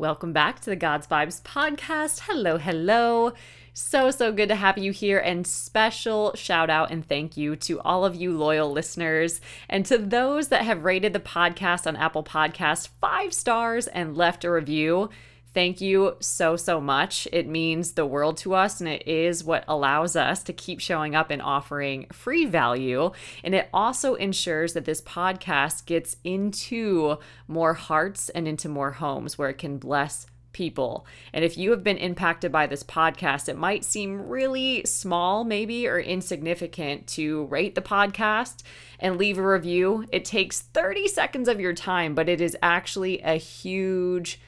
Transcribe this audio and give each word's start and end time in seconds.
Welcome 0.00 0.32
back 0.32 0.60
to 0.60 0.70
the 0.70 0.76
God's 0.76 1.06
Vibes 1.06 1.42
podcast. 1.42 2.20
Hello, 2.22 2.56
hello. 2.56 3.34
So, 3.74 4.10
so 4.10 4.32
good 4.32 4.48
to 4.48 4.54
have 4.54 4.78
you 4.78 4.92
here. 4.92 5.18
And 5.18 5.46
special 5.46 6.32
shout 6.36 6.70
out 6.70 6.90
and 6.90 7.06
thank 7.06 7.36
you 7.36 7.54
to 7.56 7.78
all 7.80 8.06
of 8.06 8.14
you 8.14 8.32
loyal 8.32 8.72
listeners 8.72 9.42
and 9.68 9.84
to 9.84 9.98
those 9.98 10.48
that 10.48 10.62
have 10.62 10.84
rated 10.84 11.12
the 11.12 11.20
podcast 11.20 11.86
on 11.86 11.96
Apple 11.96 12.24
Podcasts 12.24 12.88
five 12.98 13.34
stars 13.34 13.88
and 13.88 14.16
left 14.16 14.42
a 14.42 14.50
review. 14.50 15.10
Thank 15.52 15.80
you 15.80 16.16
so, 16.20 16.54
so 16.54 16.80
much. 16.80 17.26
It 17.32 17.48
means 17.48 17.92
the 17.92 18.06
world 18.06 18.36
to 18.38 18.54
us, 18.54 18.80
and 18.80 18.88
it 18.88 19.06
is 19.08 19.42
what 19.42 19.64
allows 19.66 20.14
us 20.14 20.44
to 20.44 20.52
keep 20.52 20.78
showing 20.78 21.16
up 21.16 21.30
and 21.30 21.42
offering 21.42 22.06
free 22.12 22.44
value. 22.44 23.10
And 23.42 23.52
it 23.52 23.68
also 23.74 24.14
ensures 24.14 24.74
that 24.74 24.84
this 24.84 25.02
podcast 25.02 25.86
gets 25.86 26.16
into 26.22 27.18
more 27.48 27.74
hearts 27.74 28.28
and 28.28 28.46
into 28.46 28.68
more 28.68 28.92
homes 28.92 29.38
where 29.38 29.48
it 29.48 29.58
can 29.58 29.78
bless 29.78 30.26
people. 30.52 31.04
And 31.32 31.44
if 31.44 31.58
you 31.58 31.72
have 31.72 31.82
been 31.82 31.96
impacted 31.96 32.52
by 32.52 32.68
this 32.68 32.84
podcast, 32.84 33.48
it 33.48 33.56
might 33.56 33.84
seem 33.84 34.28
really 34.28 34.84
small, 34.84 35.42
maybe, 35.42 35.88
or 35.88 35.98
insignificant 35.98 37.08
to 37.08 37.46
rate 37.46 37.74
the 37.74 37.82
podcast 37.82 38.62
and 39.00 39.18
leave 39.18 39.38
a 39.38 39.46
review. 39.46 40.06
It 40.12 40.24
takes 40.24 40.60
30 40.60 41.08
seconds 41.08 41.48
of 41.48 41.58
your 41.58 41.72
time, 41.72 42.14
but 42.14 42.28
it 42.28 42.40
is 42.40 42.56
actually 42.62 43.20
a 43.22 43.34
huge 43.34 44.40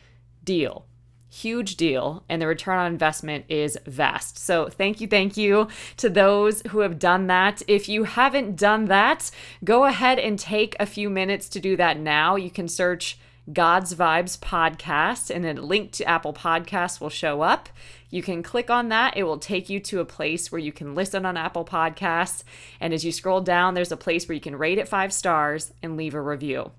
deal 0.45 0.87
huge 1.33 1.77
deal 1.77 2.25
and 2.29 2.43
the 2.43 2.47
return 2.47 2.79
on 2.79 2.93
investment 2.93 3.47
is 3.49 3.79
vast. 3.87 4.39
So, 4.39 4.69
thank 4.69 5.01
you, 5.01 5.07
thank 5.07 5.37
you 5.37 5.69
to 5.97 6.11
those 6.11 6.63
who 6.69 6.81
have 6.81 6.99
done 6.99 7.27
that. 7.29 7.63
If 7.67 7.89
you 7.89 8.05
haven't 8.05 8.57
done 8.57 8.85
that, 8.87 9.31
go 9.65 9.85
ahead 9.85 10.19
and 10.19 10.39
take 10.39 10.77
a 10.79 10.87
few 10.87 11.09
minutes 11.09 11.49
to 11.51 11.61
do 11.61 11.77
that 11.77 11.99
now. 11.99 12.37
You 12.37 12.51
can 12.51 12.69
search 12.69 13.19
God's 13.51 13.95
Vibes 13.95 14.39
podcast 14.39 15.35
and 15.35 15.45
a 15.45 15.61
link 15.61 15.93
to 15.93 16.05
Apple 16.05 16.33
Podcasts 16.33 17.01
will 17.01 17.11
show 17.11 17.41
up. 17.41 17.69
You 18.09 18.23
can 18.23 18.43
click 18.43 18.71
on 18.71 18.89
that. 18.91 19.17
It 19.17 19.24
will 19.24 19.39
take 19.39 19.69
you 19.69 19.80
to 19.80 20.01
a 20.01 20.05
place 20.05 20.52
where 20.52 20.61
you 20.61 20.71
can 20.71 20.95
listen 20.95 21.27
on 21.27 21.37
Apple 21.37 21.65
Podcasts. 21.65 22.45
And 22.79 22.93
as 22.93 23.05
you 23.05 23.11
scroll 23.11 23.41
down, 23.41 23.74
there's 23.74 23.91
a 23.91 23.96
place 23.96 24.29
where 24.29 24.35
you 24.35 24.41
can 24.41 24.55
rate 24.55 24.79
it 24.79 24.87
five 24.87 25.13
stars 25.13 25.73
and 25.83 25.96
leave 25.96 26.15
a 26.15 26.21
review. 26.21 26.73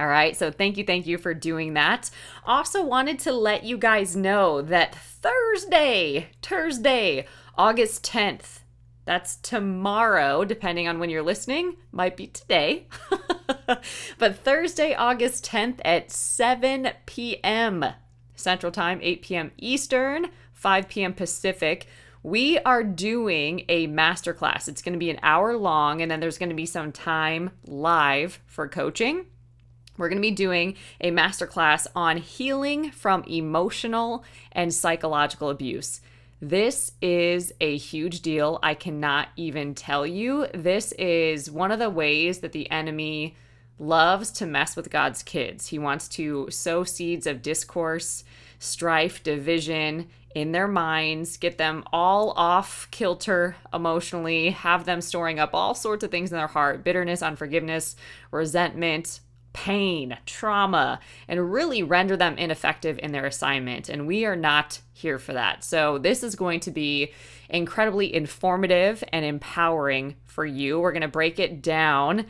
All 0.00 0.06
right, 0.06 0.34
so 0.34 0.50
thank 0.50 0.78
you, 0.78 0.84
thank 0.84 1.06
you 1.06 1.18
for 1.18 1.34
doing 1.34 1.74
that. 1.74 2.08
Also, 2.46 2.82
wanted 2.82 3.18
to 3.18 3.32
let 3.32 3.64
you 3.64 3.76
guys 3.76 4.16
know 4.16 4.62
that 4.62 4.94
Thursday, 4.94 6.30
Thursday, 6.40 7.26
August 7.58 8.02
10th, 8.06 8.60
that's 9.04 9.36
tomorrow, 9.36 10.46
depending 10.46 10.88
on 10.88 11.00
when 11.00 11.10
you're 11.10 11.22
listening, 11.22 11.76
might 11.92 12.16
be 12.16 12.28
today. 12.28 12.86
but 14.16 14.36
Thursday, 14.36 14.94
August 14.94 15.44
10th 15.44 15.80
at 15.84 16.10
7 16.10 16.88
p.m. 17.04 17.84
Central 18.34 18.72
Time, 18.72 19.00
8 19.02 19.20
p.m. 19.20 19.50
Eastern, 19.58 20.28
5 20.54 20.88
p.m. 20.88 21.12
Pacific 21.12 21.86
we 22.22 22.58
are 22.58 22.84
doing 22.84 23.64
a 23.70 23.88
masterclass. 23.88 24.68
It's 24.68 24.82
going 24.82 24.92
to 24.92 24.98
be 24.98 25.08
an 25.08 25.20
hour 25.22 25.56
long, 25.56 26.02
and 26.02 26.10
then 26.10 26.20
there's 26.20 26.36
going 26.36 26.50
to 26.50 26.54
be 26.54 26.66
some 26.66 26.92
time 26.92 27.48
live 27.66 28.40
for 28.46 28.68
coaching. 28.68 29.24
We're 30.00 30.08
going 30.08 30.16
to 30.16 30.22
be 30.22 30.30
doing 30.30 30.76
a 31.02 31.10
masterclass 31.10 31.86
on 31.94 32.16
healing 32.16 32.90
from 32.90 33.22
emotional 33.24 34.24
and 34.50 34.72
psychological 34.72 35.50
abuse. 35.50 36.00
This 36.40 36.92
is 37.02 37.52
a 37.60 37.76
huge 37.76 38.22
deal. 38.22 38.58
I 38.62 38.72
cannot 38.72 39.28
even 39.36 39.74
tell 39.74 40.06
you. 40.06 40.46
This 40.54 40.92
is 40.92 41.50
one 41.50 41.70
of 41.70 41.78
the 41.78 41.90
ways 41.90 42.38
that 42.38 42.52
the 42.52 42.70
enemy 42.70 43.36
loves 43.78 44.30
to 44.32 44.46
mess 44.46 44.74
with 44.74 44.88
God's 44.88 45.22
kids. 45.22 45.66
He 45.66 45.78
wants 45.78 46.08
to 46.08 46.48
sow 46.50 46.82
seeds 46.82 47.26
of 47.26 47.42
discourse, 47.42 48.24
strife, 48.58 49.22
division 49.22 50.08
in 50.34 50.52
their 50.52 50.68
minds, 50.68 51.36
get 51.36 51.58
them 51.58 51.84
all 51.92 52.30
off 52.36 52.88
kilter 52.90 53.54
emotionally, 53.74 54.48
have 54.48 54.86
them 54.86 55.02
storing 55.02 55.38
up 55.38 55.50
all 55.52 55.74
sorts 55.74 56.02
of 56.04 56.10
things 56.10 56.30
in 56.32 56.38
their 56.38 56.46
heart 56.46 56.84
bitterness, 56.84 57.20
unforgiveness, 57.20 57.96
resentment, 58.30 59.20
pain, 59.52 60.16
trauma, 60.26 61.00
and 61.26 61.52
really 61.52 61.82
render 61.82 62.16
them 62.16 62.38
ineffective 62.38 62.98
in 63.02 63.12
their 63.12 63.26
assignment. 63.26 63.88
And 63.88 64.06
we 64.06 64.24
are 64.24 64.36
not 64.36 64.80
here 64.92 65.18
for 65.18 65.32
that. 65.32 65.64
So, 65.64 65.98
this 65.98 66.22
is 66.22 66.34
going 66.34 66.60
to 66.60 66.70
be 66.70 67.12
incredibly 67.48 68.14
informative 68.14 69.02
and 69.12 69.24
empowering 69.24 70.16
for 70.26 70.46
you. 70.46 70.80
We're 70.80 70.92
going 70.92 71.02
to 71.02 71.08
break 71.08 71.38
it 71.38 71.62
down 71.62 72.26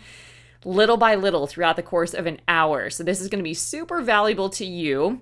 little 0.64 0.96
by 0.96 1.14
little 1.14 1.46
throughout 1.46 1.76
the 1.76 1.82
course 1.82 2.14
of 2.14 2.26
an 2.26 2.40
hour. 2.48 2.90
So, 2.90 3.04
this 3.04 3.20
is 3.20 3.28
going 3.28 3.40
to 3.40 3.48
be 3.48 3.54
super 3.54 4.00
valuable 4.00 4.48
to 4.50 4.64
you. 4.64 5.20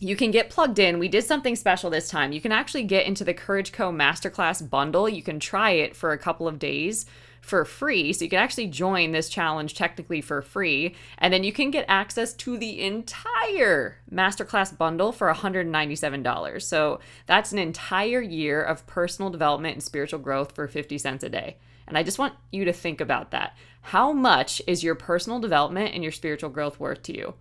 You 0.00 0.16
can 0.16 0.32
get 0.32 0.50
plugged 0.50 0.80
in. 0.80 0.98
We 0.98 1.08
did 1.08 1.24
something 1.24 1.54
special 1.54 1.88
this 1.88 2.08
time. 2.08 2.32
You 2.32 2.40
can 2.40 2.52
actually 2.52 2.82
get 2.82 3.06
into 3.06 3.22
the 3.22 3.34
Courage 3.34 3.70
Co 3.72 3.92
Masterclass 3.92 4.68
bundle. 4.68 5.08
You 5.08 5.22
can 5.22 5.38
try 5.38 5.70
it 5.70 5.94
for 5.94 6.10
a 6.10 6.18
couple 6.18 6.48
of 6.48 6.58
days 6.58 7.06
for 7.42 7.64
free. 7.64 8.12
So 8.12 8.24
you 8.24 8.30
can 8.30 8.38
actually 8.38 8.68
join 8.68 9.10
this 9.10 9.28
challenge 9.28 9.74
technically 9.74 10.20
for 10.20 10.40
free. 10.40 10.94
And 11.18 11.34
then 11.34 11.44
you 11.44 11.52
can 11.52 11.70
get 11.70 11.84
access 11.88 12.32
to 12.34 12.56
the 12.56 12.80
entire 12.80 13.98
masterclass 14.10 14.76
bundle 14.76 15.12
for 15.12 15.30
$197. 15.30 16.62
So 16.62 17.00
that's 17.26 17.52
an 17.52 17.58
entire 17.58 18.22
year 18.22 18.62
of 18.62 18.86
personal 18.86 19.30
development 19.30 19.74
and 19.74 19.82
spiritual 19.82 20.20
growth 20.20 20.54
for 20.54 20.68
50 20.68 20.96
cents 20.98 21.24
a 21.24 21.28
day. 21.28 21.58
And 21.86 21.98
I 21.98 22.04
just 22.04 22.18
want 22.18 22.34
you 22.52 22.64
to 22.64 22.72
think 22.72 23.00
about 23.00 23.32
that. 23.32 23.56
How 23.82 24.12
much 24.12 24.62
is 24.68 24.84
your 24.84 24.94
personal 24.94 25.40
development 25.40 25.92
and 25.92 26.02
your 26.02 26.12
spiritual 26.12 26.48
growth 26.48 26.78
worth 26.78 27.02
to 27.02 27.16
you? 27.16 27.34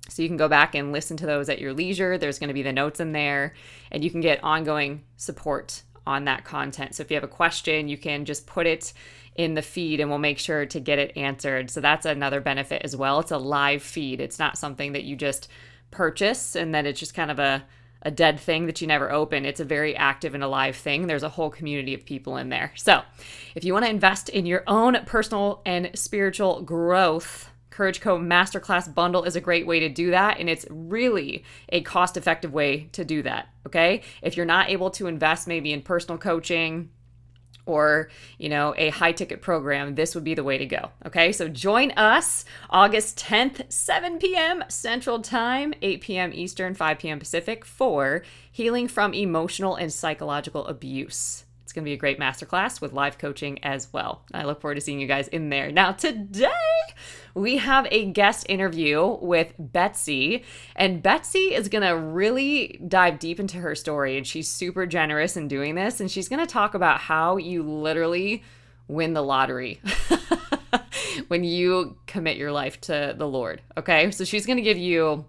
So 0.08 0.22
you 0.22 0.28
can 0.28 0.36
go 0.36 0.48
back 0.48 0.74
and 0.74 0.90
listen 0.90 1.16
to 1.18 1.26
those 1.26 1.48
at 1.48 1.60
your 1.60 1.74
leisure. 1.74 2.16
There's 2.16 2.38
going 2.38 2.48
to 2.48 2.54
be 2.54 2.62
the 2.62 2.72
notes 2.72 2.98
in 2.98 3.12
there, 3.12 3.54
and 3.92 4.02
you 4.02 4.10
can 4.10 4.20
get 4.20 4.42
ongoing 4.42 5.04
support 5.16 5.82
on 6.08 6.24
that 6.24 6.44
content. 6.44 6.94
So 6.94 7.02
if 7.02 7.10
you 7.10 7.16
have 7.16 7.24
a 7.24 7.28
question, 7.28 7.86
you 7.88 7.98
can 7.98 8.24
just 8.24 8.46
put 8.46 8.66
it 8.66 8.94
in 9.36 9.54
the 9.54 9.62
feed 9.62 10.00
and 10.00 10.08
we'll 10.08 10.18
make 10.18 10.38
sure 10.38 10.64
to 10.64 10.80
get 10.80 10.98
it 10.98 11.16
answered. 11.16 11.70
So 11.70 11.80
that's 11.80 12.06
another 12.06 12.40
benefit 12.40 12.82
as 12.82 12.96
well. 12.96 13.20
It's 13.20 13.30
a 13.30 13.38
live 13.38 13.82
feed, 13.82 14.20
it's 14.20 14.38
not 14.38 14.58
something 14.58 14.92
that 14.92 15.04
you 15.04 15.14
just 15.14 15.48
purchase 15.90 16.56
and 16.56 16.74
then 16.74 16.86
it's 16.86 16.98
just 16.98 17.14
kind 17.14 17.30
of 17.30 17.38
a 17.38 17.64
a 18.02 18.10
dead 18.12 18.38
thing 18.38 18.66
that 18.66 18.80
you 18.80 18.86
never 18.86 19.10
open. 19.10 19.44
It's 19.44 19.58
a 19.58 19.64
very 19.64 19.96
active 19.96 20.34
and 20.34 20.44
alive 20.44 20.76
thing. 20.76 21.08
There's 21.08 21.24
a 21.24 21.28
whole 21.28 21.50
community 21.50 21.94
of 21.94 22.06
people 22.06 22.36
in 22.36 22.48
there. 22.48 22.72
So, 22.76 23.02
if 23.56 23.64
you 23.64 23.72
want 23.72 23.86
to 23.86 23.90
invest 23.90 24.28
in 24.28 24.46
your 24.46 24.62
own 24.68 24.96
personal 25.04 25.60
and 25.66 25.90
spiritual 25.94 26.62
growth, 26.62 27.47
Courage 27.78 28.00
Co 28.00 28.18
Masterclass 28.18 28.92
Bundle 28.92 29.22
is 29.22 29.36
a 29.36 29.40
great 29.40 29.64
way 29.64 29.78
to 29.78 29.88
do 29.88 30.10
that. 30.10 30.40
And 30.40 30.50
it's 30.50 30.66
really 30.68 31.44
a 31.68 31.80
cost 31.82 32.16
effective 32.16 32.52
way 32.52 32.88
to 32.90 33.04
do 33.04 33.22
that. 33.22 33.50
Okay. 33.68 34.02
If 34.20 34.36
you're 34.36 34.46
not 34.46 34.68
able 34.68 34.90
to 34.90 35.06
invest 35.06 35.46
maybe 35.46 35.72
in 35.72 35.82
personal 35.82 36.18
coaching, 36.18 36.90
or 37.66 38.08
you 38.38 38.48
know 38.48 38.74
a 38.78 38.88
high 38.88 39.12
ticket 39.12 39.42
program 39.42 39.94
this 39.94 40.14
would 40.14 40.24
be 40.24 40.32
the 40.32 40.42
way 40.42 40.56
to 40.56 40.64
go 40.64 40.90
okay 41.04 41.30
so 41.32 41.48
join 41.48 41.90
us 41.92 42.46
august 42.70 43.18
10th 43.18 43.70
7 43.70 44.18
p.m 44.18 44.64
central 44.68 45.20
time 45.20 45.74
8 45.82 46.00
p.m 46.00 46.32
eastern 46.32 46.72
5 46.72 46.98
p.m 46.98 47.18
pacific 47.18 47.66
for 47.66 48.22
healing 48.50 48.88
from 48.88 49.12
emotional 49.12 49.74
and 49.74 49.92
psychological 49.92 50.66
abuse 50.66 51.44
it's 51.68 51.74
going 51.74 51.84
to 51.84 51.88
be 51.90 51.92
a 51.92 51.98
great 51.98 52.18
masterclass 52.18 52.80
with 52.80 52.94
live 52.94 53.18
coaching 53.18 53.62
as 53.62 53.92
well. 53.92 54.22
I 54.32 54.44
look 54.44 54.62
forward 54.62 54.76
to 54.76 54.80
seeing 54.80 55.00
you 55.00 55.06
guys 55.06 55.28
in 55.28 55.50
there. 55.50 55.70
Now, 55.70 55.92
today 55.92 56.48
we 57.34 57.58
have 57.58 57.86
a 57.90 58.06
guest 58.06 58.46
interview 58.48 59.18
with 59.20 59.52
Betsy, 59.58 60.44
and 60.74 61.02
Betsy 61.02 61.54
is 61.54 61.68
going 61.68 61.82
to 61.82 61.94
really 61.94 62.80
dive 62.88 63.18
deep 63.18 63.38
into 63.38 63.58
her 63.58 63.74
story, 63.74 64.16
and 64.16 64.26
she's 64.26 64.48
super 64.48 64.86
generous 64.86 65.36
in 65.36 65.46
doing 65.46 65.74
this. 65.74 66.00
And 66.00 66.10
she's 66.10 66.26
going 66.26 66.40
to 66.40 66.50
talk 66.50 66.72
about 66.72 67.00
how 67.00 67.36
you 67.36 67.62
literally 67.62 68.42
win 68.86 69.12
the 69.12 69.22
lottery. 69.22 69.82
when 71.28 71.44
you 71.44 71.98
commit 72.06 72.38
your 72.38 72.50
life 72.50 72.80
to 72.80 73.14
the 73.14 73.28
Lord. 73.28 73.60
Okay. 73.76 74.10
So 74.10 74.24
she's 74.24 74.46
going 74.46 74.56
to 74.56 74.62
give 74.62 74.78
you 74.78 75.26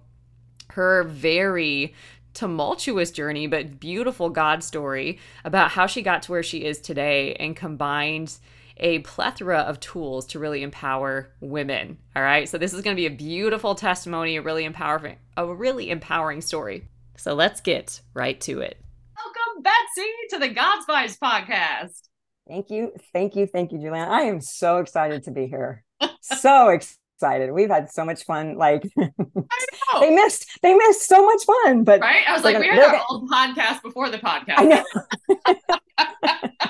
her 0.69 1.03
very 1.03 1.93
tumultuous 2.39 3.11
journey, 3.11 3.47
but 3.47 3.81
beautiful 3.81 4.29
God 4.29 4.63
story 4.63 5.19
about 5.43 5.71
how 5.71 5.87
she 5.87 6.01
got 6.01 6.23
to 6.23 6.31
where 6.31 6.41
she 6.41 6.63
is 6.63 6.79
today 6.79 7.33
and 7.33 7.53
combined 7.53 8.37
a 8.77 8.99
plethora 8.99 9.59
of 9.59 9.81
tools 9.81 10.25
to 10.27 10.39
really 10.39 10.63
empower 10.63 11.33
women. 11.41 11.97
All 12.15 12.23
right. 12.23 12.47
So 12.47 12.57
this 12.57 12.73
is 12.73 12.81
going 12.81 12.95
to 12.95 12.99
be 12.99 13.07
a 13.07 13.11
beautiful 13.11 13.75
testimony, 13.75 14.37
a 14.37 14.41
really 14.41 14.63
empowering, 14.63 15.17
a 15.35 15.53
really 15.53 15.89
empowering 15.89 16.39
story. 16.39 16.87
So 17.17 17.33
let's 17.33 17.59
get 17.59 17.99
right 18.13 18.39
to 18.41 18.61
it. 18.61 18.77
Welcome, 19.17 19.61
Betsy, 19.61 20.09
to 20.29 20.39
the 20.39 20.47
God's 20.47 20.85
Vibes 20.85 21.19
podcast. 21.19 22.07
Thank 22.47 22.69
you. 22.69 22.93
Thank 23.11 23.35
you. 23.35 23.47
Thank 23.47 23.73
you, 23.73 23.79
Juliana. 23.79 24.09
I 24.09 24.21
am 24.21 24.39
so 24.39 24.77
excited 24.77 25.23
to 25.23 25.31
be 25.31 25.47
here. 25.47 25.83
so 26.21 26.69
excited 26.69 26.98
excited. 27.19 27.51
We've 27.51 27.69
had 27.69 27.91
so 27.91 28.05
much 28.05 28.23
fun. 28.23 28.55
Like 28.55 28.83
they 29.99 30.09
missed, 30.09 30.47
they 30.61 30.73
missed 30.73 31.05
so 31.07 31.25
much 31.25 31.43
fun. 31.43 31.83
But 31.83 31.99
right, 31.99 32.23
I 32.25 32.33
was 32.33 32.45
like, 32.45 32.53
gonna, 32.53 32.65
we 32.65 32.71
had 32.71 32.95
our 32.95 33.03
old 33.09 33.29
podcast 33.29 33.81
before 33.81 34.09
the 34.09 34.19
podcast. 34.19 34.55
I 34.57 34.63
know. 34.63 34.83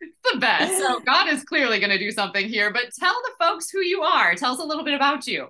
it's 0.00 0.32
the 0.32 0.38
best. 0.38 0.78
So 0.78 0.98
God 1.00 1.28
is 1.28 1.44
clearly 1.44 1.78
going 1.78 1.90
to 1.90 1.98
do 1.98 2.10
something 2.10 2.48
here. 2.48 2.72
But 2.72 2.84
tell 2.98 3.12
the 3.12 3.32
folks 3.38 3.68
who 3.68 3.80
you 3.80 4.00
are. 4.02 4.34
Tell 4.34 4.54
us 4.54 4.60
a 4.60 4.64
little 4.64 4.84
bit 4.84 4.94
about 4.94 5.26
you. 5.26 5.48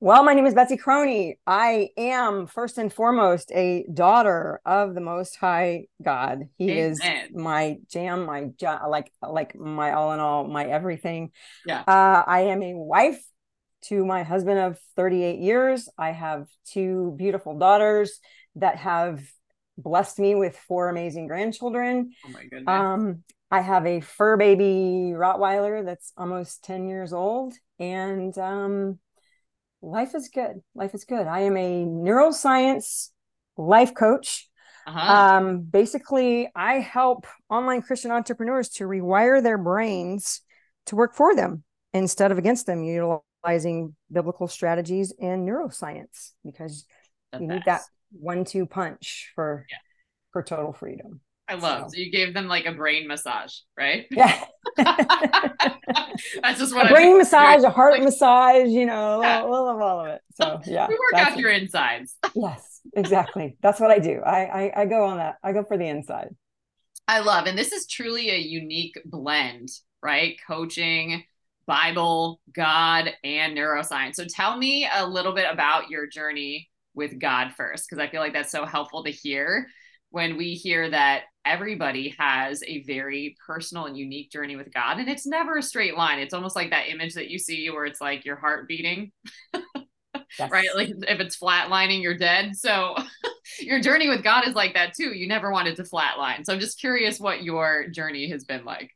Well, 0.00 0.22
my 0.22 0.32
name 0.32 0.46
is 0.46 0.54
Betsy 0.54 0.76
Croney. 0.76 1.38
I 1.44 1.88
am 1.96 2.46
first 2.46 2.78
and 2.78 2.92
foremost 2.92 3.50
a 3.52 3.84
daughter 3.92 4.60
of 4.64 4.94
the 4.94 5.00
Most 5.00 5.34
High 5.34 5.86
God. 6.00 6.48
He 6.56 6.70
Amen. 6.70 6.90
is 6.92 7.00
my 7.34 7.78
jam, 7.90 8.24
my 8.24 8.50
like 8.86 9.10
like 9.20 9.56
my 9.56 9.94
all 9.94 10.12
in 10.12 10.20
all, 10.20 10.46
my 10.46 10.66
everything. 10.66 11.32
Yeah. 11.66 11.80
Uh, 11.80 12.22
I 12.24 12.42
am 12.42 12.62
a 12.62 12.74
wife 12.74 13.20
to 13.86 14.06
my 14.06 14.22
husband 14.22 14.60
of 14.60 14.78
38 14.94 15.40
years. 15.40 15.88
I 15.98 16.12
have 16.12 16.46
two 16.64 17.14
beautiful 17.16 17.58
daughters 17.58 18.20
that 18.54 18.76
have 18.76 19.20
blessed 19.76 20.20
me 20.20 20.36
with 20.36 20.56
four 20.56 20.90
amazing 20.90 21.26
grandchildren. 21.26 22.12
Oh 22.24 22.28
my 22.28 22.44
goodness. 22.44 22.68
Um, 22.68 23.24
I 23.50 23.62
have 23.62 23.84
a 23.84 24.00
fur 24.00 24.36
baby 24.36 25.12
Rottweiler 25.12 25.84
that's 25.84 26.12
almost 26.16 26.62
10 26.62 26.88
years 26.88 27.12
old, 27.12 27.54
and 27.80 28.36
um, 28.38 29.00
life 29.82 30.14
is 30.14 30.28
good. 30.32 30.60
Life 30.74 30.94
is 30.94 31.04
good. 31.04 31.26
I 31.26 31.40
am 31.40 31.56
a 31.56 31.84
neuroscience 31.84 33.10
life 33.56 33.94
coach. 33.94 34.48
Uh-huh. 34.86 35.12
Um, 35.12 35.60
basically, 35.60 36.48
I 36.54 36.74
help 36.74 37.26
online 37.50 37.82
Christian 37.82 38.10
entrepreneurs 38.10 38.70
to 38.70 38.84
rewire 38.84 39.42
their 39.42 39.58
brains 39.58 40.40
to 40.86 40.96
work 40.96 41.14
for 41.14 41.36
them 41.36 41.62
instead 41.92 42.32
of 42.32 42.38
against 42.38 42.66
them, 42.66 42.82
utilizing 42.82 43.94
biblical 44.10 44.48
strategies 44.48 45.12
and 45.20 45.46
neuroscience 45.46 46.32
because 46.44 46.86
the 47.32 47.40
you 47.40 47.48
best. 47.48 47.54
need 47.54 47.62
that 47.66 47.82
one-two 48.12 48.66
punch 48.66 49.32
for 49.34 49.66
yeah. 49.70 49.76
for 50.32 50.42
total 50.42 50.72
freedom. 50.72 51.20
I 51.48 51.54
love. 51.54 51.90
So. 51.90 51.96
so. 51.96 51.96
you 51.98 52.10
gave 52.10 52.32
them 52.32 52.46
like 52.46 52.66
a 52.66 52.72
brain 52.72 53.06
massage, 53.06 53.54
right? 53.76 54.06
Yeah. 54.10 54.42
that's 56.42 56.58
just 56.58 56.74
what 56.74 56.90
a 56.90 56.94
brain 56.94 57.16
massage, 57.18 57.62
a 57.62 57.70
heart 57.70 57.94
like, 57.94 58.02
massage, 58.02 58.68
you 58.68 58.86
know, 58.86 59.22
yeah. 59.22 59.42
we'll, 59.42 59.64
we'll 59.64 59.82
all 59.82 60.00
of 60.00 60.06
it. 60.08 60.20
So 60.34 60.60
yeah. 60.66 60.88
We 60.88 60.94
work 60.94 61.14
out 61.14 61.38
your 61.38 61.50
insides. 61.50 62.16
yes, 62.34 62.80
exactly. 62.94 63.56
That's 63.62 63.80
what 63.80 63.90
I 63.90 63.98
do. 63.98 64.20
I, 64.24 64.44
I 64.44 64.82
I 64.82 64.86
go 64.86 65.04
on 65.04 65.18
that. 65.18 65.36
I 65.42 65.52
go 65.52 65.64
for 65.64 65.76
the 65.76 65.86
inside. 65.86 66.34
I 67.06 67.20
love, 67.20 67.46
and 67.46 67.56
this 67.56 67.72
is 67.72 67.86
truly 67.86 68.30
a 68.30 68.36
unique 68.36 68.98
blend, 69.06 69.70
right? 70.02 70.36
Coaching, 70.46 71.24
Bible, 71.66 72.40
God, 72.52 73.10
and 73.24 73.56
neuroscience. 73.56 74.16
So 74.16 74.24
tell 74.28 74.58
me 74.58 74.88
a 74.92 75.06
little 75.06 75.32
bit 75.32 75.46
about 75.50 75.88
your 75.88 76.06
journey 76.06 76.68
with 76.94 77.18
God 77.18 77.52
first, 77.56 77.86
because 77.88 78.02
I 78.02 78.10
feel 78.10 78.20
like 78.20 78.34
that's 78.34 78.50
so 78.50 78.66
helpful 78.66 79.04
to 79.04 79.10
hear 79.10 79.68
when 80.10 80.36
we 80.36 80.54
hear 80.54 80.90
that 80.90 81.22
everybody 81.48 82.14
has 82.18 82.62
a 82.66 82.82
very 82.84 83.36
personal 83.46 83.86
and 83.86 83.96
unique 83.96 84.30
journey 84.30 84.56
with 84.56 84.72
God. 84.72 84.98
And 84.98 85.08
it's 85.08 85.26
never 85.26 85.58
a 85.58 85.62
straight 85.62 85.96
line. 85.96 86.18
It's 86.18 86.34
almost 86.34 86.56
like 86.56 86.70
that 86.70 86.88
image 86.88 87.14
that 87.14 87.30
you 87.30 87.38
see 87.38 87.70
where 87.70 87.86
it's 87.86 88.00
like 88.00 88.24
your 88.24 88.36
heart 88.36 88.68
beating. 88.68 89.12
yes. 89.54 90.50
Right? 90.50 90.68
Like 90.74 90.90
if 90.90 91.20
it's 91.20 91.38
flatlining, 91.38 92.02
you're 92.02 92.18
dead. 92.18 92.56
So 92.56 92.96
your 93.60 93.80
journey 93.80 94.08
with 94.08 94.22
God 94.22 94.46
is 94.46 94.54
like 94.54 94.74
that 94.74 94.94
too. 94.94 95.14
You 95.14 95.26
never 95.26 95.50
wanted 95.50 95.76
to 95.76 95.82
flatline. 95.84 96.44
So 96.44 96.52
I'm 96.52 96.60
just 96.60 96.78
curious 96.78 97.18
what 97.18 97.42
your 97.42 97.88
journey 97.88 98.30
has 98.30 98.44
been 98.44 98.64
like. 98.64 98.90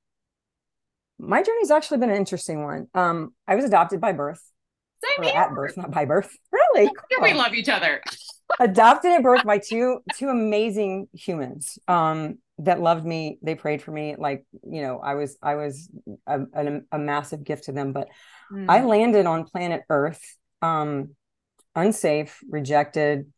My 1.18 1.42
journey's 1.42 1.70
actually 1.70 1.98
been 1.98 2.10
an 2.10 2.16
interesting 2.16 2.64
one. 2.64 2.88
Um, 2.94 3.32
I 3.46 3.54
was 3.54 3.64
adopted 3.64 4.00
by 4.00 4.12
birth. 4.12 4.42
Same 5.02 5.24
here. 5.24 5.36
At 5.36 5.54
birth, 5.54 5.76
not 5.76 5.90
by 5.90 6.04
birth. 6.04 6.30
Really? 6.52 6.86
Cool. 6.86 7.22
We 7.22 7.34
love 7.34 7.54
each 7.54 7.68
other 7.68 8.00
adopted 8.60 9.12
at 9.12 9.22
birth 9.22 9.44
by 9.44 9.58
two 9.64 10.00
two 10.16 10.28
amazing 10.28 11.08
humans 11.12 11.78
um 11.88 12.38
that 12.58 12.80
loved 12.80 13.04
me 13.04 13.38
they 13.42 13.54
prayed 13.54 13.82
for 13.82 13.90
me 13.90 14.14
like 14.16 14.44
you 14.68 14.82
know 14.82 14.98
i 14.98 15.14
was 15.14 15.36
i 15.42 15.54
was 15.54 15.88
a, 16.26 16.40
a, 16.54 16.80
a 16.92 16.98
massive 16.98 17.44
gift 17.44 17.64
to 17.64 17.72
them 17.72 17.92
but 17.92 18.08
mm. 18.52 18.66
i 18.68 18.84
landed 18.84 19.26
on 19.26 19.44
planet 19.44 19.82
earth 19.88 20.22
um 20.60 21.10
unsafe 21.74 22.38
rejected 22.48 23.32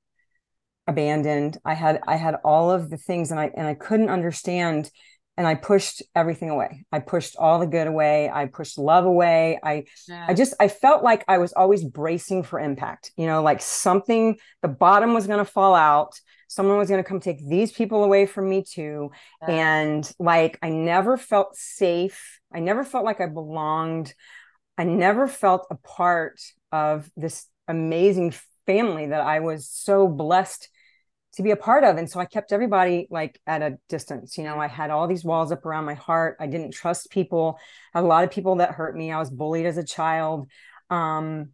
abandoned 0.86 1.56
i 1.64 1.74
had 1.74 2.00
i 2.06 2.16
had 2.16 2.36
all 2.44 2.70
of 2.70 2.90
the 2.90 2.98
things 2.98 3.30
and 3.30 3.40
i 3.40 3.50
and 3.56 3.66
i 3.66 3.74
couldn't 3.74 4.10
understand 4.10 4.90
and 5.36 5.46
I 5.46 5.54
pushed 5.54 6.02
everything 6.14 6.50
away. 6.50 6.84
I 6.92 7.00
pushed 7.00 7.36
all 7.36 7.58
the 7.58 7.66
good 7.66 7.86
away. 7.86 8.30
I 8.30 8.46
pushed 8.46 8.78
love 8.78 9.04
away. 9.04 9.58
I 9.62 9.84
yeah. 10.08 10.26
I 10.28 10.34
just 10.34 10.54
I 10.60 10.68
felt 10.68 11.02
like 11.02 11.24
I 11.26 11.38
was 11.38 11.52
always 11.52 11.84
bracing 11.84 12.44
for 12.44 12.60
impact. 12.60 13.10
You 13.16 13.26
know, 13.26 13.42
like 13.42 13.60
something 13.60 14.38
the 14.62 14.68
bottom 14.68 15.12
was 15.12 15.26
going 15.26 15.40
to 15.40 15.44
fall 15.44 15.74
out. 15.74 16.12
Someone 16.46 16.78
was 16.78 16.88
going 16.88 17.02
to 17.02 17.08
come 17.08 17.18
take 17.18 17.44
these 17.46 17.72
people 17.72 18.04
away 18.04 18.26
from 18.26 18.48
me 18.48 18.62
too. 18.62 19.10
Yeah. 19.42 19.54
And 19.54 20.12
like 20.20 20.58
I 20.62 20.70
never 20.70 21.16
felt 21.16 21.56
safe. 21.56 22.40
I 22.52 22.60
never 22.60 22.84
felt 22.84 23.04
like 23.04 23.20
I 23.20 23.26
belonged. 23.26 24.14
I 24.78 24.84
never 24.84 25.26
felt 25.26 25.66
a 25.70 25.76
part 25.76 26.40
of 26.70 27.10
this 27.16 27.46
amazing 27.66 28.34
family 28.66 29.06
that 29.06 29.20
I 29.20 29.40
was 29.40 29.68
so 29.68 30.06
blessed 30.06 30.68
to 31.34 31.42
be 31.42 31.50
a 31.50 31.56
part 31.56 31.84
of. 31.84 31.96
And 31.96 32.08
so 32.08 32.20
I 32.20 32.24
kept 32.26 32.52
everybody 32.52 33.06
like 33.10 33.40
at 33.46 33.62
a 33.62 33.78
distance. 33.88 34.38
You 34.38 34.44
know, 34.44 34.58
I 34.58 34.68
had 34.68 34.90
all 34.90 35.06
these 35.06 35.24
walls 35.24 35.50
up 35.52 35.66
around 35.66 35.84
my 35.84 35.94
heart. 35.94 36.36
I 36.40 36.46
didn't 36.46 36.72
trust 36.72 37.10
people. 37.10 37.58
a 37.94 38.02
lot 38.02 38.24
of 38.24 38.30
people 38.30 38.56
that 38.56 38.72
hurt 38.72 38.96
me. 38.96 39.12
I 39.12 39.18
was 39.18 39.30
bullied 39.30 39.66
as 39.66 39.78
a 39.78 39.84
child. 39.84 40.48
Um, 40.90 41.50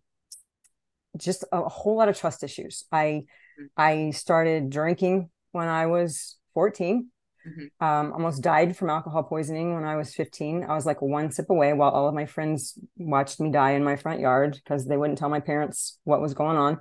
just 1.16 1.44
a, 1.52 1.62
a 1.62 1.68
whole 1.68 1.96
lot 1.96 2.08
of 2.08 2.18
trust 2.18 2.44
issues. 2.44 2.84
I 2.92 3.24
mm-hmm. 3.58 3.64
I 3.76 4.10
started 4.10 4.70
drinking 4.70 5.30
when 5.52 5.68
I 5.68 5.86
was 5.86 6.36
14. 6.54 7.08
Mm-hmm. 7.46 7.84
Um, 7.84 8.12
almost 8.12 8.42
died 8.42 8.76
from 8.76 8.90
alcohol 8.90 9.22
poisoning 9.22 9.74
when 9.74 9.84
I 9.84 9.96
was 9.96 10.14
15. 10.14 10.64
I 10.64 10.74
was 10.74 10.84
like 10.84 11.00
one 11.00 11.30
sip 11.30 11.48
away 11.48 11.72
while 11.72 11.90
all 11.90 12.06
of 12.06 12.14
my 12.14 12.26
friends 12.26 12.78
watched 12.96 13.40
me 13.40 13.50
die 13.50 13.72
in 13.72 13.82
my 13.82 13.96
front 13.96 14.20
yard 14.20 14.60
because 14.62 14.86
they 14.86 14.98
wouldn't 14.98 15.18
tell 15.18 15.30
my 15.30 15.40
parents 15.40 15.98
what 16.04 16.20
was 16.20 16.34
going 16.34 16.58
on. 16.58 16.80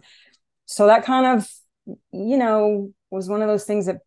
So 0.66 0.88
that 0.88 1.06
kind 1.06 1.26
of 1.26 1.50
you 2.12 2.38
know, 2.38 2.92
was 3.10 3.30
one 3.30 3.42
of 3.42 3.48
those 3.48 3.66
things 3.66 3.86
that 3.88 3.98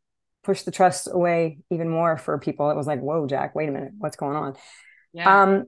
pushed 0.42 0.64
the 0.64 0.70
trust 0.70 1.08
away 1.10 1.58
even 1.70 1.88
more 1.88 2.16
for 2.16 2.38
people. 2.38 2.70
It 2.70 2.76
was 2.76 2.86
like, 2.86 3.00
whoa, 3.00 3.26
Jack, 3.26 3.54
wait 3.54 3.68
a 3.68 3.72
minute, 3.72 3.92
what's 3.98 4.16
going 4.16 4.36
on? 4.36 4.56
Yeah. 5.12 5.42
Um, 5.42 5.66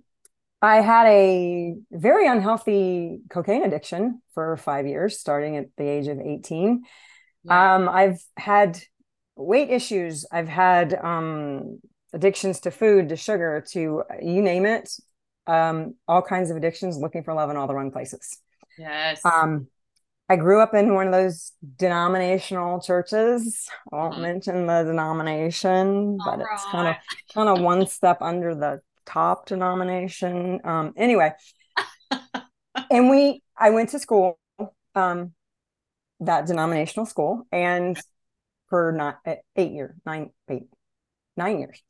I 0.62 0.80
had 0.80 1.06
a 1.06 1.74
very 1.90 2.26
unhealthy 2.26 3.20
cocaine 3.28 3.64
addiction 3.64 4.22
for 4.32 4.56
five 4.56 4.86
years, 4.86 5.18
starting 5.18 5.56
at 5.56 5.66
the 5.76 5.84
age 5.84 6.08
of 6.08 6.18
18. 6.18 6.84
Yeah. 7.44 7.74
Um, 7.74 7.88
I've 7.88 8.24
had 8.36 8.80
weight 9.36 9.70
issues. 9.70 10.24
I've 10.32 10.48
had 10.48 10.94
um, 10.94 11.80
addictions 12.14 12.60
to 12.60 12.70
food, 12.70 13.10
to 13.10 13.16
sugar, 13.16 13.62
to 13.72 14.04
you 14.22 14.42
name 14.42 14.64
it, 14.64 14.90
um, 15.46 15.96
all 16.08 16.22
kinds 16.22 16.50
of 16.50 16.56
addictions, 16.56 16.96
looking 16.96 17.24
for 17.24 17.34
love 17.34 17.50
in 17.50 17.56
all 17.56 17.66
the 17.66 17.74
wrong 17.74 17.90
places. 17.90 18.38
Yes. 18.78 19.24
Um, 19.24 19.68
I 20.28 20.36
grew 20.36 20.60
up 20.60 20.72
in 20.74 20.94
one 20.94 21.06
of 21.06 21.12
those 21.12 21.52
denominational 21.76 22.80
churches. 22.80 23.68
I 23.92 23.96
won't 23.96 24.14
mm-hmm. 24.14 24.22
mention 24.22 24.66
the 24.66 24.82
denomination, 24.84 26.16
but 26.16 26.40
All 26.40 26.46
it's 26.52 26.64
kind 26.70 26.88
of 26.88 26.96
kind 27.34 27.48
of 27.48 27.60
one 27.60 27.86
step 27.86 28.18
under 28.22 28.54
the 28.54 28.80
top 29.04 29.46
denomination. 29.46 30.60
Um, 30.64 30.94
anyway, 30.96 31.32
and 32.90 33.10
we 33.10 33.42
I 33.56 33.70
went 33.70 33.90
to 33.90 33.98
school, 33.98 34.38
um, 34.94 35.32
that 36.20 36.46
denominational 36.46 37.04
school, 37.04 37.46
and 37.52 38.00
for 38.68 38.92
not 38.92 39.18
eh, 39.26 39.36
eight 39.56 39.72
years, 39.72 39.94
nine, 40.06 40.30
eight, 40.48 40.68
nine 41.36 41.58
years, 41.58 41.82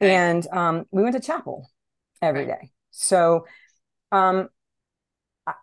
and 0.00 0.46
um, 0.52 0.84
we 0.90 1.02
went 1.02 1.14
to 1.14 1.22
chapel 1.22 1.70
every 2.20 2.44
day. 2.44 2.70
So, 2.90 3.46
um, 4.12 4.48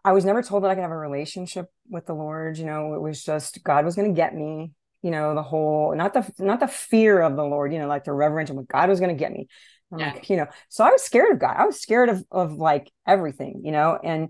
I, 0.03 0.11
was 0.11 0.25
never 0.25 0.41
told 0.41 0.63
that 0.63 0.71
I 0.71 0.75
could 0.75 0.81
have 0.81 0.91
a 0.91 0.97
relationship 0.97 1.67
with 1.89 2.05
the 2.05 2.13
Lord. 2.13 2.57
You 2.57 2.65
know, 2.65 2.93
it 2.93 3.01
was 3.01 3.23
just 3.23 3.63
God 3.63 3.85
was 3.85 3.95
going 3.95 4.13
to 4.13 4.15
get 4.15 4.35
me. 4.35 4.71
You 5.03 5.11
know, 5.11 5.35
the 5.35 5.43
whole 5.43 5.95
not 5.95 6.13
the 6.13 6.29
not 6.39 6.59
the 6.59 6.67
fear 6.67 7.21
of 7.21 7.35
the 7.35 7.43
Lord. 7.43 7.71
You 7.71 7.79
know, 7.79 7.87
like 7.87 8.03
the 8.03 8.13
reverential, 8.13 8.55
but 8.55 8.67
God 8.67 8.89
was 8.89 8.99
going 8.99 9.15
to 9.15 9.19
get 9.19 9.31
me. 9.31 9.47
Yeah. 9.95 10.13
Like, 10.13 10.29
you 10.29 10.37
know, 10.37 10.47
so 10.69 10.83
I 10.83 10.89
was 10.91 11.03
scared 11.03 11.31
of 11.31 11.39
God. 11.39 11.55
I 11.57 11.65
was 11.65 11.79
scared 11.79 12.09
of 12.09 12.23
of 12.31 12.53
like 12.53 12.91
everything. 13.05 13.61
You 13.63 13.71
know, 13.71 13.99
and 14.03 14.29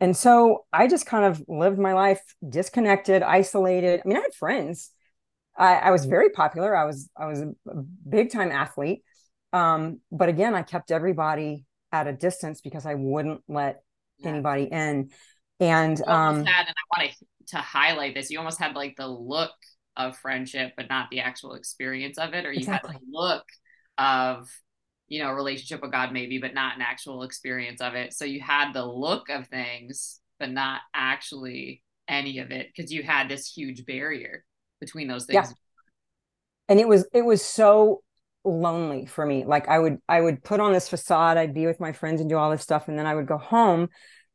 and 0.00 0.16
so 0.16 0.66
I 0.72 0.86
just 0.86 1.06
kind 1.06 1.24
of 1.24 1.42
lived 1.48 1.78
my 1.78 1.92
life 1.92 2.20
disconnected, 2.46 3.22
isolated. 3.22 4.00
I 4.04 4.08
mean, 4.08 4.16
I 4.16 4.20
had 4.20 4.34
friends. 4.34 4.90
I, 5.56 5.74
I 5.74 5.90
was 5.90 6.06
very 6.06 6.30
popular. 6.30 6.76
I 6.76 6.84
was 6.84 7.08
I 7.16 7.26
was 7.26 7.40
a 7.40 7.74
big 8.08 8.30
time 8.30 8.52
athlete. 8.52 9.02
Um, 9.52 10.00
but 10.12 10.28
again, 10.28 10.54
I 10.54 10.62
kept 10.62 10.90
everybody 10.90 11.64
at 11.90 12.06
a 12.06 12.12
distance 12.12 12.60
because 12.60 12.86
I 12.86 12.94
wouldn't 12.94 13.42
let 13.48 13.82
yeah. 14.18 14.30
anybody 14.30 14.64
in. 14.64 15.10
And 15.60 16.00
um 16.06 16.44
had, 16.44 16.66
and 16.66 16.74
I 16.76 16.98
want 16.98 17.10
to 17.10 17.26
to 17.48 17.56
highlight 17.56 18.14
this, 18.14 18.30
you 18.30 18.38
almost 18.38 18.58
had 18.58 18.74
like 18.74 18.96
the 18.96 19.08
look 19.08 19.54
of 19.96 20.16
friendship, 20.18 20.74
but 20.76 20.88
not 20.88 21.08
the 21.10 21.20
actual 21.20 21.54
experience 21.54 22.18
of 22.18 22.34
it, 22.34 22.44
or 22.44 22.52
you 22.52 22.60
exactly. 22.60 22.92
had 22.92 23.00
the 23.00 23.06
look 23.10 23.44
of 23.96 24.48
you 25.08 25.22
know, 25.22 25.32
relationship 25.32 25.80
with 25.82 25.90
God 25.90 26.12
maybe, 26.12 26.38
but 26.38 26.54
not 26.54 26.76
an 26.76 26.82
actual 26.82 27.22
experience 27.22 27.80
of 27.80 27.94
it. 27.94 28.12
So 28.12 28.24
you 28.24 28.40
had 28.40 28.72
the 28.72 28.84
look 28.84 29.30
of 29.30 29.48
things, 29.48 30.20
but 30.38 30.50
not 30.50 30.82
actually 30.94 31.82
any 32.06 32.38
of 32.38 32.50
it 32.50 32.68
because 32.74 32.92
you 32.92 33.02
had 33.02 33.28
this 33.28 33.50
huge 33.50 33.84
barrier 33.86 34.44
between 34.80 35.08
those 35.08 35.26
things. 35.26 35.48
Yeah. 35.48 35.54
And 36.68 36.78
it 36.78 36.86
was 36.86 37.06
it 37.12 37.22
was 37.22 37.42
so 37.42 38.02
lonely 38.48 39.06
for 39.06 39.24
me. 39.24 39.44
Like 39.44 39.68
I 39.68 39.78
would 39.78 39.98
I 40.08 40.20
would 40.20 40.42
put 40.42 40.60
on 40.60 40.72
this 40.72 40.88
facade, 40.88 41.36
I'd 41.36 41.54
be 41.54 41.66
with 41.66 41.80
my 41.80 41.92
friends 41.92 42.20
and 42.20 42.30
do 42.30 42.36
all 42.36 42.50
this 42.50 42.62
stuff 42.62 42.88
and 42.88 42.98
then 42.98 43.06
I 43.06 43.14
would 43.14 43.26
go 43.26 43.38
home 43.38 43.88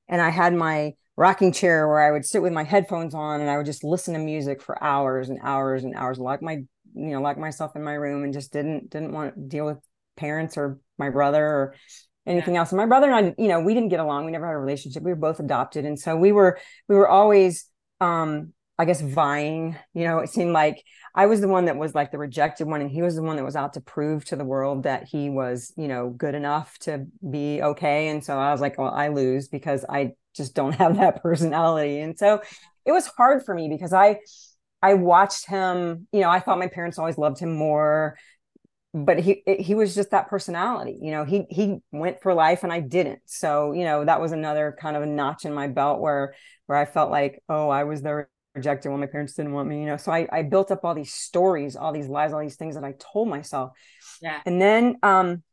and 0.07 0.21
I 0.21 0.29
had 0.29 0.53
my 0.53 0.93
rocking 1.15 1.51
chair 1.51 1.87
where 1.87 2.01
I 2.01 2.11
would 2.11 2.25
sit 2.25 2.41
with 2.41 2.53
my 2.53 2.63
headphones 2.63 3.13
on 3.13 3.41
and 3.41 3.49
I 3.49 3.57
would 3.57 3.65
just 3.65 3.83
listen 3.83 4.13
to 4.13 4.19
music 4.19 4.61
for 4.61 4.81
hours 4.83 5.29
and 5.29 5.39
hours 5.43 5.83
and 5.83 5.95
hours, 5.95 6.19
lock 6.19 6.41
my 6.41 6.63
you 6.95 7.09
know, 7.09 7.21
lock 7.21 7.37
myself 7.37 7.75
in 7.75 7.83
my 7.83 7.93
room 7.93 8.23
and 8.23 8.33
just 8.33 8.53
didn't 8.53 8.89
didn't 8.89 9.13
want 9.13 9.35
to 9.35 9.41
deal 9.41 9.65
with 9.65 9.77
parents 10.15 10.57
or 10.57 10.79
my 10.97 11.09
brother 11.09 11.43
or 11.43 11.75
anything 12.25 12.53
yeah. 12.53 12.61
else. 12.61 12.71
And 12.71 12.77
my 12.77 12.85
brother 12.85 13.11
and 13.11 13.27
I, 13.27 13.41
you 13.41 13.47
know, 13.47 13.59
we 13.59 13.73
didn't 13.73 13.89
get 13.89 13.99
along. 13.99 14.25
We 14.25 14.31
never 14.31 14.45
had 14.45 14.55
a 14.55 14.59
relationship. 14.59 15.03
We 15.03 15.11
were 15.11 15.17
both 15.17 15.39
adopted. 15.39 15.85
And 15.85 15.99
so 15.99 16.15
we 16.15 16.31
were, 16.31 16.59
we 16.87 16.95
were 16.95 17.07
always, 17.07 17.65
um, 17.99 18.53
I 18.77 18.85
guess 18.85 19.01
vying, 19.01 19.77
you 19.93 20.03
know, 20.05 20.19
it 20.19 20.29
seemed 20.29 20.51
like 20.51 20.83
I 21.13 21.27
was 21.27 21.41
the 21.41 21.47
one 21.47 21.65
that 21.65 21.77
was 21.77 21.93
like 21.93 22.11
the 22.11 22.17
rejected 22.17 22.67
one 22.67 22.81
and 22.81 22.89
he 22.89 23.03
was 23.03 23.15
the 23.15 23.21
one 23.21 23.35
that 23.35 23.45
was 23.45 23.55
out 23.55 23.73
to 23.73 23.81
prove 23.81 24.25
to 24.25 24.35
the 24.35 24.45
world 24.45 24.83
that 24.83 25.05
he 25.07 25.29
was, 25.29 25.71
you 25.77 25.87
know, 25.87 26.09
good 26.09 26.33
enough 26.33 26.77
to 26.79 27.05
be 27.29 27.61
okay. 27.61 28.07
And 28.07 28.23
so 28.23 28.37
I 28.37 28.51
was 28.51 28.61
like, 28.61 28.79
well, 28.79 28.91
I 28.91 29.09
lose 29.09 29.47
because 29.47 29.85
I 29.87 30.13
just 30.35 30.55
don't 30.55 30.71
have 30.75 30.97
that 30.97 31.21
personality. 31.21 31.99
And 31.99 32.17
so 32.17 32.41
it 32.85 32.91
was 32.91 33.05
hard 33.05 33.45
for 33.45 33.53
me 33.53 33.69
because 33.69 33.93
I, 33.93 34.19
I 34.81 34.95
watched 34.95 35.47
him, 35.47 36.07
you 36.11 36.21
know, 36.21 36.29
I 36.29 36.39
thought 36.39 36.57
my 36.59 36.67
parents 36.67 36.97
always 36.97 37.17
loved 37.17 37.39
him 37.39 37.53
more 37.55 38.17
but 38.95 39.19
he 39.19 39.41
he 39.47 39.73
was 39.73 39.95
just 39.95 40.11
that 40.11 40.29
personality 40.29 40.99
you 41.01 41.09
know 41.09 41.25
he 41.25 41.45
he 41.49 41.77
went 41.91 42.21
for 42.21 42.33
life 42.33 42.63
and 42.63 42.71
i 42.71 42.79
didn't 42.79 43.19
so 43.25 43.71
you 43.71 43.83
know 43.83 44.05
that 44.05 44.21
was 44.21 44.31
another 44.31 44.75
kind 44.79 44.95
of 44.95 45.01
a 45.01 45.07
notch 45.07 45.45
in 45.45 45.53
my 45.53 45.67
belt 45.67 45.99
where 45.99 46.35
where 46.67 46.77
i 46.77 46.85
felt 46.85 47.09
like 47.09 47.41
oh 47.49 47.69
i 47.69 47.85
was 47.85 48.03
the 48.03 48.27
rejected 48.55 48.89
when 48.89 48.99
my 48.99 49.07
parents 49.07 49.33
didn't 49.33 49.53
want 49.53 49.67
me 49.67 49.79
you 49.79 49.85
know 49.85 49.97
so 49.97 50.11
i 50.11 50.27
i 50.31 50.43
built 50.43 50.71
up 50.71 50.85
all 50.85 50.93
these 50.93 51.13
stories 51.13 51.75
all 51.75 51.91
these 51.91 52.07
lies 52.07 52.33
all 52.33 52.39
these 52.39 52.55
things 52.55 52.75
that 52.75 52.83
i 52.83 52.93
told 52.99 53.27
myself. 53.27 53.71
Yeah. 54.21 54.39
And 54.45 54.61
then 54.61 54.97
um 55.03 55.43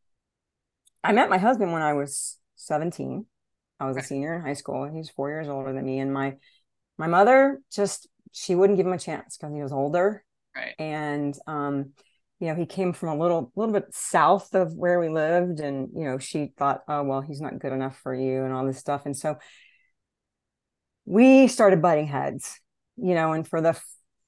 i 1.02 1.12
met 1.12 1.30
my 1.30 1.38
husband 1.38 1.72
when 1.72 1.82
i 1.82 1.94
was 1.94 2.38
17 2.56 3.24
i 3.78 3.86
was 3.86 3.96
a 3.96 4.02
senior 4.02 4.34
in 4.34 4.42
high 4.42 4.52
school. 4.52 4.84
He 4.84 4.98
was 4.98 5.08
four 5.08 5.30
years 5.30 5.48
older 5.48 5.72
than 5.72 5.84
me. 5.84 5.98
And 5.98 6.12
my 6.12 6.36
my 6.98 7.06
mother 7.06 7.60
just 7.72 8.06
she 8.32 8.54
wouldn't 8.54 8.76
give 8.76 8.86
him 8.86 8.92
a 8.92 8.98
chance 8.98 9.36
because 9.36 9.54
he 9.54 9.62
was 9.62 9.72
older. 9.72 10.22
Right. 10.54 10.74
And 10.78 11.34
um 11.46 11.92
you 12.38 12.46
know, 12.48 12.54
he 12.54 12.64
came 12.64 12.94
from 12.94 13.10
a 13.10 13.18
little 13.18 13.52
little 13.54 13.72
bit 13.72 13.94
south 13.94 14.54
of 14.54 14.74
where 14.74 14.98
we 14.98 15.10
lived, 15.10 15.60
and 15.60 15.90
you 15.94 16.04
know, 16.04 16.18
she 16.18 16.52
thought, 16.56 16.82
oh 16.88 17.02
well, 17.02 17.20
he's 17.20 17.40
not 17.40 17.58
good 17.58 17.72
enough 17.72 17.98
for 17.98 18.14
you, 18.14 18.44
and 18.44 18.52
all 18.54 18.66
this 18.66 18.78
stuff, 18.78 19.04
and 19.04 19.16
so 19.16 19.36
we 21.04 21.48
started 21.48 21.82
butting 21.82 22.06
heads, 22.06 22.60
you 23.02 23.14
know, 23.14 23.32
and 23.32 23.46
for 23.46 23.60
the 23.60 23.70
f- 23.70 23.84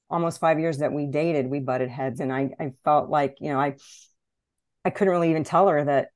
almost 0.09 0.39
five 0.39 0.59
years 0.59 0.79
that 0.79 0.93
we 0.93 1.05
dated, 1.07 1.47
we 1.47 1.59
butted 1.59 1.89
heads, 1.89 2.19
and 2.19 2.31
I 2.31 2.51
I 2.59 2.73
felt 2.83 3.09
like 3.09 3.37
you 3.39 3.49
know 3.49 3.59
I 3.59 3.75
I 4.85 4.89
couldn't 4.89 5.11
really 5.11 5.29
even 5.29 5.43
tell 5.43 5.67
her 5.67 5.83
that 5.85 6.09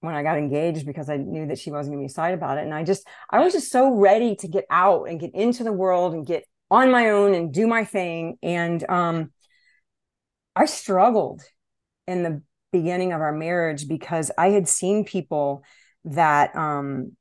when 0.00 0.14
I 0.14 0.22
got 0.22 0.38
engaged 0.38 0.86
because 0.86 1.10
I 1.10 1.18
knew 1.18 1.46
that 1.48 1.58
she 1.58 1.70
wasn't 1.70 1.94
going 1.94 2.00
to 2.00 2.06
be 2.08 2.10
excited 2.10 2.34
about 2.34 2.58
it, 2.58 2.64
and 2.64 2.74
I 2.74 2.84
just 2.84 3.06
I 3.28 3.40
was 3.40 3.52
just 3.52 3.70
so 3.70 3.94
ready 3.94 4.36
to 4.36 4.48
get 4.48 4.64
out 4.70 5.08
and 5.08 5.20
get 5.20 5.34
into 5.34 5.64
the 5.64 5.72
world 5.72 6.14
and 6.14 6.26
get 6.26 6.44
on 6.70 6.90
my 6.90 7.10
own 7.10 7.34
and 7.34 7.52
do 7.52 7.66
my 7.66 7.84
thing, 7.84 8.38
and 8.42 8.88
um 8.88 9.30
I 10.56 10.66
struggled 10.66 11.42
in 12.06 12.22
the 12.22 12.42
beginning 12.72 13.12
of 13.12 13.20
our 13.20 13.32
marriage 13.32 13.88
because 13.88 14.30
I 14.36 14.50
had 14.50 14.68
seen 14.68 15.04
people 15.04 15.64
that 16.04 16.54
um 16.56 17.16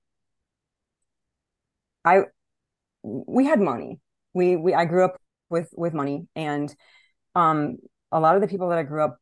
I 2.05 2.23
we 3.03 3.45
had 3.45 3.59
money. 3.61 3.99
We 4.33 4.55
we 4.55 4.73
I 4.73 4.85
grew 4.85 5.05
up 5.05 5.19
with 5.49 5.69
with 5.73 5.93
money 5.93 6.27
and 6.35 6.73
um 7.35 7.77
a 8.11 8.19
lot 8.19 8.35
of 8.35 8.41
the 8.41 8.47
people 8.47 8.69
that 8.69 8.77
I 8.77 8.83
grew 8.83 9.03
up 9.03 9.17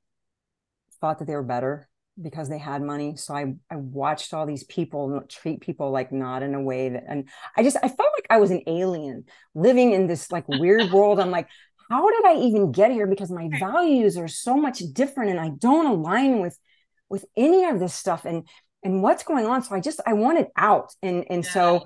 thought 1.00 1.20
that 1.20 1.26
they 1.26 1.36
were 1.36 1.44
better 1.44 1.90
because 2.20 2.50
they 2.50 2.58
had 2.58 2.82
money. 2.82 3.16
So 3.16 3.34
I 3.34 3.54
I 3.70 3.76
watched 3.76 4.34
all 4.34 4.46
these 4.46 4.64
people 4.64 5.22
treat 5.30 5.62
people 5.62 5.92
like 5.92 6.12
not 6.12 6.44
in 6.44 6.56
a 6.56 6.62
way 6.62 6.90
that 6.90 7.04
and 7.08 7.30
I 7.56 7.64
just 7.64 7.78
I 7.78 7.88
felt 7.88 8.12
like 8.16 8.28
I 8.30 8.38
was 8.38 8.52
an 8.52 8.64
alien 8.68 9.26
living 9.54 9.94
in 9.94 10.08
this 10.08 10.32
like 10.32 10.48
weird 10.48 10.92
world. 10.94 11.20
I'm 11.20 11.32
like, 11.32 11.48
how 11.90 12.10
did 12.10 12.26
I 12.26 12.36
even 12.42 12.72
get 12.72 12.92
here? 12.92 13.08
Because 13.08 13.32
my 13.32 13.50
values 13.52 14.18
are 14.18 14.28
so 14.28 14.58
much 14.58 14.82
different 14.94 15.32
and 15.32 15.40
I 15.40 15.50
don't 15.58 15.86
align 15.86 16.40
with 16.42 16.58
with 17.10 17.26
any 17.36 17.66
of 17.66 17.80
this 17.80 17.94
stuff 17.94 18.26
and 18.26 18.48
and 18.84 19.02
what's 19.02 19.24
going 19.24 19.46
on. 19.46 19.64
So 19.64 19.76
I 19.76 19.80
just 19.80 20.00
I 20.06 20.14
wanted 20.14 20.48
out. 20.58 20.94
And 21.02 21.26
and 21.30 21.46
so, 21.46 21.86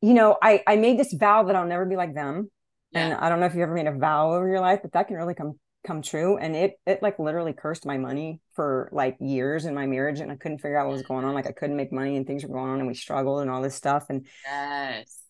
you 0.00 0.14
know, 0.14 0.36
I 0.42 0.62
I 0.66 0.76
made 0.76 0.98
this 0.98 1.12
vow 1.12 1.44
that 1.44 1.56
I'll 1.56 1.66
never 1.66 1.86
be 1.86 1.96
like 1.96 2.14
them. 2.14 2.50
Yeah. 2.92 3.06
And 3.06 3.14
I 3.14 3.28
don't 3.28 3.40
know 3.40 3.46
if 3.46 3.54
you 3.54 3.62
ever 3.62 3.74
made 3.74 3.86
a 3.86 3.92
vow 3.92 4.32
over 4.34 4.46
your 4.46 4.60
life, 4.60 4.80
but 4.82 4.92
that 4.92 5.08
can 5.08 5.16
really 5.16 5.34
come 5.34 5.58
come 5.84 6.02
true. 6.02 6.36
And 6.36 6.54
it 6.54 6.74
it 6.86 7.02
like 7.02 7.18
literally 7.18 7.52
cursed 7.52 7.86
my 7.86 7.98
money 7.98 8.40
for 8.54 8.88
like 8.92 9.16
years 9.20 9.64
in 9.64 9.74
my 9.74 9.86
marriage 9.86 10.20
and 10.20 10.30
I 10.30 10.36
couldn't 10.36 10.58
figure 10.58 10.78
out 10.78 10.86
what 10.86 10.92
was 10.92 11.02
going 11.02 11.24
on. 11.24 11.34
Like 11.34 11.46
I 11.46 11.52
couldn't 11.52 11.76
make 11.76 11.92
money 11.92 12.16
and 12.16 12.26
things 12.26 12.44
were 12.44 12.54
going 12.54 12.70
on 12.70 12.78
and 12.78 12.86
we 12.86 12.94
struggled 12.94 13.42
and 13.42 13.50
all 13.50 13.62
this 13.62 13.74
stuff. 13.74 14.06
And 14.08 14.26
yes. 14.44 15.22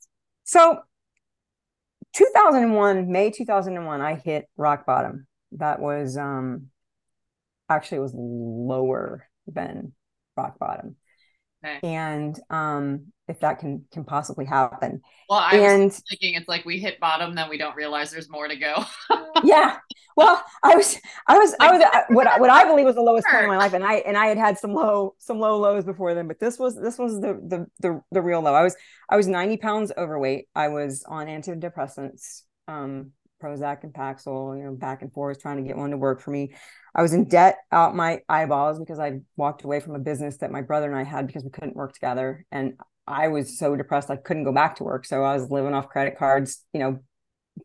So 0.44 0.82
2001 2.14 3.10
may 3.10 3.30
2001 3.30 4.00
i 4.00 4.14
hit 4.14 4.46
rock 4.56 4.86
bottom 4.86 5.26
that 5.52 5.80
was 5.80 6.16
um 6.16 6.66
actually 7.68 7.98
it 7.98 8.02
was 8.02 8.14
lower 8.14 9.26
than 9.46 9.92
rock 10.36 10.58
bottom 10.58 10.96
okay. 11.64 11.78
and 11.82 12.38
um 12.50 13.11
if 13.28 13.40
that 13.40 13.58
can 13.58 13.84
can 13.92 14.04
possibly 14.04 14.44
happen. 14.44 15.00
Well 15.28 15.38
i 15.38 15.56
and, 15.56 15.84
was 15.84 16.02
thinking 16.08 16.34
it's 16.34 16.48
like 16.48 16.64
we 16.64 16.78
hit 16.78 16.98
bottom 17.00 17.34
then 17.34 17.48
we 17.48 17.56
don't 17.56 17.76
realize 17.76 18.10
there's 18.10 18.30
more 18.30 18.48
to 18.48 18.56
go. 18.56 18.84
Yeah. 19.44 19.78
Well 20.16 20.42
i 20.62 20.76
was 20.76 20.98
i 21.26 21.38
was 21.38 21.54
i 21.58 21.72
was 21.72 21.82
what 22.10 22.40
what 22.40 22.50
i 22.50 22.64
believe 22.64 22.84
was 22.84 22.94
the 22.94 23.02
lowest 23.02 23.26
point 23.26 23.44
in 23.44 23.48
my 23.48 23.56
life 23.56 23.72
and 23.72 23.82
i 23.82 23.94
and 23.94 24.16
i 24.16 24.26
had 24.26 24.36
had 24.36 24.58
some 24.58 24.72
low 24.74 25.14
some 25.18 25.40
low 25.40 25.58
lows 25.58 25.84
before 25.84 26.14
then 26.14 26.28
but 26.28 26.38
this 26.38 26.58
was 26.58 26.76
this 26.76 26.98
was 26.98 27.18
the 27.20 27.40
the 27.48 27.66
the, 27.80 28.00
the 28.12 28.20
real 28.22 28.40
low. 28.40 28.54
I 28.54 28.62
was 28.62 28.76
i 29.08 29.16
was 29.16 29.26
90 29.26 29.56
pounds 29.56 29.92
overweight. 29.96 30.48
I 30.54 30.68
was 30.68 31.04
on 31.08 31.26
antidepressants 31.26 32.42
um 32.68 33.12
prozac 33.42 33.82
and 33.82 33.92
paxil 33.92 34.56
you 34.56 34.64
know 34.64 34.72
back 34.72 35.02
and 35.02 35.12
forth 35.12 35.40
trying 35.40 35.56
to 35.56 35.62
get 35.62 35.76
one 35.76 35.90
to 35.90 35.96
work 35.96 36.20
for 36.20 36.30
me. 36.30 36.54
I 36.94 37.00
was 37.00 37.14
in 37.14 37.24
debt 37.24 37.56
out 37.72 37.96
my 37.96 38.20
eyeballs 38.28 38.78
because 38.78 38.98
i 38.98 39.20
walked 39.36 39.64
away 39.64 39.80
from 39.80 39.94
a 39.94 39.98
business 39.98 40.36
that 40.38 40.52
my 40.52 40.60
brother 40.60 40.88
and 40.90 40.98
i 40.98 41.04
had 41.04 41.26
because 41.26 41.42
we 41.42 41.50
couldn't 41.50 41.74
work 41.74 41.94
together 41.94 42.44
and 42.52 42.74
i 43.06 43.28
was 43.28 43.58
so 43.58 43.76
depressed 43.76 44.10
i 44.10 44.16
couldn't 44.16 44.44
go 44.44 44.52
back 44.52 44.76
to 44.76 44.84
work 44.84 45.04
so 45.04 45.22
i 45.22 45.34
was 45.34 45.50
living 45.50 45.74
off 45.74 45.88
credit 45.88 46.16
cards 46.18 46.64
you 46.72 46.80
know 46.80 47.00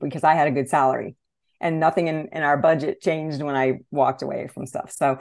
because 0.01 0.23
i 0.23 0.33
had 0.33 0.47
a 0.47 0.51
good 0.51 0.69
salary 0.69 1.15
and 1.59 1.79
nothing 1.79 2.07
in, 2.07 2.29
in 2.31 2.43
our 2.43 2.57
budget 2.57 3.01
changed 3.01 3.41
when 3.41 3.55
I 3.55 3.79
walked 3.91 4.21
away 4.21 4.47
from 4.47 4.65
stuff. 4.65 4.91
So, 4.91 5.17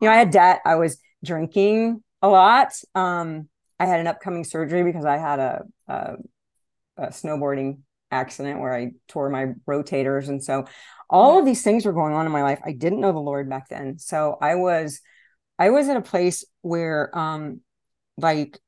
you 0.00 0.08
know, 0.08 0.12
I 0.12 0.16
had 0.16 0.30
debt. 0.30 0.60
I 0.64 0.76
was 0.76 0.98
drinking 1.24 2.02
a 2.22 2.28
lot. 2.28 2.72
Um, 2.94 3.48
I 3.78 3.86
had 3.86 4.00
an 4.00 4.06
upcoming 4.06 4.44
surgery 4.44 4.84
because 4.84 5.04
I 5.04 5.16
had 5.16 5.38
a, 5.38 5.62
a, 5.88 6.14
a 6.96 7.06
snowboarding 7.08 7.78
accident 8.10 8.60
where 8.60 8.74
I 8.74 8.92
tore 9.08 9.30
my 9.30 9.54
rotators. 9.68 10.28
And 10.28 10.42
so 10.42 10.66
all 11.08 11.38
of 11.38 11.44
these 11.44 11.62
things 11.62 11.84
were 11.84 11.92
going 11.92 12.14
on 12.14 12.26
in 12.26 12.32
my 12.32 12.42
life. 12.42 12.60
I 12.64 12.72
didn't 12.72 13.00
know 13.00 13.12
the 13.12 13.18
Lord 13.18 13.48
back 13.48 13.68
then. 13.68 13.98
So 13.98 14.36
I 14.40 14.56
was, 14.56 15.00
I 15.58 15.70
was 15.70 15.88
at 15.88 15.96
a 15.96 16.02
place 16.02 16.44
where, 16.62 17.16
um, 17.16 17.60
like, 18.16 18.58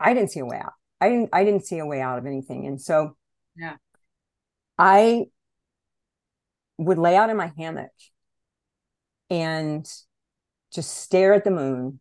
I 0.00 0.14
didn't 0.14 0.30
see 0.30 0.40
a 0.40 0.46
way 0.46 0.58
out. 0.58 0.72
I 1.00 1.08
didn't, 1.08 1.30
I 1.32 1.44
didn't 1.44 1.66
see 1.66 1.78
a 1.78 1.86
way 1.86 2.00
out 2.00 2.18
of 2.18 2.26
anything. 2.26 2.66
And 2.66 2.80
so, 2.80 3.16
yeah, 3.56 3.76
I 4.78 5.26
would 6.78 6.98
lay 6.98 7.16
out 7.16 7.30
in 7.30 7.36
my 7.36 7.52
hammock 7.56 7.92
and 9.30 9.86
just 10.72 10.96
stare 10.98 11.32
at 11.34 11.44
the 11.44 11.50
moon 11.50 12.00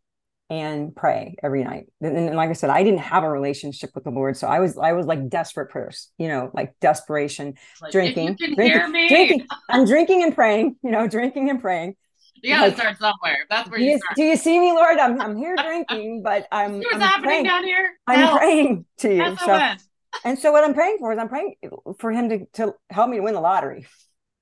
and 0.50 0.96
pray 0.96 1.36
every 1.42 1.64
night. 1.64 1.86
And, 2.02 2.18
and, 2.18 2.36
like 2.36 2.50
I 2.50 2.54
said, 2.54 2.70
I 2.70 2.84
didn't 2.84 3.00
have 3.00 3.24
a 3.24 3.30
relationship 3.30 3.92
with 3.96 4.04
the 4.04 4.12
Lord, 4.12 4.38
so 4.38 4.48
I 4.48 4.60
was 4.60 4.78
I 4.78 4.94
was 4.94 5.06
like 5.06 5.30
desperate 5.30 5.70
prayers, 5.70 6.10
you 6.18 6.28
know, 6.28 6.52
like 6.54 6.74
desperation, 6.80 7.56
like, 7.82 7.92
drinking, 7.92 8.38
drinking, 8.38 9.08
drinking. 9.10 9.48
I'm 9.70 9.86
drinking 9.86 10.24
and 10.24 10.36
praying, 10.36 10.76
you 10.84 10.92
know, 10.92 11.08
drinking 11.08 11.50
and 11.50 11.62
praying. 11.62 11.96
You 12.44 12.56
gotta 12.56 12.68
like, 12.68 12.76
start 12.76 12.98
somewhere. 12.98 13.46
That's 13.50 13.70
where 13.70 13.80
do 13.80 13.86
you, 13.86 13.98
start. 13.98 14.16
Do 14.18 14.24
you 14.24 14.36
see 14.36 14.60
me, 14.60 14.74
Lord? 14.74 15.00
I'm 15.00 15.20
I'm 15.22 15.38
here 15.38 15.56
drinking, 15.56 16.24
but 16.24 16.46
I'm. 16.52 16.80
What's 16.80 16.94
I'm 16.94 17.00
happening 17.00 17.24
praying. 17.24 17.44
down 17.46 17.64
here? 17.64 17.92
I'm 18.06 18.20
Help. 18.20 18.38
praying 18.38 18.86
to 19.00 19.16
you. 19.16 19.38
So, 19.38 19.62
and 20.26 20.38
so 20.38 20.52
what 20.52 20.66
I'm 20.66 20.74
praying 20.74 20.98
for 21.00 21.14
is 21.14 21.20
I'm 21.20 21.30
praying 21.30 21.56
for 22.00 22.12
him 22.12 22.28
to 22.30 22.46
to 22.56 22.74
help 22.90 23.10
me 23.10 23.18
to 23.18 23.24
win 23.24 23.34
the 23.34 23.40
lottery. 23.40 23.86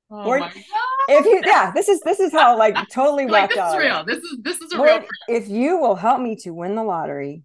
Oh 0.10 0.24
Lord, 0.24 0.39
my 0.39 0.48
God. 0.48 0.55
If 1.10 1.25
you, 1.25 1.43
yeah, 1.46 1.72
this 1.72 1.89
is 1.89 2.01
this 2.01 2.20
is 2.20 2.31
how 2.31 2.58
like 2.58 2.89
totally 2.91 3.27
like 3.27 3.50
this 3.50 3.58
is 3.58 3.62
out. 3.62 3.77
real. 3.77 4.03
This 4.03 4.24
is 4.24 4.39
this 4.41 4.62
is 4.62 4.72
a 4.74 4.77
Lord, 4.77 5.03
real. 5.03 5.08
if 5.29 5.48
you 5.48 5.77
will 5.77 5.96
help 5.96 6.20
me 6.20 6.36
to 6.38 6.50
win 6.51 6.75
the 6.75 6.84
lottery, 6.84 7.43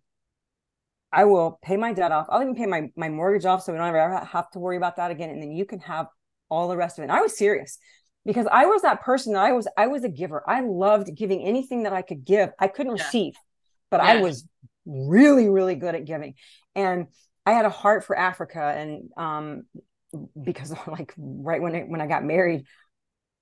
I 1.13 1.25
will 1.25 1.59
pay 1.63 1.77
my 1.77 1.93
debt 1.93 2.13
off. 2.13 2.29
I'll 2.31 2.41
even 2.41 2.55
pay 2.55 2.67
my 2.67 2.91
my 2.97 3.11
mortgage 3.11 3.45
off, 3.45 3.63
so 3.63 3.73
we 3.73 3.79
don't 3.79 3.89
ever 3.89 4.25
have 4.25 4.51
to 4.53 4.59
worry 4.59 4.79
about 4.79 4.97
that 4.97 5.11
again. 5.11 5.29
And 5.29 5.43
then 5.43 5.53
you 5.53 5.67
can 5.67 5.81
have 5.81 6.07
all 6.49 6.69
the 6.69 6.77
rest 6.79 6.99
of 6.99 7.03
it. 7.03 7.09
And 7.09 7.13
I 7.13 7.21
was 7.21 7.37
serious 7.37 7.79
because 8.27 8.47
I 8.51 8.67
was 8.67 8.83
that 8.83 9.03
person 9.03 9.35
that 9.35 9.45
I 9.45 9.53
was. 9.53 9.69
I 9.77 9.87
was 9.87 10.05
a 10.05 10.11
giver. 10.11 10.45
I 10.49 10.61
loved 10.63 11.15
giving 11.17 11.43
anything 11.43 11.85
that 11.85 11.95
I 11.95 12.03
could 12.03 12.25
give. 12.25 12.51
I 12.59 12.69
couldn't 12.69 12.93
Yeah. 12.93 13.05
receive, 13.05 13.35
but 13.91 14.01
I 14.01 14.17
was 14.17 14.45
really, 14.85 15.49
really 15.49 15.77
good 15.77 15.95
at 15.95 16.05
giving. 16.05 16.35
And 16.75 17.07
I 17.47 17.53
had 17.53 17.65
a 17.65 17.71
heart 17.71 18.05
for 18.05 18.19
Africa, 18.19 18.61
and 18.61 19.11
um, 19.17 19.65
because 20.43 20.75
like 20.89 21.15
right 21.17 21.63
when 21.63 21.75
it, 21.75 21.89
when 21.89 22.01
I 22.01 22.07
got 22.07 22.25
married, 22.25 22.67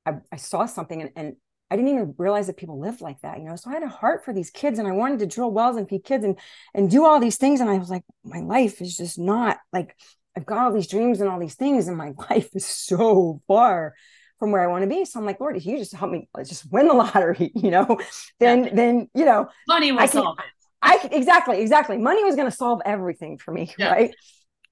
I, 0.06 0.14
I 0.32 0.36
saw 0.36 0.66
something 0.66 1.00
and, 1.00 1.10
and 1.16 1.36
I 1.70 1.76
didn't 1.76 1.92
even 1.92 2.14
realize 2.18 2.46
that 2.48 2.56
people 2.58 2.78
lived 2.78 3.00
like 3.00 3.20
that, 3.22 3.38
you 3.38 3.44
know. 3.44 3.56
So 3.56 3.70
I 3.70 3.74
had 3.74 3.82
a 3.82 3.88
heart 3.88 4.24
for 4.24 4.32
these 4.32 4.50
kids 4.50 4.78
and 4.78 4.86
I 4.86 4.92
wanted 4.92 5.18
to 5.20 5.26
drill 5.26 5.50
wells 5.50 5.76
and 5.76 5.88
feed 5.88 6.04
kids 6.04 6.24
and 6.24 6.38
and 6.74 6.90
do 6.90 7.04
all 7.06 7.20
these 7.20 7.38
things. 7.38 7.60
And 7.60 7.70
I 7.70 7.78
was 7.78 7.90
like, 7.90 8.04
my 8.24 8.40
life 8.40 8.80
is 8.82 8.96
just 8.96 9.18
not 9.18 9.58
like 9.72 9.96
I've 10.36 10.46
got 10.46 10.58
all 10.58 10.72
these 10.72 10.88
dreams 10.88 11.20
and 11.20 11.30
all 11.30 11.40
these 11.40 11.54
things, 11.54 11.88
and 11.88 11.96
my 11.96 12.12
life 12.30 12.50
is 12.54 12.66
so 12.66 13.40
far 13.48 13.94
from 14.38 14.50
where 14.52 14.62
I 14.62 14.66
want 14.66 14.82
to 14.82 14.88
be. 14.88 15.04
So 15.04 15.18
I'm 15.20 15.26
like, 15.26 15.40
Lord, 15.40 15.56
if 15.56 15.64
you 15.66 15.78
just 15.78 15.94
help 15.94 16.10
me 16.10 16.28
just 16.46 16.70
win 16.70 16.88
the 16.88 16.94
lottery, 16.94 17.50
you 17.54 17.70
know, 17.70 17.98
then 18.40 18.70
then 18.74 19.08
you 19.14 19.24
know, 19.24 19.48
Money 19.68 19.92
will 19.92 20.00
I 20.00 20.06
can- 20.06 20.22
solve 20.22 20.38
it. 20.38 20.44
I 20.86 21.08
exactly, 21.12 21.60
exactly. 21.62 21.96
Money 21.96 22.22
was 22.24 22.36
going 22.36 22.50
to 22.50 22.54
solve 22.54 22.82
everything 22.84 23.38
for 23.38 23.52
me, 23.52 23.72
Yeah. 23.78 23.90
right? 23.90 24.14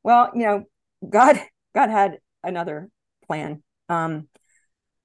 Well, 0.02 0.30
you 0.34 0.42
know, 0.42 0.64
God, 1.08 1.40
God 1.74 1.88
had 1.88 2.18
another 2.44 2.90
plan. 3.26 3.62
Um, 3.88 4.28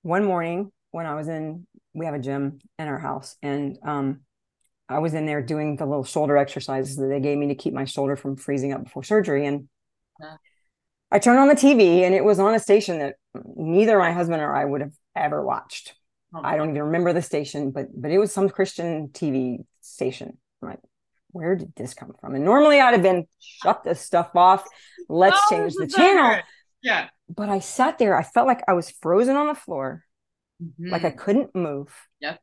one 0.01 0.25
morning 0.25 0.71
when 0.91 1.05
I 1.05 1.15
was 1.15 1.29
in, 1.29 1.65
we 1.93 2.05
have 2.05 2.13
a 2.15 2.19
gym 2.19 2.59
in 2.77 2.87
our 2.89 2.99
house, 2.99 3.37
and 3.41 3.77
um, 3.85 4.21
I 4.89 4.99
was 4.99 5.13
in 5.13 5.25
there 5.25 5.41
doing 5.41 5.77
the 5.77 5.85
little 5.85 6.03
shoulder 6.03 6.35
exercises 6.35 6.97
that 6.97 7.07
they 7.07 7.21
gave 7.21 7.37
me 7.37 7.47
to 7.47 7.55
keep 7.55 7.73
my 7.73 7.85
shoulder 7.85 8.15
from 8.17 8.35
freezing 8.35 8.73
up 8.73 8.83
before 8.83 9.03
surgery, 9.03 9.45
and 9.45 9.69
Yeah. 10.19 10.35
I 11.11 11.19
turned 11.19 11.39
on 11.39 11.47
the 11.47 11.55
TV, 11.55 12.01
and 12.01 12.13
it 12.13 12.23
was 12.23 12.39
on 12.39 12.53
a 12.53 12.59
station 12.59 12.99
that 12.99 13.15
neither 13.55 13.97
my 13.97 14.11
husband 14.11 14.41
or 14.41 14.53
I 14.53 14.65
would 14.65 14.81
have 14.81 14.93
ever 15.15 15.43
watched. 15.43 15.95
Oh, 16.33 16.41
I 16.43 16.57
don't 16.57 16.71
even 16.71 16.83
remember 16.83 17.13
the 17.13 17.21
station, 17.21 17.71
but 17.71 17.87
but 17.95 18.11
it 18.11 18.17
was 18.17 18.31
some 18.31 18.49
Christian 18.49 19.09
TV 19.09 19.65
station. 19.81 20.37
I'm 20.61 20.69
like, 20.69 20.79
where 21.31 21.55
did 21.55 21.73
this 21.75 21.93
come 21.93 22.13
from? 22.19 22.35
And 22.35 22.43
normally 22.43 22.79
I'd 22.79 22.93
have 22.93 23.03
been 23.03 23.27
shut 23.39 23.83
this 23.83 24.01
stuff 24.01 24.35
off. 24.35 24.65
Let's 25.07 25.39
Oh, 25.49 25.55
change 25.55 25.73
the 25.75 25.87
channel. 25.87 26.41
Yeah. 26.81 27.09
But 27.29 27.49
I 27.49 27.59
sat 27.59 27.97
there. 27.97 28.17
I 28.17 28.23
felt 28.23 28.47
like 28.47 28.63
I 28.67 28.73
was 28.73 28.91
frozen 28.91 29.35
on 29.35 29.47
the 29.47 29.55
floor, 29.55 30.03
mm-hmm. 30.61 30.89
like 30.89 31.05
I 31.05 31.11
couldn't 31.11 31.55
move. 31.55 31.93
Yep. 32.19 32.39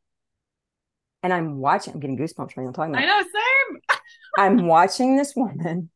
And 1.23 1.33
I'm 1.33 1.59
watching. 1.59 1.95
I'm 1.95 2.01
getting 2.01 2.19
goosebumps 2.19 2.57
right 2.57 2.65
now 2.65 2.73
talking 2.73 2.95
about. 2.95 3.03
I 3.03 3.07
know. 3.07 3.23
Same. 3.23 3.81
I'm 4.39 4.67
watching 4.67 5.17
this 5.17 5.35
woman 5.37 5.91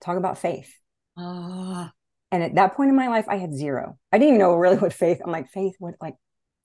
talk 0.00 0.16
about 0.16 0.38
faith. 0.38 0.74
Oh, 1.16 1.88
And 2.30 2.42
at 2.42 2.54
that 2.56 2.74
point 2.74 2.90
in 2.90 2.96
my 2.96 3.08
life, 3.08 3.26
I 3.28 3.36
had 3.36 3.54
zero. 3.54 3.98
I 4.12 4.18
didn't 4.18 4.28
even 4.34 4.40
know 4.40 4.54
really 4.54 4.76
what 4.76 4.92
faith. 4.92 5.20
I'm 5.24 5.32
like 5.32 5.50
faith. 5.50 5.74
What 5.78 5.94
like? 6.00 6.14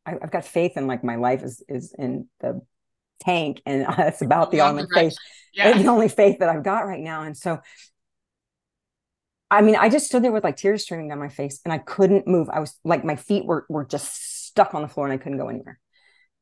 I, 0.06 0.14
I've 0.22 0.32
got 0.32 0.46
faith 0.46 0.78
in 0.78 0.88
like 0.88 1.04
my 1.04 1.16
life 1.16 1.44
is 1.44 1.64
is 1.70 1.94
in 1.98 2.28
the 2.40 2.62
tank, 3.22 3.62
and 3.66 3.86
that's 3.98 4.22
about 4.22 4.52
the 4.52 4.62
only 4.62 4.86
faith 4.94 5.16
yeah. 5.54 5.78
the 5.78 5.88
only 5.88 6.10
faith 6.10 6.40
that 6.40 6.50
I've 6.50 6.64
got 6.64 6.86
right 6.86 7.02
now. 7.02 7.24
And 7.24 7.36
so, 7.36 7.60
I 9.50 9.62
mean, 9.62 9.76
I 9.76 9.90
just 9.90 10.06
stood 10.06 10.24
there 10.24 10.32
with 10.32 10.44
like 10.44 10.58
tears 10.58 10.84
streaming 10.84 11.10
down 11.10 11.20
my 11.20 11.30
face, 11.30 11.60
and 11.66 11.74
I 11.74 11.78
couldn't 11.78 12.28
move. 12.28 12.50
I 12.50 12.60
was 12.60 12.78
like, 12.84 13.04
my 13.04 13.16
feet 13.16 13.46
were 13.46 13.66
were 13.70 13.86
just 13.86 14.46
stuck 14.48 14.74
on 14.74 14.82
the 14.82 14.88
floor, 14.88 15.06
and 15.08 15.14
I 15.14 15.18
couldn't 15.18 15.38
go 15.38 15.50
anywhere. 15.50 15.80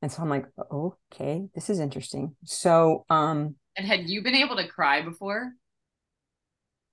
And 0.01 0.11
so 0.11 0.21
I'm 0.21 0.29
like, 0.29 0.45
okay, 0.71 1.47
this 1.53 1.69
is 1.69 1.79
interesting. 1.79 2.35
So, 2.45 3.05
um, 3.09 3.55
And 3.75 3.85
had 3.85 4.07
you 4.07 4.23
been 4.23 4.35
able 4.35 4.55
to 4.55 4.67
cry 4.67 5.01
before? 5.01 5.51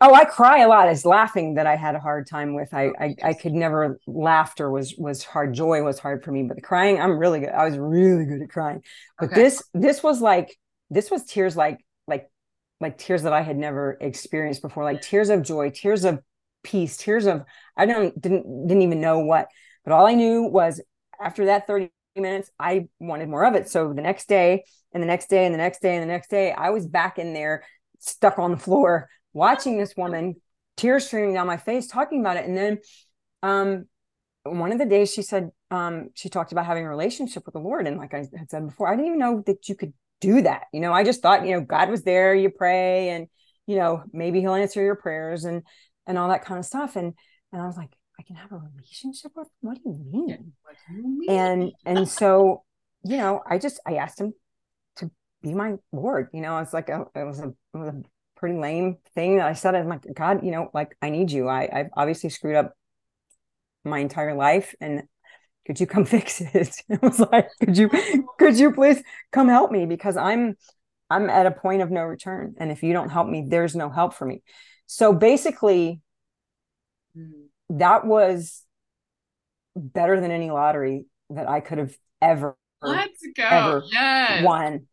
Oh, 0.00 0.12
I 0.12 0.24
cry 0.26 0.58
a 0.60 0.68
lot. 0.68 0.88
It's 0.88 1.06
laughing 1.06 1.54
that 1.54 1.66
I 1.66 1.74
had 1.76 1.94
a 1.94 1.98
hard 2.00 2.26
time 2.26 2.54
with. 2.54 2.74
I, 2.74 2.88
oh, 2.88 2.94
I 3.00 3.14
I 3.22 3.32
could 3.32 3.54
never 3.54 3.98
laughter 4.06 4.70
was 4.70 4.94
was 4.98 5.24
hard. 5.24 5.54
Joy 5.54 5.82
was 5.82 5.98
hard 5.98 6.22
for 6.22 6.32
me, 6.32 6.42
but 6.42 6.56
the 6.56 6.60
crying, 6.62 7.00
I'm 7.00 7.18
really 7.18 7.40
good. 7.40 7.48
I 7.48 7.64
was 7.64 7.78
really 7.78 8.26
good 8.26 8.42
at 8.42 8.50
crying. 8.50 8.82
But 9.20 9.32
Okay. 9.32 9.34
this 9.34 9.64
this 9.72 10.02
was 10.02 10.20
like 10.20 10.54
this 10.90 11.10
was 11.10 11.24
tears 11.24 11.56
like 11.56 11.78
like 12.06 12.30
like 12.78 12.98
tears 12.98 13.22
that 13.22 13.32
I 13.32 13.40
had 13.40 13.56
never 13.56 13.96
experienced 14.00 14.60
before, 14.60 14.84
like 14.84 15.00
tears 15.00 15.30
of 15.30 15.42
joy, 15.42 15.70
tears 15.70 16.04
of 16.04 16.20
peace, 16.62 16.98
tears 16.98 17.24
of 17.24 17.44
I 17.74 17.86
don't 17.86 18.20
didn't 18.20 18.66
didn't 18.68 18.82
even 18.82 19.00
know 19.00 19.20
what. 19.20 19.48
But 19.82 19.92
all 19.94 20.06
I 20.06 20.12
knew 20.14 20.42
was 20.42 20.78
after 21.18 21.46
that 21.46 21.66
30 21.66 21.90
minutes, 22.16 22.50
I 22.60 22.88
wanted 23.00 23.30
more 23.30 23.46
of 23.46 23.54
it. 23.54 23.70
So 23.70 23.94
the 23.94 24.02
next 24.02 24.28
day 24.28 24.64
and 24.92 25.02
the 25.02 25.06
next 25.06 25.30
day 25.30 25.46
and 25.46 25.54
the 25.54 25.58
next 25.58 25.80
day 25.80 25.94
and 25.96 26.02
the 26.02 26.06
next 26.12 26.28
day, 26.28 26.52
I 26.52 26.68
was 26.68 26.86
back 26.86 27.18
in 27.18 27.32
there 27.32 27.64
stuck 27.98 28.38
on 28.38 28.50
the 28.50 28.56
floor 28.58 29.08
watching 29.36 29.76
this 29.78 29.94
woman 29.96 30.34
tears 30.78 31.06
streaming 31.06 31.34
down 31.34 31.46
my 31.46 31.58
face 31.58 31.86
talking 31.86 32.20
about 32.20 32.36
it 32.38 32.46
and 32.46 32.56
then 32.56 32.78
um 33.42 33.84
one 34.44 34.72
of 34.72 34.78
the 34.78 34.86
days 34.86 35.12
she 35.12 35.20
said 35.22 35.50
um 35.70 36.08
she 36.14 36.28
talked 36.28 36.52
about 36.52 36.64
having 36.64 36.84
a 36.84 36.88
relationship 36.88 37.44
with 37.44 37.52
the 37.52 37.60
lord 37.60 37.86
and 37.86 37.98
like 37.98 38.14
i 38.14 38.24
had 38.38 38.50
said 38.50 38.66
before 38.66 38.88
i 38.88 38.92
didn't 38.96 39.06
even 39.08 39.18
know 39.18 39.42
that 39.46 39.68
you 39.68 39.74
could 39.74 39.92
do 40.20 40.40
that 40.40 40.62
you 40.72 40.80
know 40.80 40.92
i 40.92 41.04
just 41.04 41.20
thought 41.20 41.46
you 41.46 41.52
know 41.52 41.60
god 41.60 41.90
was 41.90 42.02
there 42.02 42.34
you 42.34 42.48
pray 42.50 43.10
and 43.10 43.26
you 43.66 43.76
know 43.76 44.02
maybe 44.12 44.40
he'll 44.40 44.54
answer 44.54 44.82
your 44.82 44.96
prayers 44.96 45.44
and 45.44 45.62
and 46.06 46.16
all 46.16 46.30
that 46.30 46.44
kind 46.44 46.58
of 46.58 46.64
stuff 46.64 46.96
and 46.96 47.12
and 47.52 47.60
i 47.60 47.66
was 47.66 47.76
like 47.76 47.92
i 48.18 48.22
can 48.22 48.36
have 48.36 48.50
a 48.52 48.56
relationship 48.74 49.32
with 49.36 49.46
him? 49.48 49.52
what 49.60 49.74
do 49.76 49.90
you 49.90 50.04
mean 50.10 50.52
What 50.62 50.76
do 50.88 50.94
you 50.96 51.18
mean? 51.18 51.30
and 51.30 51.72
and 51.84 52.08
so 52.08 52.64
you 53.04 53.18
know 53.18 53.42
i 53.46 53.58
just 53.58 53.80
i 53.86 53.96
asked 53.96 54.18
him 54.20 54.32
to 54.96 55.10
be 55.42 55.52
my 55.52 55.74
lord 55.92 56.28
you 56.32 56.40
know 56.40 56.56
it's 56.58 56.72
like 56.72 56.88
a, 56.88 57.04
it 57.14 57.24
was 57.24 57.40
a, 57.40 57.48
it 57.48 57.76
was 57.76 57.88
a 57.88 58.02
pretty 58.36 58.58
lame 58.58 58.96
thing 59.14 59.38
that 59.38 59.46
i 59.46 59.52
said 59.54 59.74
i'm 59.74 59.88
like 59.88 60.02
god 60.14 60.44
you 60.44 60.50
know 60.50 60.70
like 60.74 60.96
i 61.02 61.10
need 61.10 61.30
you 61.30 61.48
i 61.48 61.68
i've 61.72 61.90
obviously 61.96 62.30
screwed 62.30 62.56
up 62.56 62.74
my 63.84 63.98
entire 63.98 64.34
life 64.34 64.74
and 64.80 65.02
could 65.66 65.80
you 65.80 65.86
come 65.86 66.04
fix 66.06 66.40
it 66.40 66.76
i 66.90 66.98
was 67.06 67.20
like 67.20 67.48
could 67.60 67.76
you 67.76 67.90
could 68.38 68.58
you 68.58 68.72
please 68.72 69.02
come 69.32 69.48
help 69.48 69.70
me 69.70 69.86
because 69.86 70.16
i'm 70.16 70.56
i'm 71.10 71.30
at 71.30 71.46
a 71.46 71.50
point 71.50 71.82
of 71.82 71.90
no 71.90 72.02
return 72.02 72.54
and 72.58 72.70
if 72.72 72.82
you 72.82 72.92
don't 72.92 73.10
help 73.10 73.28
me 73.28 73.46
there's 73.48 73.76
no 73.76 73.90
help 73.90 74.14
for 74.14 74.26
me 74.26 74.42
so 74.86 75.12
basically 75.12 76.00
Mm. 77.16 77.48
that 77.70 78.04
was 78.06 78.62
better 79.74 80.20
than 80.20 80.30
any 80.30 80.50
lottery 80.50 81.06
that 81.30 81.48
i 81.48 81.60
could 81.60 81.78
have 81.78 81.94
ever 82.22 82.56
Let's 82.82 83.26
go. 83.36 83.42
ever 83.44 83.82
yes. 83.90 84.44
won. 84.44 84.86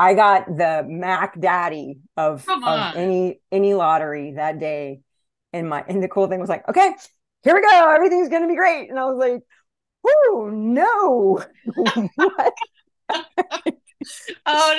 I 0.00 0.14
got 0.14 0.46
the 0.46 0.82
Mac 0.88 1.38
Daddy 1.38 1.98
of, 2.16 2.48
of 2.48 2.96
any 2.96 3.40
any 3.52 3.74
lottery 3.74 4.32
that 4.32 4.58
day. 4.58 5.02
And 5.52 5.68
my 5.68 5.84
and 5.86 6.02
the 6.02 6.08
cool 6.08 6.26
thing 6.26 6.40
was 6.40 6.48
like, 6.48 6.66
okay, 6.66 6.94
here 7.42 7.54
we 7.54 7.60
go. 7.60 7.92
Everything's 7.94 8.30
gonna 8.30 8.48
be 8.48 8.56
great. 8.56 8.88
And 8.88 8.98
I 8.98 9.04
was 9.04 9.18
like, 9.18 9.42
oh 10.06 10.48
no. 10.50 11.44
Oh 14.46 14.74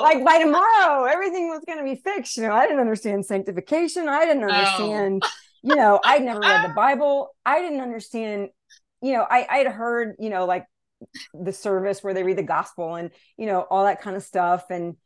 no. 0.00 0.02
Like 0.02 0.24
by 0.24 0.38
tomorrow, 0.42 1.04
everything 1.04 1.48
was 1.48 1.62
gonna 1.66 1.84
be 1.84 1.96
fixed. 1.96 2.38
You 2.38 2.44
know, 2.44 2.54
I 2.54 2.66
didn't 2.66 2.80
understand 2.80 3.26
sanctification. 3.26 4.08
I 4.08 4.24
didn't 4.24 4.44
understand, 4.44 5.22
you 5.62 5.76
know, 5.76 6.00
I'd 6.02 6.22
never 6.22 6.40
read 6.40 6.64
the 6.70 6.72
Bible. 6.72 7.36
I 7.44 7.60
didn't 7.60 7.80
understand, 7.80 8.48
you 9.02 9.12
know, 9.12 9.26
I 9.28 9.46
I'd 9.50 9.66
heard, 9.66 10.16
you 10.18 10.30
know, 10.30 10.46
like 10.46 10.64
the 11.34 11.52
service 11.52 12.02
where 12.02 12.14
they 12.14 12.22
read 12.22 12.38
the 12.38 12.42
gospel 12.42 12.94
and 12.94 13.10
you 13.36 13.46
know 13.46 13.60
all 13.60 13.84
that 13.84 14.00
kind 14.00 14.16
of 14.16 14.22
stuff 14.22 14.70
and 14.70 14.96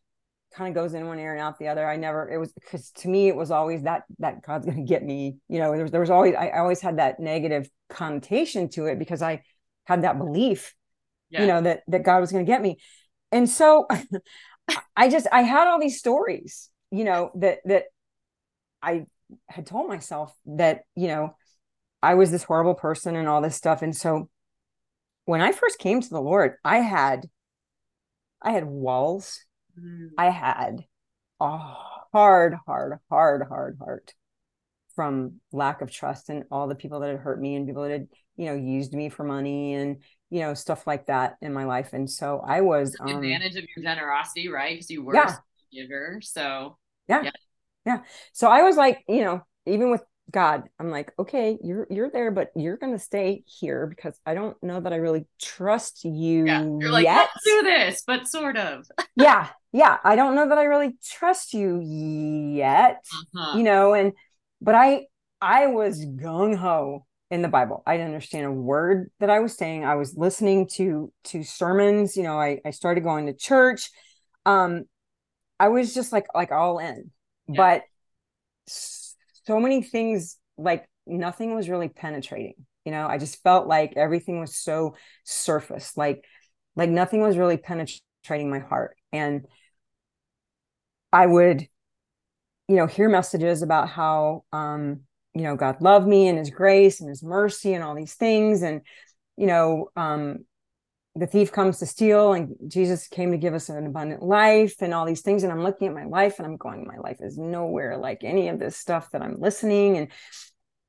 kind 0.55 0.69
of 0.69 0.75
goes 0.75 0.95
in 0.95 1.07
one 1.07 1.19
ear 1.19 1.33
and 1.33 1.41
out 1.41 1.59
the 1.59 1.69
other. 1.69 1.87
I 1.87 1.97
never, 1.97 2.29
it 2.29 2.39
was 2.39 2.53
because 2.53 2.91
to 2.91 3.09
me, 3.09 3.29
it 3.29 3.37
was 3.37 3.51
always 3.51 3.83
that, 3.83 4.05
that 4.19 4.43
God's 4.43 4.67
going 4.67 4.79
to 4.79 4.89
get 4.89 5.05
me. 5.05 5.37
You 5.49 5.59
know, 5.59 5.73
there 5.73 5.83
was, 5.83 5.91
there 5.91 6.01
was 6.01 6.11
always, 6.11 6.35
I 6.35 6.51
always 6.51 6.81
had 6.81 6.99
that 6.99 7.21
negative 7.21 7.69
connotation 7.89 8.69
to 8.71 8.87
it 8.87 8.99
because 8.99 9.23
I 9.23 9.43
had 9.85 10.03
that 10.03 10.19
belief, 10.19 10.75
yeah. 11.31 11.43
you 11.43 11.47
know, 11.47 11.61
that, 11.61 11.83
that 11.89 12.03
God 12.03 12.21
was 12.21 12.33
going 12.33 12.45
to 12.45 12.51
get 12.51 12.63
me. 12.63 12.79
And 13.31 13.49
so 13.49 13.87
I 14.97 15.09
just, 15.09 15.27
I 15.31 15.43
had 15.43 15.69
all 15.69 15.81
these 15.81 15.99
stories, 15.99 16.71
you 16.91 17.05
know, 17.05 17.31
that, 17.37 17.59
that 17.67 17.85
I 18.83 19.07
had 19.49 19.67
told 19.67 19.89
myself 19.89 20.33
that, 20.47 20.83
you 20.95 21.09
know, 21.09 21.37
I 22.03 22.15
was 22.15 22.31
this 22.31 22.45
horrible 22.45 22.75
person 22.75 23.17
and 23.17 23.29
all 23.29 23.43
this 23.43 23.57
stuff. 23.57 23.83
And 23.83 23.95
so 23.95 24.31
when 25.29 25.43
I 25.43 25.53
first 25.53 25.79
came 25.79 26.01
to 26.01 26.09
the 26.09 26.23
Lord, 26.23 26.55
I 26.65 26.79
had 26.79 27.29
I 28.41 28.53
had 28.53 28.65
walls. 28.65 29.45
Mm. 29.79 30.09
I 30.17 30.31
had 30.31 30.87
a 31.39 31.59
hard, 31.59 32.55
hard, 32.67 32.99
hard, 33.11 33.43
hard 33.47 33.77
heart 33.79 34.15
from 34.97 35.35
lack 35.53 35.83
of 35.83 35.91
trust 35.91 36.31
and 36.31 36.45
all 36.51 36.67
the 36.67 36.75
people 36.75 37.01
that 37.01 37.11
had 37.11 37.19
hurt 37.19 37.39
me 37.39 37.57
and 37.57 37.67
people 37.67 37.83
that 37.83 37.91
had, 37.91 38.09
you 38.39 38.47
know, 38.47 38.55
used 38.55 38.95
me 38.95 39.11
for 39.11 39.23
money 39.23 39.75
and, 39.75 39.99
you 40.31 40.41
know, 40.41 40.55
stuff 40.55 40.87
like 40.87 41.09
that 41.09 41.37
in 41.43 41.53
my 41.53 41.65
life. 41.65 41.93
And 41.93 42.09
so 42.09 42.43
I 42.43 42.63
was 42.63 42.97
um, 42.99 43.09
advantage 43.09 43.57
of 43.57 43.65
your 43.77 43.85
generosity, 43.85 44.49
right? 44.49 44.77
Because 44.77 44.89
you 44.89 45.05
were 45.05 45.15
yeah. 45.15 45.35
a 45.37 45.77
giver. 45.77 46.21
So 46.23 46.79
yeah. 47.07 47.25
yeah. 47.25 47.31
Yeah. 47.85 47.99
So 48.33 48.49
I 48.49 48.63
was 48.63 48.79
like, 48.79 49.05
you 49.07 49.21
know, 49.21 49.43
even 49.67 49.91
with 49.91 50.03
God, 50.31 50.65
I'm 50.79 50.91
like, 50.91 51.13
okay, 51.19 51.59
you're 51.63 51.87
you're 51.91 52.11
there, 52.11 52.31
but 52.31 52.51
you're 52.55 52.77
gonna 52.77 52.99
stay 52.99 53.45
here 53.47 53.87
because 53.87 54.19
I 54.27 54.35
don't 54.35 54.61
know 54.63 54.81
that 54.81 54.93
I 54.93 54.97
really 54.97 55.27
trust 55.41 56.05
you 56.05 56.47
yeah. 56.47 56.63
You're 56.63 56.91
like, 56.91 57.05
yet. 57.05 57.29
let's 57.35 57.45
do 57.45 57.63
this, 57.63 58.03
but 58.07 58.29
sort 58.29 58.57
of. 58.57 58.85
yeah, 59.17 59.49
yeah. 59.73 59.97
I 60.05 60.17
don't 60.17 60.35
know 60.35 60.49
that 60.49 60.59
I 60.59 60.65
really 60.65 60.99
trust 61.03 61.55
you 61.55 61.81
yet. 61.81 63.03
Uh-huh. 63.37 63.57
You 63.57 63.63
know, 63.63 63.95
and 63.95 64.13
but 64.61 64.75
I 64.75 65.07
I 65.41 65.69
was 65.69 66.05
gung 66.05 66.57
ho 66.57 67.07
in 67.31 67.41
the 67.41 67.49
Bible. 67.49 67.83
I 67.87 67.97
didn't 67.97 68.09
understand 68.09 68.47
a 68.47 68.53
word 68.53 69.11
that 69.21 69.31
I 69.31 69.41
was 69.41 69.57
saying. 69.57 69.85
I 69.85 69.95
was 69.95 70.15
listening 70.15 70.69
to 70.75 71.11
to 71.25 71.43
sermons. 71.43 72.19
You 72.19 72.25
know, 72.25 72.39
I 72.39 72.61
I 72.67 72.71
started 72.71 73.03
going 73.03 73.27
to 73.27 73.33
church. 73.33 73.91
Um, 74.45 74.85
I 75.59 75.69
was 75.69 75.95
just 75.95 76.13
like 76.13 76.27
like 76.35 76.53
all 76.53 76.79
in, 76.81 77.11
yeah. 77.49 77.57
but 77.57 77.83
so 78.67 78.98
many 79.61 79.83
things 79.83 80.37
like 80.57 80.89
nothing 81.07 81.55
was 81.55 81.69
really 81.69 81.89
penetrating 81.89 82.55
you 82.89 82.93
know? 82.93 83.07
I 83.07 83.19
just 83.19 83.43
felt 83.43 83.67
like 83.67 83.93
everything 83.97 84.41
was 84.41 84.57
so 84.57 84.95
surface 85.25 85.95
like 85.99 86.25
like 86.75 86.89
nothing 86.89 87.21
was 87.21 87.37
really 87.37 87.59
penetrating 87.59 88.49
my 88.49 88.61
heart. 88.61 88.97
And 89.13 89.47
i 91.13 91.27
would 91.27 91.67
you 92.67 92.77
know 92.77 92.87
hear 92.87 93.09
messages 93.09 93.63
about 93.63 93.89
how 93.89 94.45
um 94.53 95.01
you 95.35 95.43
know 95.43 95.57
god 95.57 95.81
loved 95.81 96.07
me 96.07 96.29
and 96.29 96.39
his 96.39 96.51
grace 96.51 97.01
and 97.01 97.09
his 97.09 97.23
mercy 97.23 97.75
and 97.75 97.85
all 97.85 97.95
these 97.95 98.15
things. 98.15 98.63
And 98.63 98.81
you 99.37 99.47
know 99.47 99.91
um 99.95 100.47
the 101.19 101.27
thief 101.27 101.51
comes 101.51 101.79
to 101.79 101.87
steal 101.87 102.33
and 102.33 102.55
jesus 102.69 103.09
came 103.09 103.33
to 103.33 103.39
give 103.39 103.55
us 103.55 103.69
an 103.69 103.87
abundant 103.87 104.23
life 104.23 104.77
and 104.81 104.95
all 104.95 105.05
these 105.05 105.23
things. 105.23 105.43
And 105.43 105.53
i'm 105.53 105.63
looking 105.63 105.89
at 105.89 105.95
my 105.95 106.05
life 106.05 106.39
and 106.39 106.47
i'm 106.47 106.57
going 106.57 106.87
my 106.87 106.99
life 106.99 107.19
is 107.21 107.37
nowhere 107.37 107.97
like 107.97 108.23
any 108.23 108.49
of 108.49 108.59
this 108.59 108.77
stuff 108.77 109.11
that 109.13 109.23
i'm 109.23 109.41
listening. 109.41 109.97
And 109.97 110.09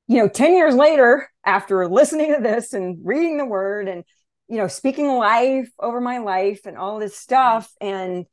you 0.07 0.17
know 0.17 0.27
10 0.27 0.53
years 0.53 0.75
later 0.75 1.29
after 1.45 1.87
listening 1.87 2.33
to 2.35 2.41
this 2.41 2.73
and 2.73 2.97
reading 3.03 3.37
the 3.37 3.45
word 3.45 3.87
and 3.87 4.03
you 4.47 4.57
know 4.57 4.67
speaking 4.67 5.07
life 5.07 5.69
over 5.79 6.01
my 6.01 6.17
life 6.17 6.61
and 6.65 6.77
all 6.77 6.99
this 6.99 7.17
stuff 7.17 7.71
and 7.79 8.25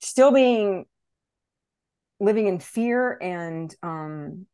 still 0.00 0.32
being 0.32 0.84
living 2.20 2.46
in 2.46 2.58
fear 2.60 3.18
and 3.20 3.74
um 3.82 4.46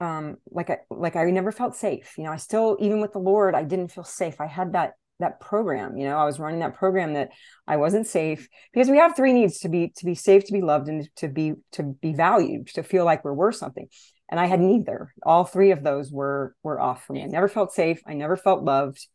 um 0.00 0.36
like 0.50 0.70
i 0.70 0.78
like 0.90 1.16
i 1.16 1.24
never 1.30 1.52
felt 1.52 1.76
safe. 1.76 2.14
You 2.18 2.24
know 2.24 2.32
i 2.32 2.36
still 2.36 2.76
even 2.80 3.00
with 3.00 3.12
the 3.12 3.18
lord 3.18 3.54
i 3.54 3.62
didn't 3.62 3.92
feel 3.92 4.04
safe. 4.04 4.40
I 4.40 4.46
had 4.46 4.72
that 4.72 4.94
that 5.20 5.40
program 5.40 5.96
you 5.96 6.04
know 6.04 6.16
i 6.16 6.24
was 6.24 6.38
running 6.38 6.60
that 6.60 6.74
program 6.74 7.14
that 7.14 7.30
i 7.66 7.76
wasn't 7.76 8.06
safe 8.06 8.48
because 8.72 8.88
we 8.88 8.98
have 8.98 9.14
three 9.14 9.32
needs 9.32 9.60
to 9.60 9.68
be 9.68 9.92
to 9.96 10.04
be 10.04 10.14
safe 10.14 10.44
to 10.44 10.52
be 10.52 10.60
loved 10.60 10.88
and 10.88 11.08
to 11.16 11.28
be 11.28 11.54
to 11.72 11.82
be 11.82 12.12
valued 12.12 12.66
to 12.68 12.82
feel 12.82 13.04
like 13.04 13.24
we're 13.24 13.32
worth 13.32 13.56
something. 13.56 13.88
And 14.28 14.38
i 14.38 14.46
had 14.46 14.60
neither. 14.60 15.12
All 15.24 15.44
three 15.44 15.70
of 15.70 15.82
those 15.82 16.12
were 16.12 16.54
were 16.62 16.80
off 16.80 17.04
for 17.04 17.12
me. 17.12 17.22
I 17.22 17.26
never 17.26 17.48
felt 17.48 17.72
safe. 17.72 18.00
I 18.06 18.14
never 18.14 18.36
felt 18.36 18.62
loved. 18.62 19.06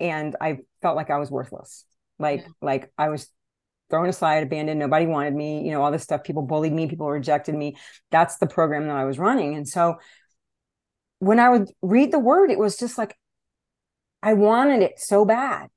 And 0.00 0.36
i 0.40 0.58
felt 0.82 0.96
like 0.96 1.10
i 1.10 1.18
was 1.18 1.30
worthless. 1.30 1.84
Like 2.18 2.40
yeah. 2.40 2.48
like 2.60 2.92
i 2.98 3.08
was 3.08 3.28
thrown 3.90 4.08
aside 4.08 4.42
abandoned. 4.42 4.78
Nobody 4.78 5.06
wanted 5.06 5.34
me. 5.34 5.64
You 5.64 5.72
know 5.72 5.82
all 5.82 5.92
this 5.92 6.02
stuff. 6.02 6.24
People 6.24 6.42
bullied 6.42 6.72
me. 6.72 6.86
People 6.86 7.10
rejected 7.10 7.54
me. 7.54 7.76
That's 8.10 8.36
the 8.38 8.46
program 8.46 8.86
that 8.88 8.96
i 8.96 9.04
was 9.04 9.18
running. 9.18 9.54
And 9.54 9.66
so 9.66 9.96
when 11.20 11.40
i 11.40 11.48
would 11.48 11.68
read 11.82 12.12
the 12.12 12.18
word 12.18 12.48
it 12.48 12.58
was 12.60 12.76
just 12.76 12.96
like 12.96 13.16
I 14.22 14.34
wanted 14.34 14.82
it 14.82 14.98
so 14.98 15.24
bad. 15.24 15.68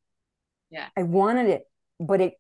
Yeah. 0.70 0.88
I 0.98 1.04
wanted 1.04 1.48
it, 1.50 1.64
but 2.00 2.22
it 2.22 2.34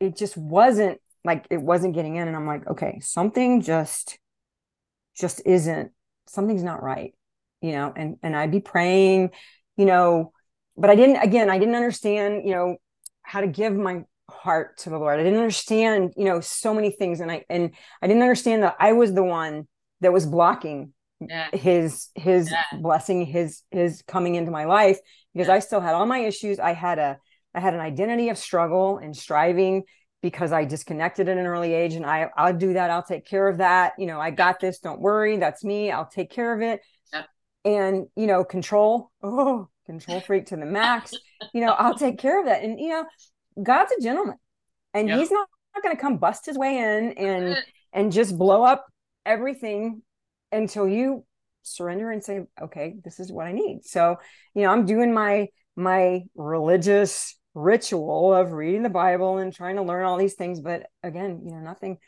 it 0.00 0.16
just 0.16 0.36
wasn't 0.36 1.00
like 1.24 1.46
it 1.50 1.60
wasn't 1.60 1.94
getting 1.94 2.16
in 2.16 2.28
and 2.28 2.36
I'm 2.36 2.46
like, 2.46 2.66
okay, 2.68 3.00
something 3.00 3.60
just 3.62 4.18
just 5.16 5.42
isn't 5.44 5.92
something's 6.28 6.62
not 6.62 6.82
right. 6.82 7.14
You 7.60 7.72
know, 7.72 7.92
and 7.94 8.16
and 8.22 8.36
I'd 8.36 8.52
be 8.52 8.60
praying, 8.60 9.30
you 9.76 9.84
know, 9.84 10.32
but 10.76 10.90
I 10.90 10.94
didn't 10.94 11.16
again, 11.16 11.50
I 11.50 11.58
didn't 11.58 11.74
understand, 11.74 12.46
you 12.46 12.54
know, 12.54 12.76
how 13.22 13.40
to 13.40 13.48
give 13.48 13.74
my 13.74 14.04
heart 14.30 14.78
to 14.78 14.90
the 14.90 14.98
Lord. 14.98 15.18
I 15.18 15.22
didn't 15.22 15.40
understand, 15.40 16.12
you 16.16 16.24
know, 16.24 16.40
so 16.40 16.72
many 16.72 16.90
things 16.90 17.20
and 17.20 17.32
I 17.32 17.44
and 17.48 17.72
I 18.00 18.06
didn't 18.06 18.22
understand 18.22 18.62
that 18.62 18.76
I 18.78 18.92
was 18.92 19.12
the 19.12 19.24
one 19.24 19.66
that 20.00 20.12
was 20.12 20.26
blocking 20.26 20.92
yeah. 21.20 21.48
his 21.52 22.08
his 22.14 22.50
yeah. 22.50 22.78
blessing 22.80 23.26
his 23.26 23.62
his 23.70 24.02
coming 24.06 24.34
into 24.34 24.50
my 24.50 24.64
life 24.64 24.98
because 25.32 25.48
yeah. 25.48 25.54
I 25.54 25.58
still 25.58 25.80
had 25.80 25.94
all 25.94 26.06
my 26.06 26.18
issues. 26.18 26.58
I 26.58 26.72
had 26.72 26.98
a 26.98 27.18
I 27.54 27.60
had 27.60 27.74
an 27.74 27.80
identity 27.80 28.28
of 28.28 28.38
struggle 28.38 28.98
and 28.98 29.16
striving 29.16 29.84
because 30.22 30.52
I 30.52 30.64
disconnected 30.64 31.28
at 31.28 31.38
an 31.38 31.46
early 31.46 31.72
age 31.72 31.94
and 31.94 32.04
I 32.04 32.28
I'll 32.36 32.56
do 32.56 32.74
that. 32.74 32.90
I'll 32.90 33.02
take 33.02 33.26
care 33.26 33.48
of 33.48 33.58
that. 33.58 33.92
You 33.98 34.06
know, 34.06 34.20
I 34.20 34.30
got 34.30 34.60
this. 34.60 34.78
Don't 34.78 35.00
worry. 35.00 35.36
That's 35.36 35.64
me. 35.64 35.90
I'll 35.90 36.08
take 36.08 36.30
care 36.30 36.54
of 36.54 36.60
it. 36.60 36.80
And, 37.64 38.06
you 38.16 38.26
know, 38.26 38.44
control. 38.44 39.10
Oh, 39.22 39.68
control 39.84 40.20
freak 40.20 40.46
to 40.46 40.56
the 40.56 40.64
max. 40.64 41.12
you 41.52 41.60
know, 41.60 41.72
I'll 41.72 41.98
take 41.98 42.18
care 42.18 42.40
of 42.40 42.46
that. 42.46 42.62
And, 42.62 42.78
you 42.80 42.88
know, 42.88 43.04
God's 43.62 43.92
a 43.98 44.00
gentleman 44.00 44.36
and 44.94 45.10
he's 45.10 45.30
not, 45.30 45.48
not 45.74 45.82
going 45.82 45.94
to 45.94 46.00
come 46.00 46.16
bust 46.16 46.46
his 46.46 46.56
way 46.56 46.78
in 46.78 47.12
and, 47.12 47.56
and 47.92 48.12
just 48.12 48.38
blow 48.38 48.62
up 48.62 48.86
everything 49.26 50.02
until 50.52 50.88
you 50.88 51.24
surrender 51.62 52.10
and 52.10 52.24
say 52.24 52.46
okay 52.60 52.94
this 53.04 53.20
is 53.20 53.30
what 53.30 53.46
i 53.46 53.52
need. 53.52 53.84
So 53.84 54.16
you 54.54 54.62
know 54.62 54.70
i'm 54.70 54.86
doing 54.86 55.12
my 55.12 55.48
my 55.76 56.22
religious 56.34 57.36
ritual 57.54 58.34
of 58.34 58.52
reading 58.52 58.82
the 58.82 58.88
bible 58.88 59.38
and 59.38 59.52
trying 59.52 59.76
to 59.76 59.82
learn 59.82 60.04
all 60.04 60.16
these 60.16 60.34
things. 60.34 60.60
But 60.60 60.86
again 61.02 61.42
you 61.44 61.52
know 61.52 61.60
nothing 61.60 61.98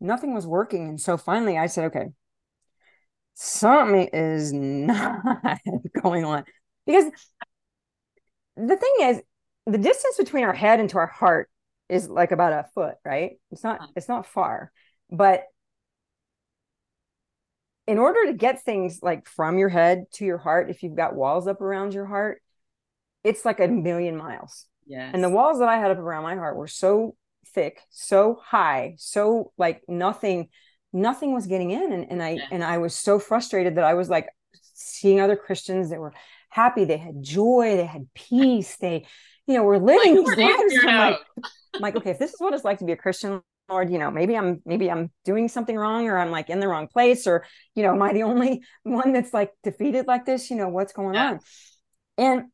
nothing 0.00 0.34
was 0.34 0.46
working. 0.46 0.88
And 0.88 1.00
so 1.00 1.16
finally 1.16 1.58
i 1.58 1.66
said 1.66 1.86
okay 1.86 2.06
something 3.36 4.08
is 4.12 4.52
not 4.52 5.58
going 6.02 6.24
on. 6.24 6.44
Because 6.86 7.04
the 8.56 8.76
thing 8.76 8.94
is 9.00 9.22
the 9.66 9.78
distance 9.78 10.16
between 10.16 10.44
our 10.44 10.54
head 10.54 10.80
and 10.80 10.88
to 10.90 10.98
our 10.98 11.06
heart 11.06 11.50
is 11.88 12.08
like 12.08 12.32
about 12.32 12.52
a 12.52 12.66
foot 12.74 12.94
right? 13.04 13.32
It's 13.50 13.62
not 13.62 13.80
uh-huh. 13.80 13.92
it's 13.96 14.08
not 14.08 14.26
far. 14.26 14.72
But 15.10 15.44
in 17.86 17.98
order 17.98 18.26
to 18.26 18.32
get 18.32 18.62
things 18.62 19.00
like 19.02 19.28
from 19.28 19.58
your 19.58 19.68
head 19.68 20.06
to 20.14 20.24
your 20.24 20.38
heart, 20.38 20.70
if 20.70 20.82
you've 20.82 20.96
got 20.96 21.14
walls 21.14 21.46
up 21.46 21.60
around 21.60 21.94
your 21.94 22.06
heart, 22.06 22.42
it's 23.22 23.44
like 23.44 23.60
a 23.60 23.68
million 23.68 24.16
miles. 24.16 24.66
Yeah. 24.86 25.10
And 25.12 25.22
the 25.22 25.30
walls 25.30 25.58
that 25.58 25.68
I 25.68 25.78
had 25.78 25.90
up 25.90 25.98
around 25.98 26.22
my 26.22 26.36
heart 26.36 26.56
were 26.56 26.68
so 26.68 27.16
thick, 27.54 27.80
so 27.90 28.40
high, 28.44 28.94
so 28.98 29.52
like 29.56 29.82
nothing, 29.88 30.48
nothing 30.92 31.32
was 31.32 31.46
getting 31.46 31.70
in. 31.70 31.92
And, 31.92 32.10
and 32.10 32.22
I 32.22 32.30
yeah. 32.30 32.46
and 32.50 32.64
I 32.64 32.78
was 32.78 32.94
so 32.94 33.18
frustrated 33.18 33.76
that 33.76 33.84
I 33.84 33.94
was 33.94 34.08
like 34.08 34.28
seeing 34.74 35.20
other 35.20 35.36
Christians 35.36 35.90
that 35.90 36.00
were 36.00 36.12
happy, 36.50 36.84
they 36.84 36.96
had 36.96 37.22
joy, 37.22 37.76
they 37.76 37.84
had 37.84 38.08
peace, 38.14 38.76
they, 38.76 39.06
you 39.46 39.54
know, 39.54 39.62
were 39.62 39.78
living 39.78 40.24
like, 40.24 40.36
these 40.36 40.44
lives. 40.44 40.74
I'm 40.82 41.10
like, 41.10 41.20
I'm 41.74 41.80
like, 41.80 41.96
okay, 41.96 42.10
if 42.10 42.18
this 42.18 42.32
is 42.32 42.40
what 42.40 42.54
it's 42.54 42.64
like 42.64 42.78
to 42.78 42.84
be 42.84 42.92
a 42.92 42.96
Christian, 42.96 43.42
Lord, 43.68 43.90
you 43.90 43.98
know, 43.98 44.10
maybe 44.10 44.36
I'm 44.36 44.62
maybe 44.64 44.90
I'm 44.90 45.10
doing 45.24 45.48
something 45.48 45.76
wrong 45.76 46.06
or 46.06 46.18
I'm 46.18 46.30
like 46.30 46.50
in 46.50 46.60
the 46.60 46.68
wrong 46.68 46.86
place 46.86 47.26
or, 47.26 47.44
you 47.74 47.82
know, 47.82 47.92
am 47.92 48.02
I 48.02 48.12
the 48.12 48.22
only 48.22 48.62
one 48.82 49.12
that's 49.12 49.34
like 49.34 49.52
defeated 49.62 50.06
like 50.06 50.24
this? 50.24 50.50
You 50.50 50.56
know, 50.56 50.68
what's 50.68 50.92
going 50.92 51.14
yeah. 51.14 51.30
on? 51.30 51.40
And 52.18 52.44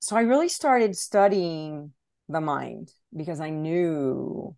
so 0.00 0.16
I 0.16 0.22
really 0.22 0.48
started 0.48 0.96
studying 0.96 1.92
the 2.28 2.40
mind 2.40 2.90
because 3.14 3.40
I 3.40 3.50
knew 3.50 4.56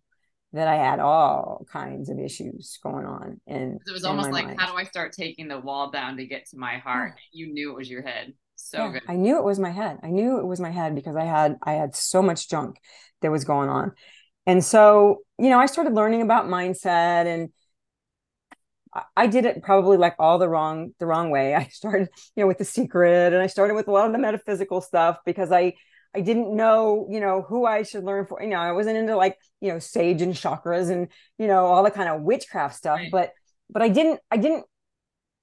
that 0.53 0.67
I 0.67 0.75
had 0.75 0.99
all 0.99 1.65
kinds 1.71 2.09
of 2.09 2.19
issues 2.19 2.77
going 2.81 3.05
on. 3.05 3.41
And 3.47 3.79
it 3.85 3.91
was 3.91 4.05
almost 4.05 4.31
like, 4.31 4.45
mind. 4.45 4.61
how 4.61 4.71
do 4.71 4.77
I 4.77 4.83
start 4.83 5.11
taking 5.11 5.47
the 5.47 5.59
wall 5.59 5.89
down 5.89 6.17
to 6.17 6.27
get 6.27 6.47
to 6.51 6.57
my 6.57 6.77
heart? 6.77 7.13
Yeah. 7.33 7.45
You 7.45 7.53
knew 7.53 7.71
it 7.71 7.75
was 7.75 7.89
your 7.89 8.03
head. 8.03 8.33
So 8.55 8.77
yeah, 8.77 8.91
good. 8.91 9.01
I 9.07 9.15
knew 9.15 9.37
it 9.37 9.43
was 9.43 9.59
my 9.59 9.71
head. 9.71 9.99
I 10.03 10.11
knew 10.11 10.37
it 10.37 10.45
was 10.45 10.59
my 10.59 10.69
head 10.69 10.95
because 10.95 11.15
I 11.15 11.25
had 11.25 11.57
I 11.63 11.73
had 11.73 11.95
so 11.95 12.21
much 12.21 12.49
junk 12.49 12.77
that 13.21 13.31
was 13.31 13.43
going 13.43 13.69
on 13.69 13.93
And 14.45 14.63
so, 14.63 15.19
you 15.37 15.49
know, 15.49 15.59
I 15.59 15.65
started 15.67 15.93
learning 15.93 16.21
about 16.21 16.47
mindset 16.47 17.25
and 17.25 17.49
I 19.15 19.27
did 19.27 19.45
it 19.45 19.63
probably 19.63 19.97
like 19.97 20.15
all 20.19 20.37
the 20.37 20.49
wrong 20.49 20.93
the 20.99 21.05
wrong 21.05 21.29
way. 21.29 21.55
I 21.55 21.67
started, 21.67 22.09
you 22.35 22.43
know, 22.43 22.47
with 22.47 22.57
the 22.57 22.65
secret 22.65 23.33
and 23.33 23.41
I 23.41 23.47
started 23.47 23.75
with 23.75 23.87
a 23.87 23.91
lot 23.91 24.07
of 24.07 24.11
the 24.11 24.19
metaphysical 24.19 24.81
stuff 24.81 25.17
because 25.25 25.51
I 25.51 25.73
I 26.15 26.21
didn't 26.21 26.55
know, 26.55 27.07
you 27.09 27.19
know, 27.19 27.41
who 27.41 27.65
I 27.65 27.83
should 27.83 28.03
learn 28.03 28.27
for. 28.27 28.41
You 28.41 28.49
know, 28.49 28.57
I 28.57 28.71
wasn't 28.71 28.97
into 28.97 29.15
like, 29.15 29.37
you 29.61 29.71
know, 29.71 29.79
sage 29.79 30.21
and 30.21 30.33
chakras 30.33 30.91
and, 30.91 31.07
you 31.39 31.47
know, 31.47 31.65
all 31.65 31.83
the 31.83 31.89
kind 31.89 32.07
of 32.07 32.21
witchcraft 32.21 32.75
stuff, 32.75 32.99
right. 32.99 33.11
but 33.11 33.31
but 33.69 33.81
I 33.81 33.89
didn't 33.89 34.19
I 34.29 34.37
didn't 34.37 34.65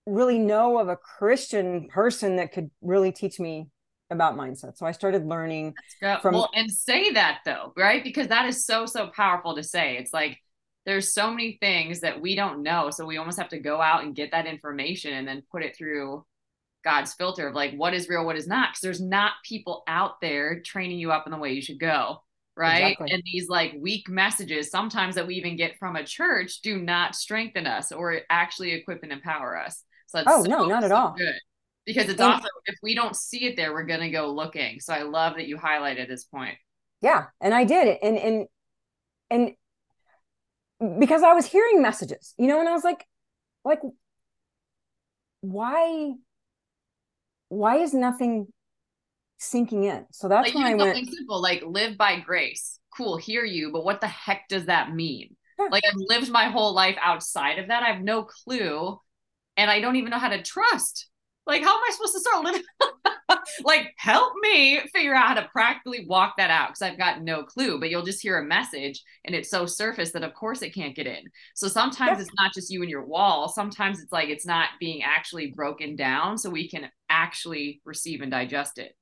really 0.06 0.38
know 0.38 0.78
of 0.78 0.88
a 0.88 0.96
Christian 0.96 1.88
person 1.88 2.36
that 2.36 2.52
could 2.52 2.70
really 2.82 3.12
teach 3.12 3.40
me 3.40 3.68
about 4.10 4.36
mindset. 4.36 4.76
So 4.76 4.86
I 4.86 4.92
started 4.92 5.26
learning 5.26 5.74
from 6.20 6.34
well, 6.34 6.50
and 6.54 6.70
say 6.70 7.12
that 7.12 7.40
though, 7.44 7.72
right? 7.76 8.02
Because 8.02 8.28
that 8.28 8.46
is 8.46 8.66
so 8.66 8.86
so 8.86 9.08
powerful 9.08 9.56
to 9.56 9.62
say. 9.62 9.96
It's 9.96 10.12
like 10.12 10.38
there's 10.86 11.14
so 11.14 11.30
many 11.30 11.58
things 11.60 12.00
that 12.00 12.20
we 12.20 12.34
don't 12.34 12.62
know, 12.62 12.90
so 12.90 13.06
we 13.06 13.18
almost 13.18 13.38
have 13.38 13.50
to 13.50 13.58
go 13.58 13.80
out 13.80 14.02
and 14.02 14.14
get 14.14 14.32
that 14.32 14.46
information 14.46 15.14
and 15.14 15.26
then 15.26 15.42
put 15.50 15.62
it 15.62 15.76
through 15.76 16.24
God's 16.82 17.14
filter 17.14 17.48
of 17.48 17.54
like 17.54 17.74
what 17.74 17.94
is 17.94 18.08
real, 18.08 18.24
what 18.24 18.36
is 18.36 18.48
not. 18.48 18.70
Because 18.70 18.80
there's 18.82 19.00
not 19.00 19.32
people 19.44 19.82
out 19.86 20.20
there 20.20 20.60
training 20.60 20.98
you 20.98 21.12
up 21.12 21.26
in 21.26 21.32
the 21.32 21.38
way 21.38 21.52
you 21.52 21.62
should 21.62 21.80
go, 21.80 22.22
right? 22.56 22.92
Exactly. 22.92 23.12
And 23.12 23.22
these 23.24 23.48
like 23.48 23.74
weak 23.78 24.08
messages, 24.08 24.70
sometimes 24.70 25.14
that 25.14 25.26
we 25.26 25.36
even 25.36 25.56
get 25.56 25.78
from 25.78 25.96
a 25.96 26.04
church, 26.04 26.60
do 26.62 26.78
not 26.80 27.14
strengthen 27.14 27.66
us 27.66 27.92
or 27.92 28.20
actually 28.30 28.72
equip 28.72 29.02
and 29.02 29.12
empower 29.12 29.56
us. 29.56 29.84
So 30.06 30.18
that's 30.18 30.28
oh 30.28 30.42
so, 30.42 30.50
no, 30.50 30.66
not 30.66 30.82
at 30.82 30.90
all. 30.90 31.14
Good 31.16 31.34
because 31.86 32.08
it's 32.08 32.20
and, 32.20 32.32
also 32.32 32.48
if 32.66 32.76
we 32.82 32.94
don't 32.94 33.16
see 33.16 33.46
it 33.46 33.56
there 33.56 33.72
we're 33.72 33.84
going 33.84 34.00
to 34.00 34.10
go 34.10 34.32
looking. 34.32 34.80
So 34.80 34.92
i 34.92 35.02
love 35.02 35.34
that 35.36 35.46
you 35.46 35.56
highlighted 35.56 36.08
this 36.08 36.24
point. 36.24 36.56
Yeah 37.02 37.26
and 37.40 37.54
i 37.54 37.64
did 37.64 37.98
and 38.02 38.18
and 38.18 38.46
and 39.30 41.00
because 41.00 41.22
i 41.22 41.32
was 41.32 41.46
hearing 41.46 41.82
messages 41.82 42.34
you 42.38 42.46
know 42.46 42.58
and 42.58 42.68
i 42.68 42.72
was 42.72 42.84
like 42.84 43.06
like 43.64 43.80
why 45.40 46.12
why 47.48 47.76
is 47.76 47.92
nothing 47.92 48.46
sinking 49.38 49.84
in? 49.84 50.06
So 50.12 50.28
that's 50.28 50.48
like, 50.48 50.54
when 50.54 50.64
i 50.64 50.74
went 50.74 51.08
simple 51.08 51.40
like 51.40 51.62
live 51.66 51.96
by 51.96 52.20
grace. 52.20 52.78
Cool 52.96 53.16
hear 53.16 53.44
you 53.44 53.72
but 53.72 53.84
what 53.84 54.00
the 54.00 54.08
heck 54.08 54.48
does 54.48 54.66
that 54.66 54.92
mean? 54.92 55.36
Yeah. 55.58 55.66
like 55.70 55.82
i've 55.86 55.96
lived 55.96 56.30
my 56.30 56.46
whole 56.46 56.74
life 56.74 56.96
outside 57.02 57.58
of 57.58 57.68
that. 57.68 57.82
I 57.82 57.92
have 57.92 58.02
no 58.02 58.24
clue 58.24 58.98
and 59.56 59.70
i 59.70 59.80
don't 59.80 59.96
even 59.96 60.10
know 60.10 60.18
how 60.18 60.28
to 60.28 60.42
trust 60.42 61.08
like, 61.46 61.62
how 61.62 61.74
am 61.74 61.82
I 61.86 61.90
supposed 61.92 62.14
to 62.14 62.20
start 62.20 62.44
living? 62.44 62.62
like, 63.64 63.92
help 63.96 64.34
me 64.40 64.80
figure 64.92 65.14
out 65.14 65.28
how 65.28 65.34
to 65.34 65.48
practically 65.52 66.04
walk 66.06 66.34
that 66.36 66.50
out 66.50 66.68
because 66.68 66.82
I've 66.82 66.98
got 66.98 67.22
no 67.22 67.42
clue. 67.42 67.80
But 67.80 67.90
you'll 67.90 68.04
just 68.04 68.22
hear 68.22 68.38
a 68.38 68.44
message 68.44 69.02
and 69.24 69.34
it's 69.34 69.50
so 69.50 69.66
surface 69.66 70.12
that, 70.12 70.22
of 70.22 70.34
course, 70.34 70.62
it 70.62 70.74
can't 70.74 70.94
get 70.94 71.06
in. 71.06 71.24
So 71.54 71.68
sometimes 71.68 72.18
yeah. 72.18 72.22
it's 72.22 72.34
not 72.38 72.52
just 72.54 72.70
you 72.70 72.82
and 72.82 72.90
your 72.90 73.04
wall. 73.04 73.48
Sometimes 73.48 74.00
it's 74.00 74.12
like 74.12 74.28
it's 74.28 74.46
not 74.46 74.68
being 74.78 75.02
actually 75.02 75.52
broken 75.56 75.96
down 75.96 76.38
so 76.38 76.50
we 76.50 76.68
can 76.68 76.88
actually 77.08 77.80
receive 77.84 78.20
and 78.20 78.30
digest 78.30 78.78
it. 78.78 78.94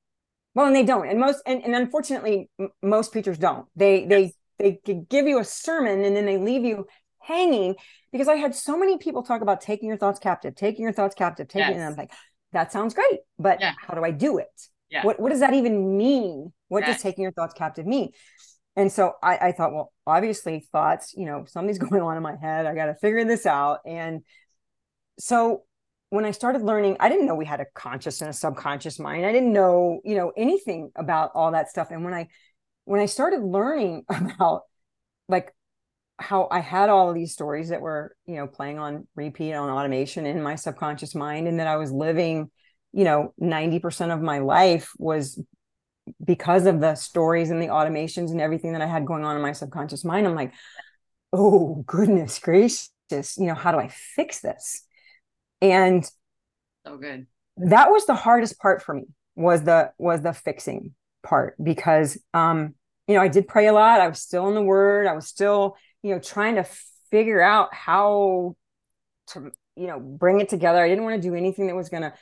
Well, 0.54 0.66
and 0.66 0.76
they 0.76 0.84
don't. 0.84 1.08
And 1.08 1.20
most, 1.20 1.42
and, 1.46 1.62
and 1.62 1.74
unfortunately, 1.74 2.48
m- 2.58 2.70
most 2.82 3.12
preachers 3.12 3.38
don't. 3.38 3.66
They, 3.76 4.06
yes. 4.08 4.32
they, 4.58 4.80
they 4.84 4.94
give 4.94 5.26
you 5.26 5.38
a 5.38 5.44
sermon 5.44 6.04
and 6.04 6.16
then 6.16 6.24
they 6.24 6.38
leave 6.38 6.64
you 6.64 6.86
hanging 7.20 7.76
because 8.12 8.28
I 8.28 8.34
had 8.34 8.54
so 8.54 8.78
many 8.78 8.98
people 8.98 9.22
talk 9.22 9.42
about 9.42 9.60
taking 9.60 9.88
your 9.88 9.96
thoughts 9.96 10.18
captive, 10.18 10.54
taking 10.54 10.82
your 10.82 10.92
thoughts 10.92 11.14
captive, 11.14 11.48
taking 11.48 11.68
yes. 11.68 11.76
and 11.76 11.84
I'm 11.84 11.96
like, 11.96 12.12
that 12.52 12.72
sounds 12.72 12.94
great, 12.94 13.20
but 13.38 13.60
yeah. 13.60 13.74
how 13.86 13.94
do 13.94 14.04
I 14.04 14.10
do 14.10 14.38
it? 14.38 14.48
Yeah. 14.90 15.04
What 15.04 15.20
what 15.20 15.30
does 15.30 15.40
that 15.40 15.54
even 15.54 15.96
mean? 15.96 16.52
What 16.68 16.80
yes. 16.80 16.96
does 16.96 17.02
taking 17.02 17.22
your 17.22 17.32
thoughts 17.32 17.54
captive 17.54 17.86
mean? 17.86 18.10
And 18.76 18.92
so 18.92 19.14
I, 19.22 19.48
I 19.48 19.52
thought, 19.52 19.72
well, 19.72 19.92
obviously 20.06 20.66
thoughts, 20.70 21.12
you 21.16 21.26
know, 21.26 21.44
something's 21.46 21.78
going 21.90 22.00
on 22.00 22.16
in 22.16 22.22
my 22.22 22.36
head. 22.36 22.64
I 22.64 22.74
got 22.74 22.86
to 22.86 22.94
figure 22.94 23.24
this 23.24 23.44
out. 23.44 23.80
And 23.84 24.22
so 25.18 25.64
when 26.10 26.24
I 26.24 26.30
started 26.30 26.62
learning, 26.62 26.96
I 27.00 27.08
didn't 27.08 27.26
know 27.26 27.34
we 27.34 27.44
had 27.44 27.60
a 27.60 27.66
conscious 27.74 28.20
and 28.22 28.30
a 28.30 28.32
subconscious 28.32 28.98
mind. 28.98 29.26
I 29.26 29.32
didn't 29.32 29.52
know, 29.52 30.00
you 30.04 30.16
know, 30.16 30.32
anything 30.36 30.90
about 30.96 31.32
all 31.34 31.52
that 31.52 31.68
stuff. 31.68 31.88
And 31.90 32.04
when 32.04 32.14
I 32.14 32.28
when 32.84 33.00
I 33.00 33.06
started 33.06 33.42
learning 33.42 34.04
about 34.08 34.62
like 35.28 35.52
how 36.18 36.48
I 36.50 36.60
had 36.60 36.90
all 36.90 37.08
of 37.08 37.14
these 37.14 37.32
stories 37.32 37.68
that 37.68 37.80
were, 37.80 38.14
you 38.26 38.36
know, 38.36 38.46
playing 38.46 38.78
on 38.78 39.06
repeat 39.14 39.54
on 39.54 39.70
automation 39.70 40.26
in 40.26 40.42
my 40.42 40.56
subconscious 40.56 41.14
mind, 41.14 41.48
and 41.48 41.60
that 41.60 41.66
I 41.66 41.76
was 41.76 41.92
living, 41.92 42.50
you 42.92 43.04
know, 43.04 43.32
90% 43.40 44.12
of 44.12 44.20
my 44.20 44.38
life 44.38 44.90
was 44.98 45.40
because 46.24 46.66
of 46.66 46.80
the 46.80 46.94
stories 46.94 47.50
and 47.50 47.62
the 47.62 47.68
automations 47.68 48.30
and 48.30 48.40
everything 48.40 48.72
that 48.72 48.82
I 48.82 48.86
had 48.86 49.06
going 49.06 49.24
on 49.24 49.36
in 49.36 49.42
my 49.42 49.52
subconscious 49.52 50.04
mind. 50.04 50.26
I'm 50.26 50.34
like, 50.34 50.52
oh, 51.32 51.84
goodness 51.86 52.38
gracious, 52.38 52.90
you 53.10 53.46
know, 53.46 53.54
how 53.54 53.72
do 53.72 53.78
I 53.78 53.88
fix 53.88 54.40
this? 54.40 54.82
And 55.60 56.08
so 56.86 56.96
good. 56.96 57.26
That 57.58 57.90
was 57.90 58.06
the 58.06 58.14
hardest 58.14 58.58
part 58.58 58.82
for 58.82 58.94
me 58.94 59.04
was 59.38 59.62
the 59.62 59.92
was 59.98 60.20
the 60.22 60.32
fixing 60.32 60.94
part 61.22 61.54
because 61.62 62.18
um 62.34 62.74
you 63.06 63.14
know 63.14 63.20
I 63.20 63.28
did 63.28 63.46
pray 63.46 63.68
a 63.68 63.72
lot 63.72 64.00
I 64.00 64.08
was 64.08 64.20
still 64.20 64.48
in 64.48 64.54
the 64.54 64.62
word 64.62 65.06
I 65.06 65.12
was 65.12 65.28
still 65.28 65.76
you 66.02 66.14
know 66.14 66.20
trying 66.20 66.56
to 66.56 66.66
figure 67.10 67.40
out 67.40 67.74
how 67.74 68.56
to 69.28 69.50
you 69.76 69.86
know 69.86 70.00
bring 70.00 70.40
it 70.40 70.48
together. 70.48 70.82
I 70.82 70.88
didn't 70.88 71.04
want 71.04 71.20
to 71.20 71.28
do 71.28 71.34
anything 71.34 71.66
that 71.66 71.76
was 71.76 71.88
going 71.88 72.02
to 72.02 72.12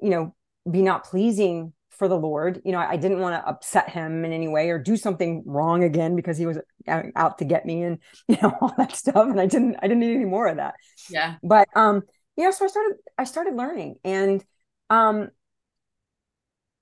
you 0.00 0.10
know 0.10 0.34
be 0.70 0.82
not 0.82 1.04
pleasing 1.04 1.72
for 1.90 2.08
the 2.08 2.16
lord. 2.16 2.60
You 2.64 2.72
know 2.72 2.78
i, 2.78 2.92
I 2.92 2.96
didn't 2.96 3.20
want 3.20 3.40
to 3.40 3.48
upset 3.48 3.90
him 3.90 4.24
in 4.24 4.32
any 4.32 4.48
way 4.48 4.70
or 4.70 4.78
do 4.78 4.96
something 4.96 5.42
wrong 5.46 5.84
again 5.84 6.16
because 6.16 6.38
he 6.38 6.46
was 6.46 6.58
out 6.86 7.38
to 7.38 7.44
get 7.44 7.64
me 7.64 7.82
and 7.82 7.98
you 8.28 8.36
know 8.42 8.56
all 8.60 8.74
that 8.78 8.96
stuff. 8.96 9.28
And 9.28 9.40
i 9.40 9.46
didn't 9.46 9.76
i 9.80 9.88
didn't 9.88 10.00
need 10.00 10.14
any 10.14 10.24
more 10.24 10.46
of 10.46 10.56
that. 10.56 10.74
Yeah. 11.10 11.36
But 11.42 11.68
um 11.74 12.02
yeah 12.36 12.50
so 12.50 12.64
i 12.64 12.68
started 12.68 12.96
i 13.18 13.24
started 13.24 13.54
learning 13.54 13.96
and 14.04 14.44
um 14.90 15.28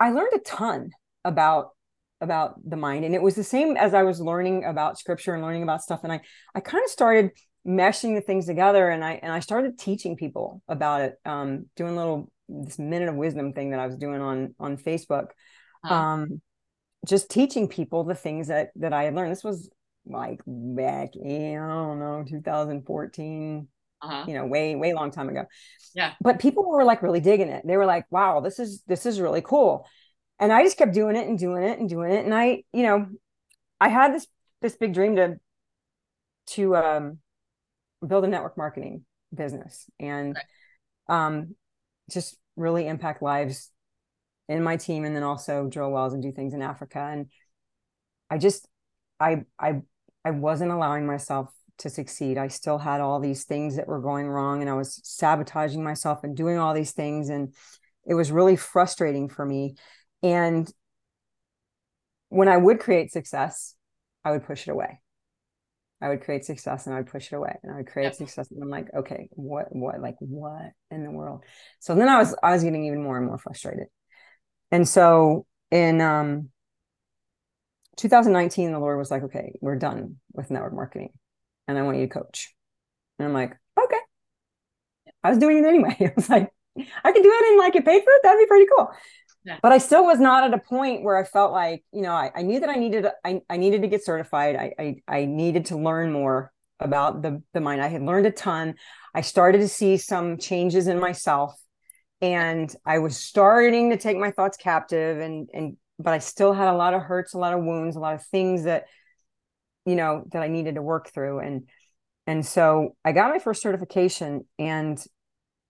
i 0.00 0.10
learned 0.10 0.32
a 0.34 0.38
ton 0.38 0.90
about 1.24 1.70
about 2.22 2.54
the 2.68 2.76
mind. 2.76 3.04
And 3.04 3.14
it 3.14 3.20
was 3.20 3.34
the 3.34 3.44
same 3.44 3.76
as 3.76 3.92
i 3.92 4.02
was 4.02 4.20
learning 4.20 4.64
about 4.64 4.98
scripture 4.98 5.34
and 5.34 5.42
learning 5.42 5.62
about 5.62 5.82
stuff. 5.82 6.00
And 6.04 6.12
i 6.12 6.20
i 6.54 6.60
kind 6.60 6.82
of 6.84 6.90
started 6.90 7.32
meshing 7.66 8.14
the 8.14 8.20
things 8.20 8.46
together 8.46 8.90
and 8.90 9.04
i 9.04 9.20
and 9.22 9.30
i 9.30 9.38
started 9.38 9.78
teaching 9.78 10.16
people 10.16 10.60
about 10.66 11.00
it 11.02 11.14
um 11.24 11.66
doing 11.76 11.94
little 11.94 12.28
this 12.48 12.76
minute 12.76 13.08
of 13.08 13.14
wisdom 13.14 13.52
thing 13.52 13.70
that 13.70 13.78
i 13.78 13.86
was 13.86 13.96
doing 13.96 14.20
on 14.20 14.52
on 14.58 14.76
facebook 14.76 15.26
huh. 15.84 15.94
um 15.94 16.42
just 17.06 17.30
teaching 17.30 17.68
people 17.68 18.04
the 18.04 18.14
things 18.14 18.48
that 18.48 18.70
that 18.76 18.92
i 18.92 19.04
had 19.04 19.14
learned. 19.14 19.32
This 19.32 19.44
was 19.44 19.70
like 20.04 20.40
back 20.46 21.14
in 21.14 21.58
i 21.58 21.68
don't 21.68 22.00
know 22.00 22.24
2014 22.28 23.68
uh-huh. 24.02 24.24
you 24.26 24.34
know 24.34 24.46
way 24.46 24.74
way 24.74 24.92
long 24.92 25.12
time 25.12 25.28
ago. 25.28 25.44
Yeah. 25.94 26.14
But 26.20 26.40
people 26.40 26.68
were 26.68 26.82
like 26.82 27.02
really 27.02 27.20
digging 27.20 27.48
it. 27.48 27.64
They 27.64 27.76
were 27.76 27.86
like 27.86 28.06
wow 28.10 28.40
this 28.40 28.58
is 28.58 28.82
this 28.86 29.06
is 29.06 29.20
really 29.20 29.42
cool 29.42 29.86
and 30.38 30.52
I 30.52 30.62
just 30.62 30.78
kept 30.78 30.94
doing 30.94 31.16
it 31.16 31.26
and 31.28 31.38
doing 31.38 31.62
it 31.62 31.78
and 31.78 31.88
doing 31.88 32.12
it. 32.12 32.24
And 32.24 32.34
I, 32.34 32.64
you 32.72 32.82
know, 32.82 33.06
I 33.80 33.88
had 33.88 34.14
this 34.14 34.26
this 34.60 34.76
big 34.76 34.94
dream 34.94 35.16
to 35.16 35.38
to 36.48 36.76
um, 36.76 37.18
build 38.06 38.24
a 38.24 38.28
network 38.28 38.56
marketing 38.56 39.04
business 39.34 39.86
and 39.98 40.36
um, 41.08 41.54
just 42.10 42.36
really 42.56 42.86
impact 42.86 43.22
lives 43.22 43.70
in 44.48 44.62
my 44.62 44.76
team, 44.76 45.04
and 45.04 45.14
then 45.14 45.22
also 45.22 45.68
drill 45.68 45.90
wells 45.90 46.12
and 46.12 46.22
do 46.22 46.32
things 46.32 46.52
in 46.52 46.62
Africa. 46.62 46.98
And 46.98 47.26
I 48.28 48.38
just, 48.38 48.66
I, 49.20 49.44
I, 49.58 49.82
I 50.24 50.32
wasn't 50.32 50.72
allowing 50.72 51.06
myself 51.06 51.52
to 51.78 51.88
succeed. 51.88 52.38
I 52.38 52.48
still 52.48 52.78
had 52.78 53.00
all 53.00 53.20
these 53.20 53.44
things 53.44 53.76
that 53.76 53.88
were 53.88 54.00
going 54.00 54.26
wrong, 54.26 54.60
and 54.60 54.68
I 54.68 54.74
was 54.74 55.00
sabotaging 55.04 55.82
myself 55.82 56.24
and 56.24 56.36
doing 56.36 56.58
all 56.58 56.74
these 56.74 56.92
things, 56.92 57.28
and 57.28 57.54
it 58.04 58.14
was 58.14 58.32
really 58.32 58.56
frustrating 58.56 59.28
for 59.28 59.46
me 59.46 59.76
and 60.22 60.70
when 62.28 62.48
I 62.48 62.56
would 62.56 62.80
create 62.80 63.12
success, 63.12 63.74
I 64.24 64.30
would 64.30 64.44
push 64.44 64.66
it 64.66 64.70
away. 64.70 65.00
I 66.00 66.08
would 66.08 66.22
create 66.22 66.44
success 66.44 66.86
and 66.86 66.94
I 66.94 66.98
would 66.98 67.06
push 67.06 67.32
it 67.32 67.36
away. 67.36 67.56
And 67.62 67.72
I 67.72 67.76
would 67.76 67.86
create 67.86 68.06
yep. 68.06 68.14
success. 68.14 68.50
And 68.50 68.62
I'm 68.62 68.70
like, 68.70 68.88
okay, 68.92 69.28
what, 69.32 69.74
what, 69.74 70.00
like 70.00 70.16
what 70.18 70.72
in 70.90 71.04
the 71.04 71.10
world? 71.10 71.44
So 71.78 71.94
then 71.94 72.08
I 72.08 72.18
was, 72.18 72.34
I 72.42 72.52
was 72.52 72.64
getting 72.64 72.86
even 72.86 73.02
more 73.02 73.18
and 73.18 73.26
more 73.26 73.38
frustrated. 73.38 73.86
And 74.72 74.88
so 74.88 75.46
in 75.70 76.00
um 76.00 76.48
2019, 77.96 78.72
the 78.72 78.78
Lord 78.78 78.98
was 78.98 79.10
like, 79.10 79.24
okay, 79.24 79.52
we're 79.60 79.76
done 79.76 80.16
with 80.32 80.50
network 80.50 80.72
marketing. 80.72 81.10
And 81.68 81.78
I 81.78 81.82
want 81.82 81.98
you 81.98 82.06
to 82.06 82.12
coach. 82.12 82.52
And 83.18 83.28
I'm 83.28 83.34
like, 83.34 83.56
okay. 83.78 84.00
I 85.22 85.30
was 85.30 85.38
doing 85.38 85.58
it 85.58 85.66
anyway. 85.66 85.96
I 86.00 86.12
was 86.16 86.28
like, 86.28 86.50
I 86.76 87.12
could 87.12 87.22
do 87.22 87.32
it 87.32 87.50
and 87.50 87.58
like 87.58 87.74
get 87.74 87.84
paid 87.84 88.02
for 88.02 88.10
it. 88.10 88.22
That'd 88.22 88.40
be 88.40 88.46
pretty 88.46 88.66
cool. 88.74 88.88
But 89.62 89.72
I 89.72 89.78
still 89.78 90.04
was 90.04 90.20
not 90.20 90.44
at 90.44 90.54
a 90.54 90.58
point 90.58 91.02
where 91.02 91.16
I 91.16 91.24
felt 91.24 91.52
like, 91.52 91.84
you 91.92 92.02
know, 92.02 92.12
I, 92.12 92.30
I 92.34 92.42
knew 92.42 92.60
that 92.60 92.68
I 92.68 92.74
needed 92.74 93.06
I, 93.24 93.40
I 93.48 93.56
needed 93.56 93.82
to 93.82 93.88
get 93.88 94.04
certified. 94.04 94.56
I, 94.56 94.72
I 94.78 94.96
I 95.08 95.24
needed 95.24 95.66
to 95.66 95.76
learn 95.76 96.12
more 96.12 96.52
about 96.80 97.22
the 97.22 97.42
the 97.52 97.60
mind. 97.60 97.82
I 97.82 97.88
had 97.88 98.02
learned 98.02 98.26
a 98.26 98.30
ton. 98.30 98.74
I 99.14 99.20
started 99.20 99.58
to 99.58 99.68
see 99.68 99.96
some 99.96 100.38
changes 100.38 100.86
in 100.86 100.98
myself 101.00 101.54
and 102.20 102.74
I 102.86 102.98
was 102.98 103.16
starting 103.16 103.90
to 103.90 103.96
take 103.96 104.16
my 104.16 104.30
thoughts 104.30 104.56
captive 104.56 105.18
and 105.20 105.48
and 105.52 105.76
but 105.98 106.14
I 106.14 106.18
still 106.18 106.52
had 106.52 106.68
a 106.68 106.74
lot 106.76 106.94
of 106.94 107.02
hurts, 107.02 107.34
a 107.34 107.38
lot 107.38 107.54
of 107.54 107.64
wounds, 107.64 107.96
a 107.96 108.00
lot 108.00 108.14
of 108.14 108.24
things 108.26 108.64
that 108.64 108.86
you 109.84 109.96
know 109.96 110.24
that 110.32 110.42
i 110.42 110.48
needed 110.48 110.76
to 110.76 110.82
work 110.82 111.10
through 111.12 111.40
and 111.40 111.68
and 112.26 112.44
so 112.46 112.96
i 113.04 113.12
got 113.12 113.30
my 113.30 113.38
first 113.38 113.62
certification 113.62 114.44
and 114.58 115.04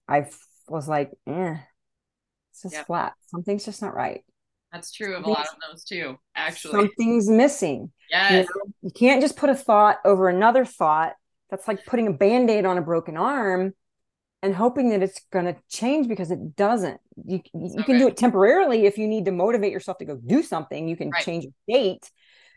i 0.09 0.27
was 0.69 0.89
like 0.89 1.11
eh, 1.27 1.57
it's 2.65 2.75
just 2.75 2.75
yep. 2.75 2.87
flat 2.87 3.13
something's 3.27 3.65
just 3.65 3.83
not 3.83 3.95
right 3.95 4.25
that's 4.73 4.93
true 4.93 5.15
of 5.17 5.25
a 5.25 5.29
lot 5.29 5.47
of 5.47 5.55
those 5.71 5.85
too 5.85 6.19
actually 6.35 6.73
something's 6.73 7.29
missing 7.29 7.91
yes. 8.11 8.33
You, 8.33 8.39
know? 8.39 8.73
you 8.83 8.91
can't 8.91 9.21
just 9.21 9.37
put 9.37 9.51
a 9.51 9.55
thought 9.55 9.99
over 10.05 10.29
another 10.29 10.65
thought 10.65 11.15
that's 11.51 11.69
like 11.69 11.85
putting 11.85 12.07
a 12.07 12.13
band-aid 12.13 12.65
on 12.65 12.79
a 12.79 12.83
broken 12.83 13.17
arm 13.17 13.75
and 14.43 14.55
hoping 14.55 14.91
that 14.91 15.03
it's 15.03 15.21
going 15.33 15.45
to 15.45 15.57
change 15.69 16.09
because 16.09 16.31
it 16.31 16.57
doesn't. 16.57 17.01
You 17.25 17.41
you 17.55 17.75
okay. 17.75 17.83
can 17.85 17.99
do 17.99 18.09
it 18.09 18.17
temporarily 18.17 18.87
if 18.87 18.99
you 18.99 19.07
need 19.07 19.27
to 19.27 19.31
motivate 19.31 19.71
yourself 19.71 19.99
to 19.99 20.05
go 20.05 20.17
do 20.17 20.43
something. 20.43 20.89
You 20.89 20.97
can 20.97 21.11
right. 21.11 21.25
change 21.25 21.45
your 21.45 21.53
date, 21.69 22.11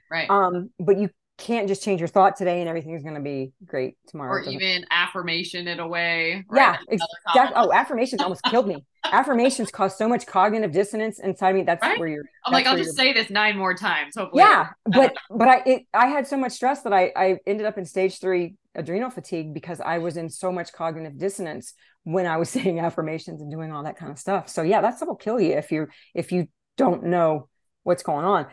right? 0.09 0.29
Um, 0.29 0.71
but 0.79 0.97
you 0.97 1.09
can't 1.37 1.67
just 1.67 1.83
change 1.83 1.99
your 1.99 2.07
thought 2.07 2.37
today 2.37 2.61
and 2.61 2.69
everything 2.69 2.93
is 2.93 3.03
going 3.03 3.15
to 3.15 3.21
be 3.21 3.51
great 3.65 3.95
tomorrow. 4.07 4.31
Or 4.31 4.41
even 4.43 4.85
affirmation 4.89 5.67
in 5.67 5.79
a 5.79 5.87
way. 5.87 6.45
Right? 6.47 6.61
Yeah, 6.61 6.77
exactly. 6.87 7.53
Oh, 7.55 7.73
affirmations 7.73 8.21
almost 8.21 8.41
killed 8.43 8.67
me. 8.67 8.85
affirmations 9.03 9.69
cause 9.69 9.97
so 9.97 10.07
much 10.07 10.25
cognitive 10.25 10.71
dissonance 10.71 11.19
inside 11.19 11.55
me. 11.55 11.63
That's 11.63 11.81
right? 11.81 11.99
where 11.99 12.07
you're. 12.07 12.23
I'm 12.45 12.53
like, 12.53 12.65
I'll 12.65 12.77
just 12.77 12.95
say 12.95 13.11
this 13.11 13.29
nine 13.29 13.57
more 13.57 13.75
times. 13.75 14.15
Hopefully. 14.15 14.43
Yeah, 14.43 14.69
but 14.85 15.13
but 15.29 15.47
I 15.47 15.63
it, 15.65 15.83
I 15.93 16.07
had 16.07 16.25
so 16.25 16.37
much 16.37 16.53
stress 16.53 16.83
that 16.83 16.93
I 16.93 17.11
I 17.15 17.37
ended 17.45 17.65
up 17.65 17.77
in 17.77 17.85
stage 17.85 18.19
three 18.19 18.55
adrenal 18.73 19.09
fatigue 19.09 19.53
because 19.53 19.81
I 19.81 19.97
was 19.97 20.15
in 20.15 20.29
so 20.29 20.51
much 20.51 20.71
cognitive 20.71 21.17
dissonance 21.17 21.73
when 22.03 22.25
I 22.25 22.37
was 22.37 22.49
saying 22.51 22.79
affirmations 22.79 23.41
and 23.41 23.51
doing 23.51 23.73
all 23.73 23.83
that 23.83 23.97
kind 23.97 24.11
of 24.11 24.19
stuff. 24.19 24.47
So 24.47 24.61
yeah, 24.61 24.79
that 24.81 24.97
stuff 24.97 25.09
will 25.09 25.15
kill 25.15 25.41
you 25.41 25.53
if 25.53 25.71
you 25.71 25.87
if 26.13 26.31
you 26.31 26.47
don't 26.77 27.03
know 27.03 27.49
what's 27.83 28.03
going 28.03 28.25
on. 28.25 28.47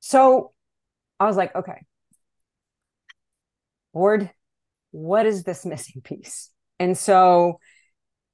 So 0.00 0.52
I 1.20 1.26
was 1.26 1.36
like, 1.36 1.54
okay, 1.54 1.82
Lord, 3.94 4.30
what 4.90 5.26
is 5.26 5.44
this 5.44 5.64
missing 5.64 6.02
piece? 6.02 6.50
And 6.78 6.96
so 6.96 7.60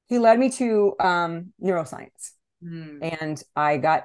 he 0.07 0.19
led 0.19 0.39
me 0.39 0.51
to 0.51 0.95
um, 1.01 1.53
neuroscience. 1.63 2.33
Mm. 2.63 3.21
And 3.21 3.43
I 3.55 3.77
got 3.77 4.05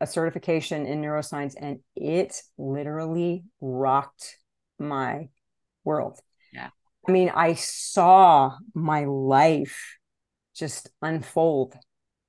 a 0.00 0.06
certification 0.06 0.86
in 0.86 1.00
neuroscience, 1.00 1.54
and 1.58 1.80
it 1.94 2.40
literally 2.58 3.44
rocked 3.60 4.38
my 4.78 5.28
world. 5.84 6.18
Yeah. 6.52 6.70
I 7.06 7.12
mean, 7.12 7.30
I 7.34 7.54
saw 7.54 8.56
my 8.74 9.04
life 9.04 9.98
just 10.54 10.90
unfold 11.02 11.74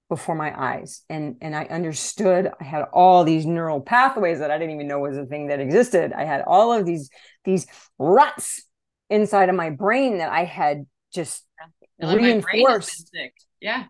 before 0.07 0.35
my 0.35 0.53
eyes 0.55 1.01
and 1.09 1.35
and 1.41 1.55
I 1.55 1.63
understood 1.65 2.51
I 2.61 2.63
had 2.63 2.83
all 2.93 3.23
these 3.23 3.45
neural 3.45 3.81
pathways 3.81 4.37
that 4.37 4.51
I 4.51 4.59
didn't 4.59 4.75
even 4.75 4.87
know 4.87 4.99
was 4.99 5.17
a 5.17 5.25
thing 5.25 5.47
that 5.47 5.59
existed. 5.59 6.13
I 6.13 6.25
had 6.25 6.43
all 6.45 6.71
of 6.71 6.85
these 6.85 7.09
these 7.43 7.65
ruts 7.97 8.63
inside 9.09 9.49
of 9.49 9.55
my 9.55 9.69
brain 9.69 10.19
that 10.19 10.31
I 10.31 10.45
had 10.45 10.85
just 11.13 11.45
reinforced. 12.01 13.11
Yeah. 13.61 13.85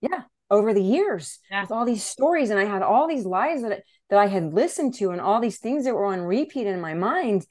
Yeah. 0.00 0.22
Over 0.50 0.74
the 0.74 0.82
years 0.82 1.38
yeah. 1.50 1.62
with 1.62 1.70
all 1.70 1.84
these 1.84 2.02
stories. 2.02 2.50
And 2.50 2.58
I 2.58 2.64
had 2.64 2.82
all 2.82 3.06
these 3.06 3.24
lies 3.24 3.62
that, 3.62 3.82
that 4.08 4.18
I 4.18 4.26
had 4.26 4.52
listened 4.52 4.94
to 4.94 5.10
and 5.10 5.20
all 5.20 5.40
these 5.40 5.58
things 5.58 5.84
that 5.84 5.94
were 5.94 6.06
on 6.06 6.20
repeat 6.20 6.66
in 6.66 6.80
my 6.80 6.94
mind. 6.94 7.46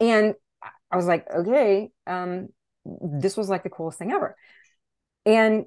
And 0.00 0.34
I 0.90 0.96
was 0.96 1.06
like, 1.06 1.26
okay, 1.30 1.90
um, 2.06 2.48
this 2.84 3.36
was 3.36 3.50
like 3.50 3.64
the 3.64 3.70
coolest 3.70 3.98
thing 3.98 4.12
ever. 4.12 4.36
And, 5.26 5.66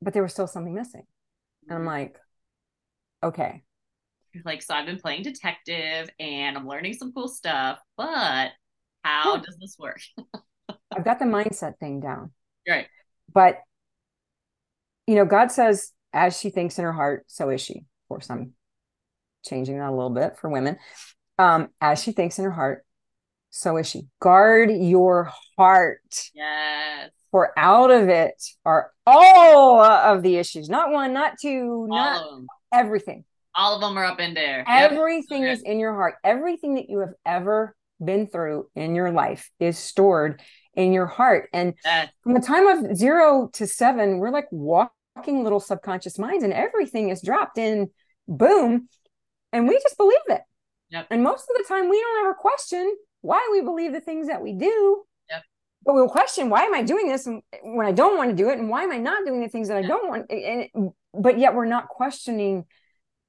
but 0.00 0.14
there 0.14 0.22
was 0.22 0.32
still 0.32 0.46
something 0.46 0.74
missing. 0.74 1.02
And 1.68 1.78
I'm 1.78 1.84
like, 1.84 2.16
okay. 3.22 3.62
Like, 4.44 4.62
so 4.62 4.74
I've 4.74 4.86
been 4.86 4.98
playing 4.98 5.22
detective 5.22 6.10
and 6.20 6.56
I'm 6.56 6.68
learning 6.68 6.94
some 6.94 7.12
cool 7.12 7.28
stuff, 7.28 7.78
but 7.96 8.50
how 9.02 9.36
does 9.36 9.56
this 9.60 9.76
work? 9.78 10.00
I've 10.94 11.04
got 11.04 11.18
the 11.18 11.24
mindset 11.24 11.78
thing 11.78 12.00
down. 12.00 12.32
Right. 12.68 12.86
But, 13.32 13.60
you 15.06 15.14
know, 15.14 15.24
God 15.24 15.50
says, 15.50 15.92
as 16.12 16.38
she 16.38 16.50
thinks 16.50 16.78
in 16.78 16.84
her 16.84 16.92
heart, 16.92 17.24
so 17.28 17.50
is 17.50 17.60
she. 17.60 17.78
Of 17.78 18.08
course, 18.08 18.30
I'm 18.30 18.52
changing 19.44 19.78
that 19.78 19.88
a 19.88 19.94
little 19.94 20.10
bit 20.10 20.36
for 20.38 20.50
women. 20.50 20.76
Um, 21.38 21.68
as 21.80 22.02
she 22.02 22.12
thinks 22.12 22.38
in 22.38 22.44
her 22.44 22.50
heart, 22.50 22.84
so 23.50 23.76
is 23.76 23.88
she. 23.88 24.02
Guard 24.20 24.70
your 24.70 25.32
heart. 25.56 26.30
Yes. 26.34 27.10
For 27.30 27.52
out 27.58 27.90
of 27.90 28.08
it 28.08 28.42
are 28.64 28.92
all 29.06 29.80
of 29.80 30.22
the 30.22 30.36
issues, 30.36 30.68
not 30.68 30.90
one, 30.90 31.12
not 31.12 31.34
two, 31.40 31.88
all 31.90 31.96
not 31.96 32.42
everything. 32.72 33.24
All 33.54 33.74
of 33.74 33.80
them 33.80 33.98
are 33.98 34.04
up 34.04 34.20
in 34.20 34.34
there. 34.34 34.64
Everything 34.68 35.42
yep. 35.42 35.54
is 35.54 35.62
in 35.62 35.78
your 35.78 35.94
heart. 35.94 36.14
Everything 36.22 36.74
that 36.74 36.88
you 36.88 37.00
have 37.00 37.14
ever 37.24 37.74
been 38.04 38.26
through 38.26 38.68
in 38.74 38.94
your 38.94 39.10
life 39.10 39.50
is 39.58 39.78
stored 39.78 40.42
in 40.74 40.92
your 40.92 41.06
heart. 41.06 41.48
And 41.52 41.74
yes. 41.84 42.10
from 42.22 42.34
the 42.34 42.40
time 42.40 42.66
of 42.66 42.96
zero 42.96 43.48
to 43.54 43.66
seven, 43.66 44.18
we're 44.18 44.30
like 44.30 44.48
walking 44.50 45.42
little 45.42 45.60
subconscious 45.60 46.18
minds, 46.18 46.44
and 46.44 46.52
everything 46.52 47.08
is 47.08 47.22
dropped 47.22 47.56
in, 47.56 47.88
boom, 48.28 48.88
and 49.52 49.66
we 49.66 49.78
just 49.82 49.96
believe 49.96 50.18
it. 50.28 50.42
Yep. 50.90 51.06
And 51.10 51.22
most 51.22 51.48
of 51.50 51.56
the 51.56 51.64
time, 51.66 51.88
we 51.88 52.00
don't 52.00 52.26
ever 52.26 52.34
question 52.34 52.94
why 53.22 53.48
we 53.50 53.62
believe 53.62 53.92
the 53.92 54.00
things 54.00 54.28
that 54.28 54.42
we 54.42 54.52
do. 54.52 55.02
But 55.86 55.94
we'll 55.94 56.08
question 56.08 56.50
why 56.50 56.64
am 56.64 56.74
I 56.74 56.82
doing 56.82 57.06
this 57.08 57.28
eh, 57.28 57.38
when 57.62 57.86
I 57.86 57.92
don't 57.92 58.18
want 58.18 58.30
to 58.30 58.36
do 58.36 58.50
it, 58.50 58.58
and 58.58 58.68
why 58.68 58.82
am 58.82 58.90
I 58.92 58.98
not 58.98 59.24
doing 59.24 59.40
the 59.40 59.48
things 59.48 59.68
that 59.68 59.76
I 59.76 59.82
don't 59.82 60.08
want? 60.08 60.26
Eh, 60.28 60.66
and 60.74 60.86
eh, 60.86 60.90
but 61.14 61.38
yet 61.38 61.54
we're 61.54 61.64
not 61.64 61.88
questioning, 61.88 62.64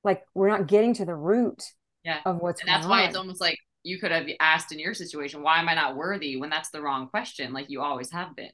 like 0.04 0.24
we're 0.34 0.50
not 0.50 0.68
getting 0.68 0.96
to 0.96 1.06
the 1.06 1.16
root 1.16 1.64
yeah. 2.04 2.20
of 2.26 2.38
what's 2.40 2.62
and 2.62 2.70
that's 2.70 2.88
why 2.88 3.04
it's 3.04 3.16
almost 3.16 3.40
like 3.40 3.60
you 3.84 4.00
could 4.00 4.12
have 4.12 4.28
asked 4.40 4.72
in 4.72 4.80
your 4.80 4.94
situation, 4.94 5.44
why 5.44 5.60
am 5.60 5.70
I 5.70 5.76
not 5.76 5.96
worthy? 5.96 6.36
When 6.36 6.50
that's 6.50 6.72
the 6.72 6.82
wrong 6.82 7.08
question, 7.08 7.54
like 7.54 7.70
you 7.70 7.82
always 7.82 8.12
have 8.12 8.36
been. 8.36 8.52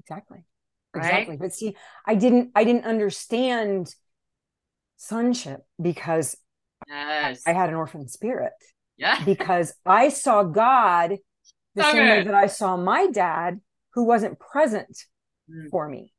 Exactly. 0.00 0.44
Right? 0.92 1.04
Exactly. 1.04 1.36
But 1.36 1.54
see, 1.54 1.76
I 2.06 2.16
didn't 2.16 2.50
I 2.56 2.64
didn't 2.64 2.84
understand 2.84 3.94
sonship 4.96 5.60
because 5.80 6.36
yes. 6.88 7.42
I 7.46 7.52
had 7.52 7.68
an 7.68 7.76
orphan 7.76 8.08
spirit. 8.08 8.52
Yeah. 8.96 9.22
because 9.24 9.74
I 9.86 10.08
saw 10.08 10.42
God 10.42 11.18
the 11.74 11.82
okay. 11.82 11.92
same 11.92 12.08
way 12.08 12.24
that 12.24 12.34
I 12.34 12.46
saw 12.46 12.76
my 12.76 13.06
dad, 13.08 13.60
who 13.94 14.04
wasn't 14.04 14.38
present 14.38 15.04
mm. 15.50 15.70
for 15.70 15.88
me. 15.88 16.12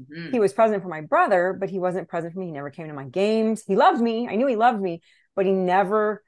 Mm-hmm. 0.00 0.32
He 0.32 0.40
was 0.40 0.52
present 0.52 0.82
for 0.82 0.88
my 0.88 1.00
brother, 1.00 1.56
but 1.58 1.70
he 1.70 1.78
wasn't 1.78 2.08
present 2.08 2.32
for 2.32 2.40
me. 2.40 2.46
He 2.46 2.52
never 2.52 2.70
came 2.70 2.88
to 2.88 2.94
my 2.94 3.04
games. 3.04 3.64
He 3.66 3.76
loved 3.76 4.00
me. 4.00 4.28
I 4.28 4.36
knew 4.36 4.46
he 4.46 4.56
loved 4.56 4.80
me, 4.80 5.02
but 5.34 5.46
he 5.46 5.52
never 5.52 6.22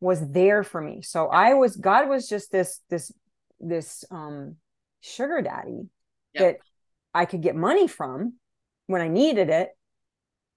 was 0.00 0.32
there 0.32 0.64
for 0.64 0.80
me. 0.80 1.02
So 1.02 1.28
I 1.28 1.54
was 1.54 1.76
God 1.76 2.08
was 2.08 2.28
just 2.28 2.50
this 2.50 2.80
this 2.90 3.12
this 3.60 4.04
um 4.10 4.56
sugar 5.00 5.42
daddy 5.42 5.88
yep. 6.34 6.42
that 6.42 6.56
I 7.14 7.24
could 7.24 7.42
get 7.42 7.54
money 7.54 7.86
from 7.86 8.34
when 8.86 9.00
I 9.00 9.08
needed 9.08 9.48
it. 9.48 9.70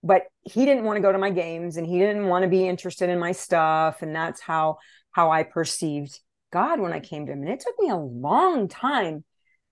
But 0.01 0.23
he 0.43 0.65
didn't 0.65 0.83
want 0.83 0.97
to 0.97 1.01
go 1.01 1.11
to 1.11 1.17
my 1.17 1.31
games 1.31 1.77
and 1.77 1.85
he 1.85 1.97
didn't 1.99 2.27
want 2.27 2.43
to 2.43 2.49
be 2.49 2.67
interested 2.67 3.09
in 3.09 3.19
my 3.19 3.33
stuff. 3.33 4.01
And 4.01 4.15
that's 4.15 4.39
how 4.39 4.77
how 5.11 5.31
I 5.31 5.43
perceived 5.43 6.19
God 6.51 6.79
when 6.79 6.93
I 6.93 6.99
came 6.99 7.25
to 7.25 7.31
him. 7.31 7.41
And 7.41 7.49
it 7.49 7.59
took 7.59 7.75
me 7.79 7.89
a 7.89 7.97
long 7.97 8.67
time. 8.67 9.23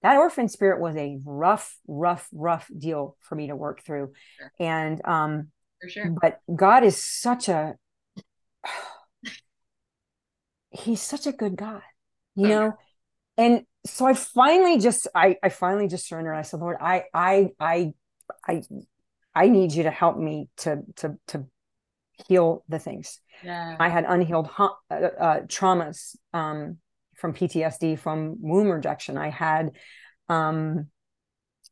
That 0.02 0.18
orphan 0.18 0.50
spirit 0.50 0.82
was 0.82 0.96
a 0.98 1.20
rough, 1.24 1.78
rough, 1.88 2.28
rough 2.34 2.70
deal 2.78 3.16
for 3.22 3.36
me 3.36 3.48
to 3.48 3.56
work 3.56 3.84
through. 3.84 4.14
Sure. 4.38 4.52
And 4.60 5.06
um 5.06 5.52
for 5.82 5.90
sure. 5.90 6.16
But 6.22 6.40
God 6.54 6.84
is 6.84 7.02
such 7.02 7.50
a 7.50 7.76
he's 10.72 11.02
such 11.02 11.28
a 11.28 11.32
good 11.32 11.56
guy, 11.56 11.82
you 12.36 12.48
know? 12.48 12.74
And 13.38 13.66
so 13.86 14.06
I 14.06 14.14
finally 14.14 14.80
just 14.80 15.08
I 15.16 15.38
I 15.42 15.50
finally 15.50 15.88
just 15.88 16.08
surrendered. 16.08 16.36
I 16.36 16.44
said, 16.44 16.60
Lord, 16.60 16.78
I 16.80 17.06
I 17.14 17.52
I 17.60 17.94
I 18.48 18.62
I 19.36 19.50
need 19.50 19.74
you 19.74 19.84
to 19.84 19.92
help 19.92 20.18
me 20.18 20.50
to 20.58 20.82
to 20.98 21.18
to 21.28 21.46
heal 22.28 22.64
the 22.70 22.80
things. 22.80 23.20
Yeah. 23.44 23.76
I 23.80 23.90
had 23.90 24.06
unhealed 24.08 24.50
uh, 24.58 24.70
uh, 24.90 25.40
traumas 25.42 26.16
um, 26.34 26.78
from 27.16 27.34
PTSD 27.34 28.00
from 28.00 28.38
womb 28.42 28.70
rejection. 28.70 29.18
I 29.18 29.30
had 29.30 29.72
um, 30.30 30.88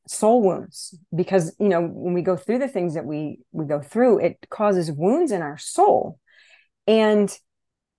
soul 0.07 0.41
wounds 0.41 0.95
because 1.15 1.55
you 1.59 1.69
know 1.69 1.81
when 1.81 2.13
we 2.13 2.21
go 2.21 2.35
through 2.35 2.59
the 2.59 2.67
things 2.67 2.95
that 2.95 3.05
we 3.05 3.39
we 3.51 3.65
go 3.65 3.81
through, 3.81 4.19
it 4.19 4.45
causes 4.49 4.91
wounds 4.91 5.31
in 5.31 5.41
our 5.41 5.57
soul, 5.57 6.19
and 6.87 7.35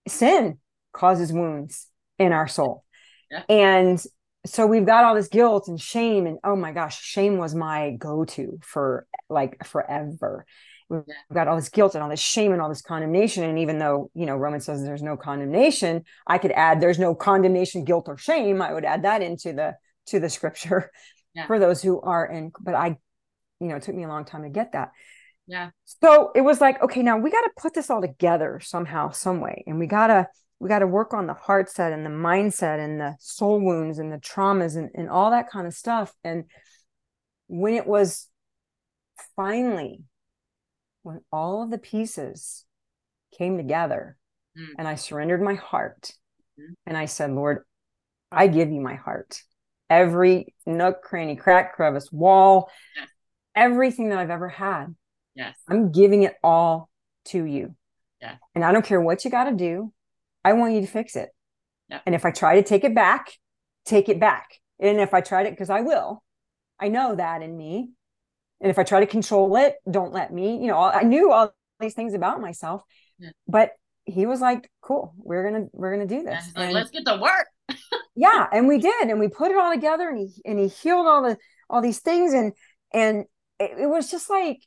sin 0.07 0.59
causes 0.93 1.33
wounds 1.33 1.87
in 2.19 2.33
our 2.33 2.49
soul. 2.49 2.85
Yeah. 3.31 3.43
And 3.49 4.05
so 4.45 4.67
we've 4.67 4.87
got 4.87 5.05
all 5.05 5.15
this 5.15 5.29
guilt 5.29 5.69
and 5.69 5.81
shame 5.81 6.27
and 6.27 6.39
oh 6.45 6.57
my 6.57 6.73
gosh, 6.73 7.01
shame 7.01 7.39
was 7.39 7.55
my 7.55 7.93
go-to 7.99 8.59
for 8.63 9.07
like 9.31 9.65
forever. 9.65 10.45
We've 10.93 11.35
got 11.35 11.49
all 11.49 11.57
this 11.57 11.69
guilt 11.69 11.95
and 11.95 12.03
all 12.03 12.11
this 12.11 12.21
shame 12.21 12.53
and 12.53 12.61
all 12.61 12.69
this 12.69 12.83
condemnation. 12.83 13.45
And 13.45 13.59
even 13.59 13.79
though, 13.79 14.11
you 14.15 14.27
know, 14.27 14.37
Romans 14.37 14.67
says 14.67 14.83
there's 14.83 15.03
no 15.03 15.17
condemnation, 15.17 16.05
I 16.27 16.39
could 16.39 16.53
add 16.53 16.81
there's 16.81 16.99
no 16.99 17.15
condemnation, 17.15 17.85
guilt, 17.85 18.09
or 18.09 18.17
shame. 18.17 18.61
I 18.61 18.73
would 18.73 18.85
add 18.85 19.05
that 19.05 19.23
into 19.23 19.53
the 19.53 19.77
to 20.07 20.21
the 20.21 20.29
scripture 20.29 20.91
yeah. 21.35 21.47
for 21.47 21.59
those 21.59 21.83
who 21.83 22.01
are 22.01 22.27
in, 22.27 22.53
but 22.61 22.75
I, 22.75 22.99
you 23.61 23.69
know, 23.69 23.77
it 23.77 23.83
took 23.83 23.95
me 23.95 24.05
a 24.05 24.09
long 24.09 24.25
time 24.25 24.43
to 24.43 24.51
get 24.51 24.73
that. 24.73 24.91
Yeah. 25.47 25.71
So 25.85 26.31
it 26.35 26.41
was 26.43 26.61
like, 26.61 26.83
okay, 26.83 27.03
now 27.03 27.19
we 27.19 27.31
got 27.31 27.43
to 27.43 27.51
put 27.57 27.75
this 27.75 27.91
all 27.91 28.01
together 28.01 28.61
somehow, 28.63 29.11
some 29.11 29.41
way. 29.41 29.65
And 29.67 29.79
we 29.79 29.87
got 29.87 30.09
to 30.09 30.29
we 30.59 30.69
got 30.69 30.79
to 30.79 30.87
work 30.87 31.13
on 31.13 31.27
the 31.27 31.35
heart 31.35 31.69
set 31.69 31.93
and 31.93 32.07
the 32.07 32.11
mindset 32.11 32.79
and 32.79 33.01
the 33.01 33.17
soul 33.19 33.61
wounds 33.61 33.99
and 33.99 34.13
the 34.13 34.19
traumas 34.19 34.77
and, 34.77 34.91
and 34.95 35.11
all 35.11 35.33
that 35.33 35.51
kind 35.51 35.67
of 35.67 35.75
stuff 35.75 36.15
and 36.23 36.45
when 37.49 37.75
it 37.75 37.85
was 37.85 38.29
finally 39.35 40.05
when 41.03 41.21
all 41.33 41.63
of 41.63 41.71
the 41.71 41.79
pieces 41.79 42.65
came 43.37 43.57
together 43.57 44.17
mm. 44.59 44.67
and 44.79 44.87
i 44.87 44.95
surrendered 44.95 45.43
my 45.43 45.55
heart 45.55 46.13
mm. 46.59 46.75
and 46.87 46.97
i 46.97 47.07
said 47.07 47.31
lord 47.31 47.65
i 48.31 48.47
give 48.47 48.71
you 48.71 48.81
my 48.81 48.95
heart 48.95 49.43
every 49.91 50.55
nook 50.67 51.03
cranny 51.03 51.37
crack 51.37 51.75
crevice 51.75 52.11
wall 52.11 52.71
yes. 52.97 53.09
everything 53.55 54.09
that 54.09 54.19
i've 54.19 54.31
ever 54.31 54.49
had 54.49 54.95
yes 55.35 55.57
i'm 55.69 55.93
giving 55.93 56.23
it 56.23 56.35
all 56.43 56.89
to 57.25 57.45
you 57.45 57.75
yeah. 58.23 58.37
And 58.55 58.65
I 58.65 58.73
don't 58.73 58.85
care 58.85 59.01
what 59.01 59.25
you 59.25 59.31
got 59.31 59.45
to 59.45 59.53
do. 59.53 59.93
I 60.45 60.55
want 60.55 60.75
you 60.75 60.81
to 60.81 60.87
fix 60.87 61.17
it. 61.17 61.31
Yeah. 61.89 62.01
And 62.07 62.15
if 62.15 62.25
I 62.25 62.31
try 62.31 62.55
to 62.55 62.63
take 62.63 62.85
it 62.85 62.95
back, 62.95 63.33
take 63.85 64.09
it 64.09 64.21
back. 64.21 64.61
And 64.81 65.01
if 65.01 65.13
I 65.13 65.21
try 65.21 65.43
to, 65.43 65.51
because 65.51 65.71
I 65.71 65.81
will, 65.81 66.23
I 66.81 66.89
know 66.89 67.17
that 67.17 67.43
in 67.43 67.57
me. 67.57 67.91
And 68.63 68.71
if 68.71 68.79
I 68.79 68.85
try 68.85 69.01
to 69.01 69.07
control 69.07 69.57
it, 69.57 69.75
don't 69.91 70.13
let 70.13 70.33
me, 70.33 70.57
you 70.57 70.69
know, 70.69 70.79
I 70.79 71.03
knew 71.03 71.33
all 71.33 71.53
these 71.81 71.95
things 71.95 72.15
about 72.15 72.41
myself, 72.41 72.83
yeah. 73.19 73.31
but 73.49 73.73
he 74.05 74.25
was 74.25 74.41
like, 74.41 74.71
cool, 74.81 75.15
we're 75.19 75.49
going 75.51 75.65
to, 75.65 75.71
we're 75.73 75.97
to 75.99 76.07
do 76.07 76.23
this. 76.23 76.49
Like, 76.57 76.73
let's 76.73 76.91
get 76.91 77.05
to 77.07 77.17
work. 77.21 77.49
yeah. 78.15 78.47
And 78.53 78.69
we 78.69 78.79
did. 78.79 79.09
And 79.09 79.19
we 79.19 79.27
put 79.27 79.51
it 79.51 79.57
all 79.57 79.73
together 79.73 80.09
and 80.09 80.19
he, 80.19 80.43
and 80.45 80.61
he 80.61 80.69
healed 80.69 81.07
all 81.07 81.23
the, 81.23 81.37
all 81.69 81.83
these 81.83 81.99
things. 81.99 82.33
And, 82.33 82.53
and 82.95 83.25
it, 83.59 83.73
it 83.81 83.87
was 83.87 84.11
just 84.11 84.31
like, 84.31 84.63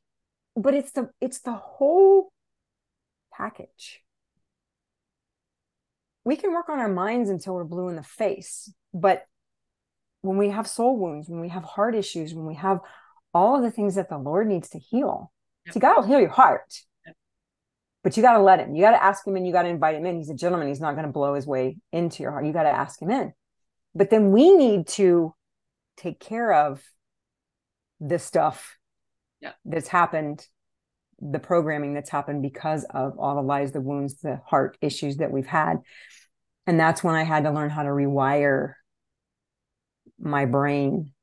but 0.58 0.74
it's 0.74 0.91
the, 0.91 1.10
it's 1.22 1.39
the 1.39 1.54
whole 1.54 2.34
package. 3.34 4.02
We 6.26 6.36
can 6.36 6.52
work 6.52 6.68
on 6.68 6.80
our 6.80 6.91
minds 6.91 7.30
until 7.30 7.54
we're 7.54 7.64
blue 7.64 7.88
in 7.88 7.96
the 7.96 8.04
face, 8.04 8.74
but 8.93 9.26
when 10.22 10.38
we 10.38 10.50
have 10.50 10.68
soul 10.68 10.98
wounds, 10.98 11.30
when 11.30 11.39
we 11.39 11.50
have 11.50 11.64
heart 11.64 11.96
issues, 11.96 12.34
when 12.34 12.48
we 12.48 12.56
have 12.56 12.80
all 13.36 13.58
of 13.58 13.62
the 13.62 13.70
things 13.70 13.96
that 13.96 14.10
the 14.10 14.18
Lord 14.18 14.48
needs 14.48 14.70
to 14.70 14.80
heal, 14.80 15.32
yep. 15.66 15.74
see, 15.74 15.80
God 15.80 15.98
will 15.98 16.08
heal 16.08 16.20
your 16.20 16.30
heart. 16.30 16.74
Yep. 17.06 17.16
But 18.04 18.18
you 18.18 18.24
got 18.24 18.38
to 18.38 18.44
let 18.44 18.60
him. 18.60 18.74
You 18.74 18.82
got 18.82 18.92
to 18.92 19.04
ask 19.04 19.28
him 19.28 19.36
and 19.36 19.46
you 19.46 19.54
got 19.54 19.64
to 19.64 19.70
invite 19.70 19.96
him 19.96 20.06
in. 20.06 20.18
He's 20.18 20.30
a 20.30 20.36
gentleman. 20.36 20.70
He's 20.70 20.80
not 20.80 20.94
going 20.94 21.06
to 21.06 21.12
blow 21.12 21.36
his 21.36 21.46
way 21.46 21.78
into 21.92 22.24
your 22.24 22.32
heart. 22.32 22.46
You 22.46 22.54
got 22.54 22.64
to 22.64 22.70
ask 22.70 23.00
him 23.00 23.12
in. 23.12 23.34
But 23.94 24.10
then 24.10 24.32
we 24.32 24.56
need 24.56 24.88
to 24.88 25.36
take 25.98 26.20
care 26.20 26.52
of 26.52 26.82
this 28.00 28.24
stuff 28.24 28.78
yep. 29.42 29.56
that's 29.66 29.90
happened 29.90 30.46
the 31.22 31.40
programming 31.40 31.94
that's 31.94 32.10
happened 32.10 32.42
because 32.42 32.84
of 32.90 33.18
all 33.18 33.36
the 33.36 33.42
lies, 33.42 33.72
the 33.72 33.82
wounds, 33.82 34.16
the 34.22 34.42
heart 34.46 34.78
issues 34.82 35.18
that 35.18 35.32
we've 35.32 35.48
had. 35.48 35.78
And 36.68 36.80
that's 36.80 37.04
when 37.04 37.16
I 37.16 37.24
had 37.24 37.44
to 37.44 37.52
learn 37.52 37.70
how 37.70 37.84
to 37.84 37.90
rewire 37.90 38.74
my 40.20 40.46
brain 40.46 41.14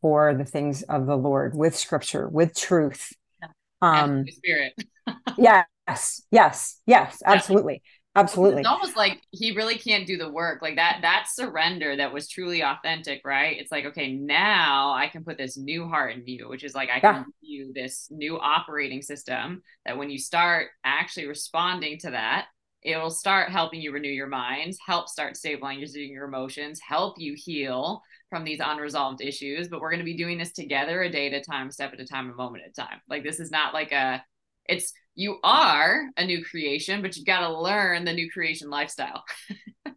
for 0.00 0.34
the 0.34 0.44
things 0.44 0.82
of 0.82 1.06
the 1.06 1.16
Lord 1.16 1.54
with 1.54 1.76
scripture, 1.76 2.28
with 2.28 2.54
truth. 2.56 3.12
Yeah. 3.40 3.48
Um 3.82 4.24
spirit. 4.28 4.74
yes, 5.38 6.22
yes, 6.30 6.80
yes, 6.86 7.22
absolutely 7.24 7.82
absolutely 8.18 8.60
it's 8.60 8.68
almost 8.68 8.96
like 8.96 9.20
he 9.30 9.54
really 9.54 9.76
can't 9.76 10.06
do 10.06 10.16
the 10.16 10.28
work 10.28 10.60
like 10.60 10.76
that 10.76 10.98
that 11.02 11.26
surrender 11.30 11.96
that 11.96 12.12
was 12.12 12.28
truly 12.28 12.62
authentic 12.62 13.20
right 13.24 13.58
it's 13.58 13.70
like 13.70 13.84
okay 13.84 14.12
now 14.12 14.92
i 14.92 15.06
can 15.06 15.24
put 15.24 15.38
this 15.38 15.56
new 15.56 15.86
heart 15.86 16.14
in 16.14 16.26
you 16.26 16.48
which 16.48 16.64
is 16.64 16.74
like 16.74 16.88
i 16.90 16.98
can 16.98 17.24
give 17.24 17.32
you 17.40 17.72
this 17.74 18.08
new 18.10 18.38
operating 18.38 19.02
system 19.02 19.62
that 19.86 19.96
when 19.96 20.10
you 20.10 20.18
start 20.18 20.68
actually 20.84 21.26
responding 21.26 21.98
to 21.98 22.10
that 22.10 22.46
it 22.82 22.96
will 22.96 23.10
start 23.10 23.50
helping 23.50 23.80
you 23.80 23.92
renew 23.92 24.08
your 24.08 24.28
mind 24.28 24.74
help 24.86 25.08
start 25.08 25.36
stabilizing 25.36 26.10
your 26.10 26.26
emotions 26.26 26.80
help 26.86 27.16
you 27.18 27.34
heal 27.36 28.02
from 28.30 28.44
these 28.44 28.60
unresolved 28.62 29.20
issues 29.20 29.68
but 29.68 29.80
we're 29.80 29.90
going 29.90 29.98
to 29.98 30.04
be 30.04 30.16
doing 30.16 30.38
this 30.38 30.52
together 30.52 31.02
a 31.02 31.10
day 31.10 31.26
at 31.26 31.32
a 31.32 31.40
time 31.40 31.70
step 31.70 31.92
at 31.92 32.00
a 32.00 32.06
time 32.06 32.30
a 32.30 32.34
moment 32.34 32.62
at 32.64 32.70
a 32.70 32.86
time 32.86 33.00
like 33.08 33.22
this 33.22 33.40
is 33.40 33.50
not 33.50 33.74
like 33.74 33.92
a 33.92 34.22
it's 34.68 34.92
you 35.18 35.38
are 35.42 36.08
a 36.16 36.24
new 36.24 36.44
creation, 36.44 37.02
but 37.02 37.16
you 37.16 37.24
got 37.24 37.40
to 37.40 37.58
learn 37.58 38.04
the 38.04 38.12
new 38.12 38.30
creation 38.30 38.70
lifestyle. 38.70 39.24
and 39.84 39.96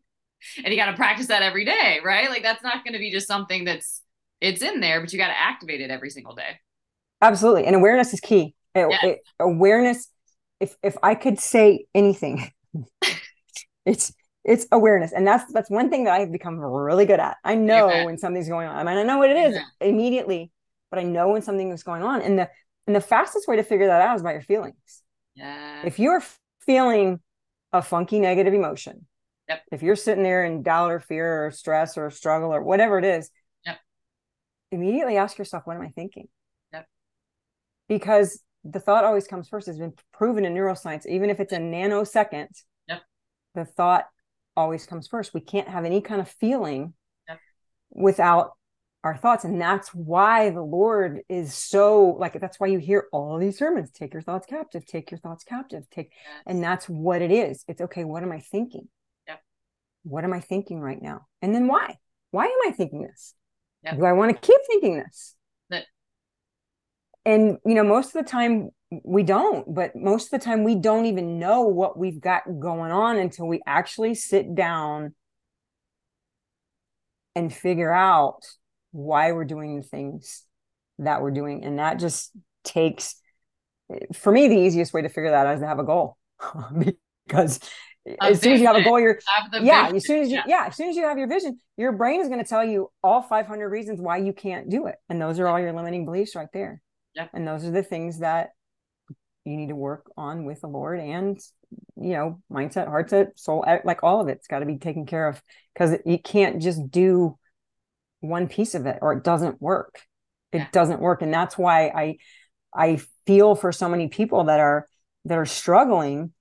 you 0.65 0.75
got 0.75 0.87
to 0.87 0.95
practice 0.95 1.27
that 1.27 1.43
every 1.43 1.63
day, 1.63 1.99
right? 2.03 2.27
Like 2.27 2.41
that's 2.41 2.63
not 2.63 2.83
going 2.83 2.93
to 2.93 2.99
be 2.99 3.11
just 3.11 3.27
something 3.27 3.65
that's 3.65 4.01
it's 4.39 4.63
in 4.63 4.79
there, 4.79 4.99
but 4.99 5.13
you 5.13 5.19
got 5.19 5.27
to 5.27 5.39
activate 5.39 5.79
it 5.79 5.91
every 5.91 6.09
single 6.09 6.33
day. 6.33 6.59
Absolutely. 7.21 7.65
And 7.65 7.75
awareness 7.75 8.13
is 8.13 8.19
key. 8.19 8.55
It, 8.73 8.87
yes. 8.89 9.03
it, 9.03 9.19
awareness 9.39 10.07
if 10.59 10.75
if 10.81 10.97
I 11.03 11.13
could 11.13 11.39
say 11.39 11.85
anything, 11.93 12.51
it's 13.85 14.13
it's 14.43 14.65
awareness. 14.71 15.11
And 15.11 15.25
that's 15.25 15.51
that's 15.53 15.69
one 15.69 15.89
thing 15.89 16.05
that 16.05 16.13
I've 16.13 16.31
become 16.31 16.59
really 16.59 17.05
good 17.05 17.19
at. 17.19 17.37
I 17.43 17.55
know 17.55 18.05
when 18.05 18.17
something's 18.17 18.49
going 18.49 18.67
on. 18.67 18.75
I 18.75 18.83
mean, 18.83 18.97
I 18.97 19.03
know 19.03 19.17
what 19.17 19.29
it 19.29 19.37
is 19.37 19.57
immediately, 19.79 20.51
but 20.89 20.99
I 20.99 21.03
know 21.03 21.29
when 21.29 21.41
something 21.41 21.71
is 21.71 21.83
going 21.83 22.03
on. 22.03 22.21
And 22.21 22.39
the 22.39 22.49
and 22.87 22.95
the 22.95 23.01
fastest 23.01 23.47
way 23.47 23.55
to 23.57 23.63
figure 23.63 23.87
that 23.87 24.01
out 24.01 24.15
is 24.15 24.23
by 24.23 24.33
your 24.33 24.41
feelings. 24.41 25.03
Yeah. 25.35 25.83
If 25.85 25.99
you're 25.99 26.23
feeling 26.65 27.19
a 27.71 27.81
funky 27.81 28.19
negative 28.19 28.53
emotion, 28.53 29.05
yep. 29.47 29.61
if 29.71 29.83
you're 29.83 29.95
sitting 29.95 30.23
there 30.23 30.43
in 30.43 30.63
doubt 30.63 30.91
or 30.91 30.99
fear 30.99 31.45
or 31.45 31.51
stress 31.51 31.97
or 31.97 32.09
struggle 32.09 32.53
or 32.53 32.61
whatever 32.61 32.97
it 32.97 33.05
is, 33.05 33.29
yep. 33.65 33.77
immediately 34.71 35.17
ask 35.17 35.37
yourself, 35.37 35.63
what 35.65 35.75
am 35.75 35.83
I 35.83 35.89
thinking? 35.89 36.27
Yep. 36.73 36.87
Because 37.87 38.41
the 38.63 38.79
thought 38.79 39.03
always 39.03 39.27
comes 39.27 39.47
first. 39.47 39.67
It's 39.67 39.77
been 39.77 39.93
proven 40.13 40.45
in 40.45 40.53
neuroscience, 40.53 41.05
even 41.05 41.29
if 41.29 41.39
it's 41.39 41.53
a 41.53 41.57
nanosecond, 41.57 42.49
yep. 42.87 43.01
the 43.55 43.65
thought 43.65 44.05
always 44.55 44.85
comes 44.85 45.07
first. 45.07 45.33
We 45.33 45.41
can't 45.41 45.67
have 45.67 45.85
any 45.85 46.01
kind 46.01 46.21
of 46.21 46.29
feeling 46.29 46.93
yep. 47.27 47.39
without 47.89 48.51
our 49.03 49.17
thoughts 49.17 49.43
and 49.43 49.59
that's 49.59 49.89
why 49.93 50.51
the 50.51 50.61
lord 50.61 51.21
is 51.27 51.53
so 51.53 52.15
like 52.19 52.39
that's 52.39 52.59
why 52.59 52.67
you 52.67 52.77
hear 52.77 53.07
all 53.11 53.37
these 53.39 53.57
sermons 53.57 53.89
take 53.91 54.13
your 54.13 54.21
thoughts 54.21 54.45
captive 54.45 54.85
take 54.85 55.09
your 55.09 55.19
thoughts 55.19 55.43
captive 55.43 55.89
take 55.89 56.11
yes. 56.11 56.43
and 56.45 56.63
that's 56.63 56.87
what 56.87 57.21
it 57.21 57.31
is 57.31 57.63
it's 57.67 57.81
okay 57.81 58.03
what 58.03 58.21
am 58.21 58.31
i 58.31 58.39
thinking 58.39 58.87
yep. 59.27 59.41
what 60.03 60.23
am 60.23 60.33
i 60.33 60.39
thinking 60.39 60.79
right 60.79 61.01
now 61.01 61.25
and 61.41 61.55
then 61.55 61.67
why 61.67 61.97
why 62.29 62.45
am 62.45 62.57
i 62.67 62.71
thinking 62.71 63.01
this 63.01 63.33
do 63.97 64.05
i 64.05 64.11
want 64.11 64.31
to 64.31 64.47
keep 64.47 64.59
thinking 64.67 64.97
this 64.97 65.35
and 67.25 67.57
you 67.65 67.75
know 67.75 67.83
most 67.83 68.15
of 68.15 68.23
the 68.23 68.29
time 68.29 68.69
we 69.03 69.23
don't 69.23 69.73
but 69.73 69.95
most 69.95 70.25
of 70.25 70.31
the 70.31 70.43
time 70.43 70.63
we 70.63 70.75
don't 70.75 71.05
even 71.05 71.39
know 71.39 71.61
what 71.61 71.97
we've 71.97 72.19
got 72.19 72.43
going 72.59 72.91
on 72.91 73.17
until 73.17 73.47
we 73.47 73.61
actually 73.65 74.13
sit 74.13 74.53
down 74.53 75.13
and 77.35 77.53
figure 77.53 77.91
out 77.91 78.45
why 78.91 79.31
we're 79.31 79.45
doing 79.45 79.77
the 79.77 79.83
things 79.83 80.45
that 80.99 81.21
we're 81.21 81.31
doing. 81.31 81.63
And 81.63 81.79
that 81.79 81.99
just 81.99 82.31
takes, 82.63 83.15
for 84.13 84.31
me, 84.31 84.47
the 84.47 84.57
easiest 84.57 84.93
way 84.93 85.01
to 85.01 85.09
figure 85.09 85.31
that 85.31 85.47
out 85.47 85.55
is 85.55 85.61
to 85.61 85.67
have 85.67 85.79
a 85.79 85.83
goal. 85.83 86.17
because 87.27 87.59
as 88.19 88.41
soon 88.41 88.53
as 88.53 88.61
you 88.61 88.67
have 88.67 88.75
a 88.75 88.83
goal, 88.83 88.99
you're 88.99 89.19
yeah. 89.61 89.83
Vision. 89.83 89.95
As 89.95 90.05
soon 90.05 90.19
as 90.21 90.29
you 90.29 90.35
yeah. 90.35 90.43
yeah, 90.47 90.65
as 90.67 90.75
soon 90.75 90.89
as 90.89 90.95
you 90.95 91.03
have 91.03 91.17
your 91.17 91.27
vision, 91.27 91.59
your 91.77 91.91
brain 91.91 92.19
is 92.19 92.27
going 92.27 92.43
to 92.43 92.49
tell 92.49 92.65
you 92.65 92.91
all 93.03 93.21
500 93.21 93.69
reasons 93.69 94.01
why 94.01 94.17
you 94.17 94.33
can't 94.33 94.69
do 94.69 94.87
it, 94.87 94.95
and 95.07 95.21
those 95.21 95.39
are 95.39 95.47
all 95.47 95.59
your 95.59 95.71
limiting 95.71 96.05
beliefs 96.05 96.35
right 96.35 96.47
there. 96.51 96.81
Yeah, 97.15 97.27
and 97.33 97.47
those 97.47 97.65
are 97.65 97.71
the 97.71 97.83
things 97.83 98.19
that 98.19 98.49
you 99.45 99.57
need 99.57 99.69
to 99.69 99.75
work 99.75 100.11
on 100.17 100.45
with 100.45 100.61
the 100.61 100.67
Lord 100.67 100.99
and 100.99 101.39
you 101.95 102.13
know 102.13 102.41
mindset, 102.51 102.87
heart 102.87 103.09
set, 103.09 103.39
soul, 103.39 103.65
like 103.83 104.03
all 104.03 104.21
of 104.21 104.27
it's 104.27 104.47
got 104.47 104.59
to 104.59 104.65
be 104.65 104.77
taken 104.77 105.05
care 105.05 105.27
of 105.27 105.41
because 105.73 105.97
you 106.05 106.19
can't 106.19 106.61
just 106.61 106.91
do 106.91 107.37
one 108.19 108.47
piece 108.47 108.75
of 108.75 108.85
it 108.85 108.99
or 109.01 109.13
it 109.13 109.23
doesn't 109.23 109.61
work. 109.61 110.01
It 110.51 110.59
yeah. 110.59 110.67
doesn't 110.71 110.99
work. 110.99 111.21
And 111.21 111.33
that's 111.33 111.57
why 111.57 111.87
i 111.87 112.17
i 112.73 113.01
feel 113.25 113.55
for 113.55 113.71
so 113.71 113.89
many 113.89 114.07
people 114.07 114.45
that 114.45 114.59
are 114.59 114.87
that 115.25 115.37
are 115.37 115.45
struggling 115.45 116.31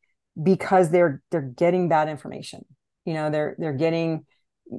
because 0.41 0.91
they're 0.91 1.23
they're 1.31 1.41
getting 1.43 1.89
bad 1.89 2.09
information. 2.09 2.65
You 3.05 3.15
know 3.15 3.31
they're 3.31 3.57
they're 3.59 3.73
getting 3.73 4.27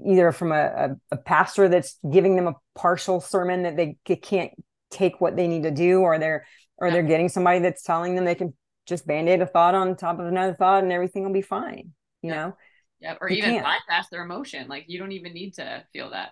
either 0.07 0.31
from 0.31 0.51
a, 0.51 0.55
a, 0.55 0.89
a 1.11 1.17
pastor 1.17 1.67
that's 1.67 1.97
giving 2.09 2.35
them 2.35 2.47
a 2.47 2.55
partial 2.75 3.19
sermon 3.19 3.63
that 3.63 3.75
they, 3.75 3.97
they 4.05 4.15
can't 4.15 4.51
take 4.91 5.21
what 5.21 5.35
they 5.35 5.47
need 5.47 5.63
to 5.63 5.71
do 5.71 6.01
or 6.01 6.19
they're 6.19 6.45
or 6.77 6.87
yeah. 6.87 6.93
they're 6.93 7.03
getting 7.03 7.29
somebody 7.29 7.59
that's 7.59 7.83
telling 7.83 8.15
them 8.15 8.25
they 8.25 8.35
can 8.35 8.53
just 8.85 9.07
band-aid 9.07 9.41
a 9.41 9.45
thought 9.45 9.75
on 9.75 9.95
top 9.95 10.19
of 10.19 10.25
another 10.25 10.53
thought 10.53 10.83
and 10.83 10.91
everything 10.91 11.23
will 11.23 11.33
be 11.33 11.41
fine 11.41 11.91
you 12.21 12.29
yeah. 12.29 12.35
know 12.35 12.57
yeah 12.99 13.15
or 13.21 13.29
you 13.29 13.37
even 13.37 13.51
can't. 13.51 13.65
bypass 13.65 14.09
their 14.09 14.23
emotion 14.23 14.67
like 14.67 14.85
you 14.87 14.99
don't 14.99 15.11
even 15.11 15.33
need 15.33 15.53
to 15.53 15.83
feel 15.93 16.09
that 16.09 16.31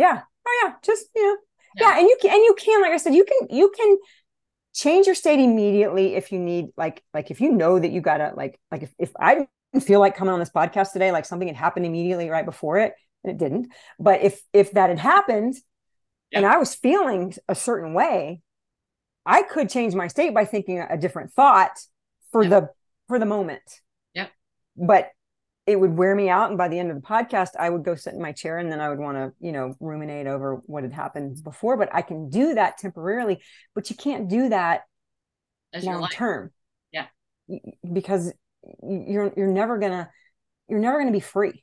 yeah. 0.00 0.22
Oh 0.48 0.64
yeah. 0.64 0.74
Just 0.82 1.06
you 1.14 1.22
know. 1.22 1.36
Yeah. 1.76 1.88
yeah. 1.90 1.98
And 2.00 2.08
you 2.08 2.16
can 2.20 2.30
and 2.32 2.42
you 2.42 2.56
can, 2.58 2.80
like 2.80 2.92
I 2.92 2.96
said, 2.96 3.14
you 3.14 3.24
can 3.24 3.56
you 3.56 3.70
can 3.76 3.98
change 4.74 5.06
your 5.06 5.14
state 5.14 5.38
immediately 5.38 6.14
if 6.14 6.32
you 6.32 6.38
need 6.38 6.68
like 6.76 7.04
like 7.12 7.30
if 7.30 7.40
you 7.40 7.52
know 7.52 7.78
that 7.78 7.90
you 7.90 8.00
gotta 8.00 8.32
like 8.34 8.58
like 8.72 8.82
if, 8.82 8.94
if 8.98 9.12
I 9.20 9.46
didn't 9.72 9.86
feel 9.86 10.00
like 10.00 10.16
coming 10.16 10.32
on 10.32 10.40
this 10.40 10.50
podcast 10.50 10.92
today, 10.92 11.12
like 11.12 11.26
something 11.26 11.46
had 11.46 11.56
happened 11.56 11.84
immediately 11.84 12.30
right 12.30 12.46
before 12.46 12.78
it, 12.78 12.94
and 13.22 13.30
it 13.30 13.38
didn't. 13.38 13.68
But 13.98 14.22
if 14.22 14.40
if 14.54 14.72
that 14.72 14.88
had 14.88 14.98
happened 14.98 15.54
yeah. 16.30 16.38
and 16.38 16.46
I 16.46 16.58
was 16.58 16.74
feeling 16.74 17.34
a 17.48 17.54
certain 17.54 17.94
way, 17.94 18.40
I 19.26 19.42
could 19.42 19.68
change 19.68 19.94
my 19.94 20.08
state 20.08 20.34
by 20.34 20.44
thinking 20.44 20.80
a 20.80 20.96
different 20.96 21.32
thought 21.32 21.78
for 22.32 22.42
yeah. 22.42 22.48
the 22.48 22.68
for 23.08 23.18
the 23.18 23.26
moment. 23.26 23.62
Yeah. 24.14 24.28
But 24.76 25.10
it 25.66 25.78
would 25.78 25.96
wear 25.96 26.16
me 26.16 26.28
out 26.28 26.48
and 26.48 26.58
by 26.58 26.66
the 26.68 26.78
end 26.78 26.90
of 26.90 26.96
the 26.96 27.06
podcast 27.06 27.50
i 27.58 27.70
would 27.70 27.84
go 27.84 27.94
sit 27.94 28.14
in 28.14 28.20
my 28.20 28.32
chair 28.32 28.58
and 28.58 28.72
then 28.72 28.80
i 28.80 28.88
would 28.88 28.98
want 28.98 29.16
to 29.16 29.32
you 29.40 29.52
know 29.52 29.74
ruminate 29.78 30.26
over 30.26 30.56
what 30.66 30.82
had 30.82 30.92
happened 30.92 31.42
before 31.44 31.76
but 31.76 31.88
i 31.94 32.02
can 32.02 32.28
do 32.28 32.54
that 32.54 32.76
temporarily 32.78 33.40
but 33.74 33.88
you 33.88 33.94
can't 33.94 34.28
do 34.28 34.48
that 34.48 34.82
That's 35.72 35.84
long 35.84 36.08
term 36.08 36.50
yeah 36.92 37.06
because 37.92 38.32
you're 38.82 39.32
you're 39.36 39.46
never 39.46 39.78
gonna 39.78 40.10
you're 40.68 40.80
never 40.80 40.98
gonna 40.98 41.12
be 41.12 41.20
free 41.20 41.62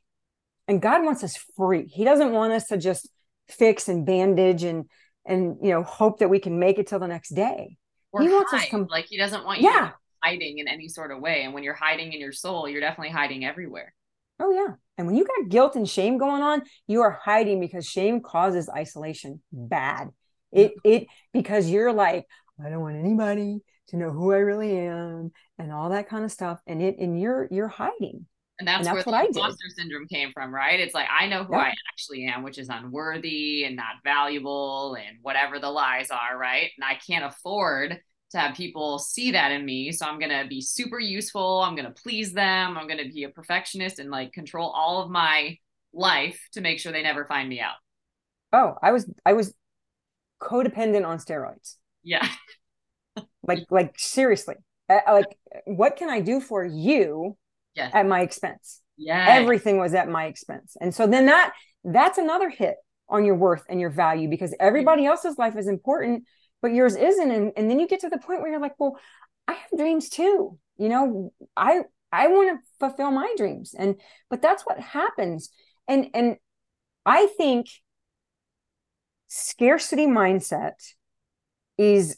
and 0.68 0.82
god 0.82 1.04
wants 1.04 1.24
us 1.24 1.36
free 1.58 1.88
he 1.88 2.06
doesn't 2.06 2.32
want 2.32 2.54
us 2.54 2.68
to 2.68 2.78
just 2.78 3.10
fix 3.50 3.88
and 3.88 4.06
bandage 4.06 4.64
and 4.64 4.86
and 5.26 5.58
you 5.62 5.72
know 5.72 5.84
hope 5.84 6.20
that 6.20 6.30
we 6.30 6.40
can 6.40 6.60
make 6.60 6.80
it 6.80 6.88
till 6.88 7.00
the 7.00 7.08
next 7.08 7.30
day 7.30 7.78
or 8.12 8.22
he 8.22 8.30
wants 8.30 8.52
hide. 8.52 8.64
us 8.64 8.70
come 8.70 8.88
like 8.90 9.06
he 9.06 9.18
doesn't 9.18 9.44
want 9.46 9.62
you 9.62 9.70
yeah 9.70 9.92
hiding 10.24 10.60
in 10.60 10.68
any 10.68 10.88
sort 10.88 11.12
of 11.12 11.20
way. 11.20 11.44
And 11.44 11.54
when 11.54 11.64
you're 11.64 11.74
hiding 11.74 12.14
in 12.14 12.20
your 12.20 12.32
soul, 12.32 12.68
you're 12.68 12.82
definitely 12.82 13.12
hiding 13.12 13.46
everywhere. 13.46 13.94
Oh, 14.40 14.52
yeah. 14.52 14.76
And 14.98 15.08
when 15.08 15.16
you 15.16 15.26
got 15.26 15.50
guilt 15.50 15.76
and 15.76 15.90
shame 15.90 16.18
going 16.18 16.42
on, 16.42 16.64
you 16.88 17.02
are 17.02 17.20
hiding 17.24 17.60
because 17.60 17.86
shame 17.86 18.22
causes 18.22 18.70
isolation 18.70 19.42
bad. 19.52 20.10
It, 20.52 20.74
it, 20.84 21.08
because 21.34 21.70
you're 21.70 21.94
like, 21.94 22.26
I 22.64 22.70
don't 22.70 22.82
want 22.82 22.98
anybody 22.98 23.60
to 23.90 23.98
know 23.98 24.12
who 24.12 24.32
I 24.32 24.38
really 24.38 24.78
am 24.78 25.32
and 25.58 25.72
all 25.72 25.90
that 25.90 26.10
kind 26.10 26.24
of 26.24 26.32
stuff. 26.32 26.60
And 26.68 26.82
it, 26.82 26.98
and 27.00 27.20
you're, 27.20 27.48
you're 27.52 27.68
hiding. 27.68 28.26
And 28.60 28.68
that's, 28.68 28.88
and 28.88 28.98
that's 28.98 29.06
where 29.06 29.22
the 29.22 29.28
imposter 29.28 29.70
syndrome 29.76 30.08
came 30.08 30.32
from, 30.34 30.54
right? 30.54 30.80
It's 30.80 30.96
like, 30.96 31.08
I 31.12 31.28
know 31.28 31.44
who. 31.44 31.54
I 31.54 31.74
actually 31.92 32.26
am, 32.26 32.42
which 32.42 32.58
is 32.58 32.70
unworthy 32.70 33.66
and 33.66 33.76
not 33.76 33.96
valuable 34.04 34.96
and 34.96 35.18
whatever 35.22 35.60
the 35.60 35.70
lies 35.70 36.10
are, 36.10 36.36
right? 36.38 36.72
And 36.78 36.84
I 36.84 36.96
can't 36.96 37.24
afford 37.24 38.00
to 38.32 38.38
have 38.38 38.56
people 38.56 38.98
see 38.98 39.32
that 39.32 39.52
in 39.52 39.64
me. 39.64 39.92
So 39.92 40.08
I'm 40.08 40.18
going 40.18 40.32
to 40.32 40.48
be 40.50 40.60
super 40.62 41.00
useful. 41.00 41.62
I'm 41.62 41.76
going 41.76 41.86
to 41.86 42.02
please 42.02 42.34
them. 42.34 42.78
I'm 42.78 42.88
going 42.88 42.98
to 42.98 43.14
be 43.14 43.26
a 43.26 43.30
perfectionist 43.30 44.00
and 44.00 44.10
like 44.10 44.34
control 44.34 44.72
all 44.72 45.04
of 45.04 45.12
my 45.12 45.58
life 45.94 46.48
to 46.54 46.62
make 46.62 46.80
sure 46.80 46.92
they 46.92 47.04
never 47.04 47.26
find 47.26 47.48
me 47.48 47.62
out. 47.62 47.76
Oh, 48.52 48.74
I 48.82 48.92
was, 48.92 49.08
I 49.24 49.34
was 49.34 49.54
codependent 50.42 51.06
on 51.06 51.20
steroids. 51.20 51.76
Yeah. 52.04 52.28
like, 53.44 53.66
like 53.70 54.00
seriously, 54.00 54.56
like 54.90 55.38
what 55.66 55.96
can 55.96 56.10
I 56.10 56.22
do 56.22 56.42
for 56.42 56.66
you 56.66 57.38
yes. 57.78 57.92
at 57.94 58.06
my 58.06 58.22
expense? 58.22 58.82
Yeah. 58.98 59.26
Everything 59.30 59.78
was 59.78 59.94
at 59.94 60.10
my 60.10 60.26
expense. 60.26 60.76
And 60.82 60.94
so 60.94 61.08
then 61.08 61.28
that, 61.28 61.54
that's 61.84 62.18
another 62.18 62.50
hit 62.50 62.76
on 63.10 63.24
your 63.24 63.36
worth 63.36 63.64
and 63.70 63.80
your 63.80 63.90
value 63.90 64.30
because 64.30 64.54
everybody 64.60 65.04
mm-hmm. 65.04 65.12
else's 65.12 65.38
life 65.38 65.56
is 65.56 65.68
important 65.68 66.24
but 66.62 66.74
yours 66.74 66.96
isn't 66.96 67.32
and, 67.32 67.52
and 67.56 67.70
then 67.70 67.80
you 67.80 67.88
get 67.88 68.02
to 68.02 68.10
the 68.10 68.18
point 68.18 68.42
where 68.42 68.52
you're 68.52 68.60
like 68.60 68.76
well 68.80 68.98
i 69.48 69.54
have 69.54 69.70
dreams 69.78 70.10
too 70.10 70.58
you 70.78 70.90
know 70.90 71.32
i 71.56 71.82
i 72.12 72.28
want 72.28 72.50
to 72.50 72.68
fulfill 72.80 73.12
my 73.12 73.34
dreams 73.38 73.74
and 73.78 73.96
but 74.30 74.42
that's 74.42 74.64
what 74.64 74.80
happens 74.80 75.50
and 75.88 76.08
and 76.14 76.36
i 77.06 77.28
think 77.38 77.68
scarcity 79.28 80.08
mindset 80.08 80.74
is 81.78 82.18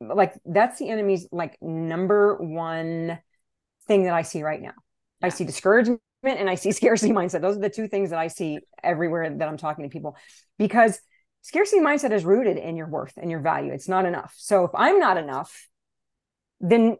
like 0.00 0.34
that's 0.44 0.78
the 0.78 0.88
enemy's 0.88 1.26
like 1.32 1.56
number 1.60 2.36
one 2.36 3.18
thing 3.86 4.04
that 4.04 4.14
i 4.14 4.22
see 4.22 4.42
right 4.42 4.60
now 4.60 4.72
yeah. 5.20 5.26
i 5.26 5.28
see 5.28 5.44
discouragement 5.44 6.00
and 6.22 6.48
i 6.48 6.54
see 6.54 6.72
scarcity 6.80 7.12
mindset 7.12 7.40
those 7.40 7.56
are 7.56 7.60
the 7.60 7.70
two 7.70 7.88
things 7.88 8.10
that 8.10 8.18
i 8.18 8.28
see 8.28 8.58
everywhere 8.82 9.28
that 9.30 9.48
i'm 9.48 9.56
talking 9.56 9.84
to 9.84 9.92
people 9.92 10.16
because 10.58 10.98
scarcity 11.44 11.82
mindset 11.82 12.10
is 12.10 12.24
rooted 12.24 12.56
in 12.56 12.74
your 12.74 12.88
worth 12.88 13.12
and 13.18 13.30
your 13.30 13.40
value. 13.40 13.72
It's 13.72 13.88
not 13.88 14.06
enough. 14.06 14.34
So 14.36 14.64
if 14.64 14.70
I'm 14.74 14.98
not 14.98 15.18
enough, 15.18 15.68
then 16.58 16.96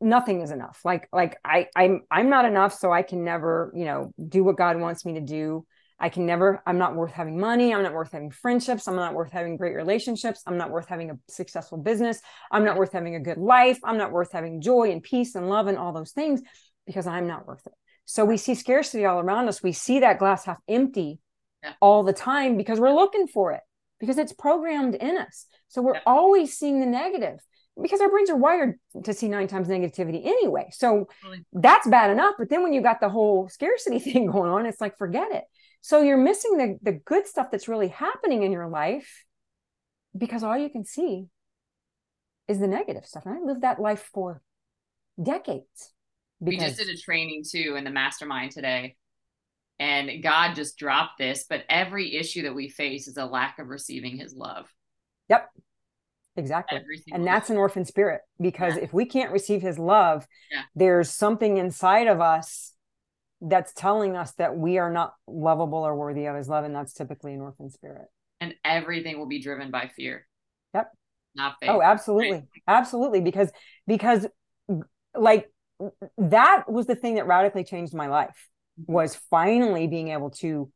nothing 0.00 0.42
is 0.42 0.52
enough. 0.52 0.80
Like 0.84 1.08
like 1.12 1.38
I 1.44 1.66
I'm 1.76 2.02
I'm 2.10 2.30
not 2.30 2.44
enough, 2.44 2.72
so 2.72 2.92
I 2.92 3.02
can 3.02 3.24
never 3.24 3.72
you 3.74 3.84
know 3.84 4.12
do 4.26 4.44
what 4.44 4.56
God 4.56 4.78
wants 4.78 5.04
me 5.04 5.14
to 5.14 5.20
do. 5.20 5.66
I 6.00 6.08
can 6.08 6.26
never. 6.26 6.62
I'm 6.66 6.78
not 6.78 6.94
worth 6.94 7.12
having 7.12 7.40
money. 7.40 7.74
I'm 7.74 7.82
not 7.82 7.92
worth 7.92 8.12
having 8.12 8.30
friendships. 8.30 8.86
I'm 8.86 8.96
not 8.96 9.14
worth 9.14 9.32
having 9.32 9.56
great 9.56 9.74
relationships. 9.74 10.42
I'm 10.46 10.56
not 10.56 10.70
worth 10.70 10.86
having 10.86 11.10
a 11.10 11.18
successful 11.28 11.78
business. 11.78 12.20
I'm 12.52 12.64
not 12.64 12.76
worth 12.76 12.92
having 12.92 13.16
a 13.16 13.20
good 13.20 13.38
life. 13.38 13.78
I'm 13.82 13.98
not 13.98 14.12
worth 14.12 14.32
having 14.32 14.60
joy 14.60 14.92
and 14.92 15.02
peace 15.02 15.34
and 15.34 15.48
love 15.48 15.66
and 15.66 15.76
all 15.76 15.92
those 15.92 16.12
things 16.12 16.40
because 16.86 17.06
I'm 17.06 17.26
not 17.26 17.46
worth 17.46 17.66
it. 17.66 17.72
So 18.04 18.24
we 18.24 18.36
see 18.36 18.54
scarcity 18.54 19.04
all 19.04 19.18
around 19.18 19.48
us. 19.48 19.62
We 19.62 19.72
see 19.72 20.00
that 20.00 20.18
glass 20.18 20.44
half 20.44 20.58
empty 20.68 21.18
yeah. 21.62 21.72
all 21.80 22.04
the 22.04 22.12
time 22.12 22.56
because 22.56 22.80
we're 22.80 22.94
looking 22.94 23.26
for 23.26 23.52
it 23.52 23.60
because 24.00 24.18
it's 24.18 24.32
programmed 24.32 24.94
in 24.94 25.18
us. 25.18 25.46
So 25.68 25.82
we're 25.82 25.94
yeah. 25.94 26.02
always 26.06 26.56
seeing 26.56 26.80
the 26.80 26.86
negative 26.86 27.40
because 27.80 28.00
our 28.00 28.08
brains 28.08 28.30
are 28.30 28.36
wired 28.36 28.76
to 29.04 29.12
see 29.12 29.28
nine 29.28 29.46
times 29.46 29.68
negativity 29.68 30.24
anyway. 30.24 30.68
So 30.72 31.08
that's 31.52 31.86
bad 31.86 32.10
enough. 32.10 32.34
But 32.38 32.48
then 32.48 32.62
when 32.62 32.72
you 32.72 32.80
got 32.80 33.00
the 33.00 33.08
whole 33.08 33.48
scarcity 33.48 33.98
thing 33.98 34.26
going 34.26 34.50
on, 34.50 34.66
it's 34.66 34.80
like, 34.80 34.96
forget 34.96 35.30
it. 35.32 35.44
So 35.80 36.02
you're 36.02 36.16
missing 36.16 36.56
the, 36.56 36.78
the 36.82 36.92
good 36.92 37.26
stuff 37.26 37.50
that's 37.50 37.68
really 37.68 37.88
happening 37.88 38.42
in 38.42 38.52
your 38.52 38.68
life 38.68 39.24
because 40.16 40.42
all 40.42 40.56
you 40.56 40.70
can 40.70 40.84
see 40.84 41.26
is 42.48 42.58
the 42.58 42.66
negative 42.66 43.06
stuff. 43.06 43.26
And 43.26 43.34
I 43.34 43.40
lived 43.40 43.62
that 43.62 43.80
life 43.80 44.10
for 44.12 44.42
decades. 45.22 45.92
Because... 46.42 46.60
We 46.60 46.66
just 46.66 46.78
did 46.78 46.88
a 46.88 46.96
training 46.96 47.44
too 47.48 47.76
in 47.76 47.84
the 47.84 47.90
mastermind 47.90 48.52
today 48.52 48.96
and 49.78 50.22
God 50.22 50.54
just 50.54 50.76
dropped 50.76 51.18
this, 51.18 51.44
but 51.48 51.64
every 51.68 52.16
issue 52.16 52.42
that 52.42 52.54
we 52.54 52.68
face 52.68 53.06
is 53.06 53.16
a 53.16 53.24
lack 53.24 53.58
of 53.58 53.68
receiving 53.68 54.16
his 54.16 54.34
love. 54.34 54.66
Yep. 55.28 55.48
Exactly. 56.36 56.80
And 57.12 57.26
that's 57.26 57.50
an 57.50 57.56
orphan 57.56 57.84
spirit 57.84 58.20
because 58.40 58.76
yeah. 58.76 58.82
if 58.82 58.92
we 58.92 59.04
can't 59.06 59.32
receive 59.32 59.60
his 59.60 59.78
love, 59.78 60.26
yeah. 60.52 60.62
there's 60.74 61.10
something 61.10 61.56
inside 61.56 62.06
of 62.06 62.20
us 62.20 62.74
that's 63.40 63.72
telling 63.72 64.16
us 64.16 64.32
that 64.34 64.56
we 64.56 64.78
are 64.78 64.92
not 64.92 65.14
lovable 65.26 65.78
or 65.78 65.94
worthy 65.94 66.26
of 66.26 66.36
his 66.36 66.48
love. 66.48 66.64
And 66.64 66.74
that's 66.74 66.92
typically 66.92 67.34
an 67.34 67.40
orphan 67.40 67.70
spirit. 67.70 68.06
And 68.40 68.54
everything 68.64 69.18
will 69.18 69.26
be 69.26 69.40
driven 69.40 69.70
by 69.70 69.90
fear. 69.94 70.26
Yep. 70.74 70.92
Not 71.34 71.56
faith. 71.60 71.70
Oh, 71.70 71.82
absolutely. 71.82 72.32
Right. 72.32 72.44
Absolutely. 72.66 73.20
Because, 73.20 73.50
because 73.86 74.26
like 75.16 75.50
that 76.16 76.64
was 76.70 76.86
the 76.86 76.94
thing 76.94 77.14
that 77.16 77.26
radically 77.26 77.64
changed 77.64 77.94
my 77.94 78.08
life 78.08 78.48
mm-hmm. 78.80 78.92
was 78.92 79.16
finally 79.30 79.86
being 79.86 80.08
able 80.08 80.30
to 80.30 80.70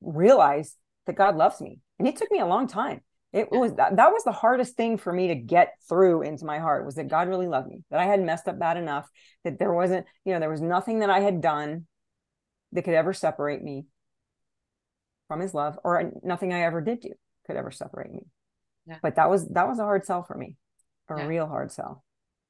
realize 0.00 0.76
that 1.06 1.16
God 1.16 1.36
loves 1.36 1.60
me. 1.60 1.80
And 1.98 2.06
it 2.06 2.16
took 2.16 2.30
me 2.30 2.38
a 2.38 2.46
long 2.46 2.66
time. 2.66 3.02
It 3.32 3.50
was 3.52 3.74
that, 3.74 3.96
that 3.96 4.10
was 4.10 4.24
the 4.24 4.32
hardest 4.32 4.76
thing 4.76 4.98
for 4.98 5.12
me 5.12 5.28
to 5.28 5.36
get 5.36 5.74
through 5.88 6.22
into 6.22 6.44
my 6.44 6.58
heart 6.58 6.84
was 6.84 6.96
that 6.96 7.08
God 7.08 7.28
really 7.28 7.46
loved 7.46 7.68
me, 7.68 7.84
that 7.90 8.00
I 8.00 8.04
had 8.04 8.20
messed 8.20 8.48
up 8.48 8.58
bad 8.58 8.76
enough, 8.76 9.08
that 9.44 9.58
there 9.58 9.72
wasn't, 9.72 10.06
you 10.24 10.32
know, 10.32 10.40
there 10.40 10.50
was 10.50 10.60
nothing 10.60 10.98
that 11.00 11.10
I 11.10 11.20
had 11.20 11.40
done 11.40 11.86
that 12.72 12.82
could 12.82 12.94
ever 12.94 13.12
separate 13.12 13.62
me 13.62 13.86
from 15.28 15.38
his 15.38 15.54
love, 15.54 15.78
or 15.84 16.12
nothing 16.24 16.52
I 16.52 16.62
ever 16.62 16.80
did 16.80 17.00
do 17.00 17.12
could 17.46 17.56
ever 17.56 17.70
separate 17.70 18.12
me. 18.12 18.26
Yeah. 18.86 18.98
But 19.00 19.14
that 19.14 19.30
was 19.30 19.46
that 19.48 19.68
was 19.68 19.78
a 19.78 19.84
hard 19.84 20.04
sell 20.04 20.24
for 20.24 20.36
me, 20.36 20.56
a 21.08 21.16
yeah. 21.16 21.26
real 21.26 21.46
hard 21.46 21.70
sell. 21.70 22.04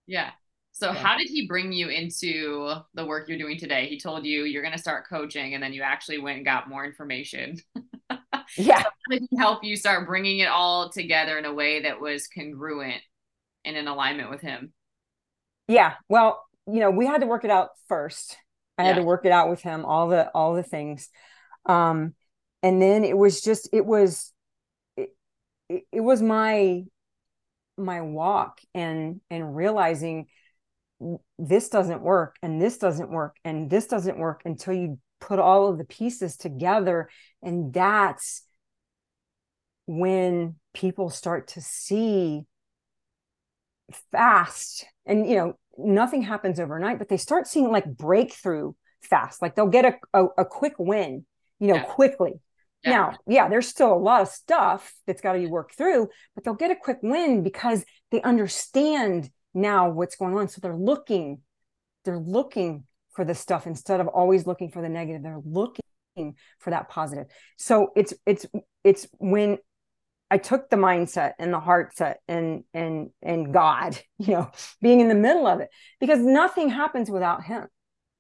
Yeah. 0.06 0.30
So, 0.72 0.92
how 0.92 1.18
did 1.18 1.28
he 1.28 1.46
bring 1.46 1.72
you 1.72 1.88
into 1.88 2.74
the 2.94 3.04
work 3.04 3.28
you're 3.28 3.36
doing 3.38 3.58
today? 3.58 3.86
He 3.86 3.98
told 3.98 4.24
you 4.24 4.44
you're 4.44 4.62
going 4.62 4.74
to 4.74 4.80
start 4.80 5.08
coaching, 5.08 5.54
and 5.54 5.62
then 5.62 5.72
you 5.72 5.82
actually 5.82 6.18
went 6.18 6.38
and 6.38 6.44
got 6.44 6.68
more 6.68 6.84
information. 6.84 7.58
yeah. 8.56 8.82
So 9.10 9.18
help 9.38 9.64
you 9.64 9.76
start 9.76 10.06
bringing 10.06 10.38
it 10.40 10.48
all 10.48 10.90
together 10.90 11.38
in 11.38 11.44
a 11.44 11.54
way 11.54 11.82
that 11.82 12.00
was 12.00 12.28
congruent 12.28 13.02
and 13.64 13.76
in 13.76 13.88
alignment 13.88 14.30
with 14.30 14.40
him? 14.40 14.72
Yeah. 15.68 15.94
Well, 16.08 16.44
you 16.66 16.80
know, 16.80 16.90
we 16.90 17.06
had 17.06 17.20
to 17.20 17.26
work 17.26 17.44
it 17.44 17.50
out 17.50 17.70
first. 17.88 18.36
I 18.78 18.84
had 18.84 18.96
to 18.96 19.02
work 19.02 19.26
it 19.26 19.32
out 19.32 19.50
with 19.50 19.60
him, 19.60 19.84
all 19.84 20.08
the 20.08 20.30
all 20.30 20.54
the 20.54 20.62
things. 20.62 21.10
Um, 21.66 22.14
and 22.62 22.80
then 22.80 23.04
it 23.04 23.16
was 23.16 23.42
just 23.42 23.68
it 23.72 23.84
was 23.84 24.32
it, 24.96 25.10
it, 25.68 25.82
it 25.92 26.00
was 26.00 26.22
my 26.22 26.84
my 27.76 28.00
walk 28.00 28.60
and 28.74 29.20
and 29.30 29.54
realizing 29.54 30.26
this 31.38 31.68
doesn't 31.68 32.02
work 32.02 32.36
and 32.42 32.60
this 32.60 32.78
doesn't 32.78 33.10
work 33.10 33.36
and 33.44 33.70
this 33.70 33.86
doesn't 33.86 34.18
work 34.18 34.42
until 34.44 34.74
you 34.74 34.98
put 35.20 35.38
all 35.38 35.68
of 35.68 35.78
the 35.78 35.84
pieces 35.84 36.36
together 36.36 37.08
and 37.42 37.72
that's 37.72 38.42
when 39.86 40.56
people 40.72 41.10
start 41.10 41.48
to 41.48 41.60
see 41.60 42.42
fast 44.12 44.84
and 45.06 45.28
you 45.28 45.36
know 45.36 45.54
nothing 45.78 46.22
happens 46.22 46.60
overnight 46.60 46.98
but 46.98 47.08
they 47.08 47.16
start 47.16 47.46
seeing 47.46 47.70
like 47.70 47.86
breakthrough 47.86 48.72
fast 49.02 49.42
like 49.42 49.54
they'll 49.54 49.66
get 49.66 49.84
a, 49.84 49.94
a, 50.18 50.26
a 50.38 50.44
quick 50.44 50.74
win 50.78 51.24
you 51.58 51.68
know 51.68 51.74
yeah. 51.74 51.82
quickly 51.84 52.34
yeah. 52.84 52.90
now 52.90 53.18
yeah 53.26 53.48
there's 53.48 53.68
still 53.68 53.92
a 53.92 53.94
lot 53.94 54.22
of 54.22 54.28
stuff 54.28 54.94
that's 55.06 55.20
got 55.20 55.32
to 55.32 55.38
be 55.38 55.46
worked 55.46 55.74
through 55.74 56.08
but 56.34 56.44
they'll 56.44 56.54
get 56.54 56.70
a 56.70 56.76
quick 56.76 56.98
win 57.02 57.42
because 57.42 57.84
they 58.10 58.22
understand 58.22 59.30
now 59.54 59.90
what's 59.90 60.16
going 60.16 60.36
on 60.36 60.48
so 60.48 60.60
they're 60.60 60.76
looking 60.76 61.40
they're 62.04 62.18
looking 62.18 62.84
for 63.20 63.26
the 63.26 63.34
stuff 63.34 63.66
instead 63.66 64.00
of 64.00 64.08
always 64.08 64.46
looking 64.46 64.70
for 64.70 64.80
the 64.80 64.88
negative. 64.88 65.22
They're 65.22 65.42
looking 65.44 65.82
for 66.58 66.70
that 66.70 66.88
positive. 66.88 67.26
So 67.58 67.90
it's 67.94 68.14
it's 68.24 68.46
it's 68.82 69.06
when 69.18 69.58
i 70.30 70.38
took 70.38 70.70
the 70.70 70.76
mindset 70.76 71.32
and 71.38 71.52
the 71.52 71.60
heart 71.60 71.94
set 71.94 72.20
and 72.28 72.64
and 72.72 73.10
and 73.20 73.52
god 73.52 73.98
you 74.18 74.32
know 74.32 74.50
being 74.80 75.00
in 75.00 75.08
the 75.08 75.14
middle 75.14 75.46
of 75.46 75.60
it 75.60 75.68
because 75.98 76.20
nothing 76.20 76.70
happens 76.70 77.10
without 77.10 77.44
him 77.44 77.66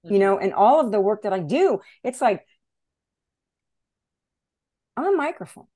you 0.02 0.18
know 0.18 0.34
mm-hmm. 0.34 0.44
and 0.44 0.52
all 0.52 0.80
of 0.80 0.92
the 0.92 1.00
work 1.00 1.22
that 1.22 1.32
i 1.32 1.38
do 1.38 1.78
it's 2.04 2.20
like 2.20 2.44
i'm 4.96 5.14
a 5.14 5.16
microphone. 5.16 5.68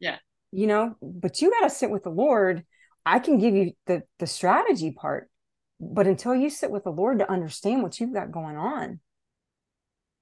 Yeah. 0.00 0.16
You 0.50 0.66
know 0.66 0.96
but 1.00 1.40
you 1.40 1.50
got 1.50 1.68
to 1.68 1.70
sit 1.70 1.90
with 1.90 2.02
the 2.02 2.10
lord. 2.10 2.64
I 3.04 3.18
can 3.18 3.38
give 3.38 3.54
you 3.54 3.72
the 3.86 4.02
the 4.18 4.26
strategy 4.26 4.92
part 4.92 5.28
but 5.82 6.06
until 6.06 6.34
you 6.34 6.48
sit 6.48 6.70
with 6.70 6.84
the 6.84 6.90
lord 6.90 7.18
to 7.18 7.30
understand 7.30 7.82
what 7.82 7.98
you've 7.98 8.14
got 8.14 8.30
going 8.30 8.56
on 8.56 9.00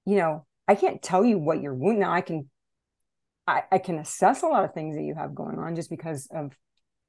you 0.06 0.16
know 0.16 0.46
i 0.66 0.74
can't 0.74 1.02
tell 1.02 1.24
you 1.24 1.38
what 1.38 1.60
your 1.60 1.74
wound 1.74 2.00
now 2.00 2.12
i 2.12 2.20
can 2.20 2.48
I, 3.46 3.62
I 3.72 3.78
can 3.78 3.98
assess 3.98 4.42
a 4.42 4.46
lot 4.46 4.64
of 4.64 4.74
things 4.74 4.96
that 4.96 5.02
you 5.02 5.14
have 5.14 5.34
going 5.34 5.58
on 5.58 5.76
just 5.76 5.90
because 5.90 6.28
of 6.32 6.52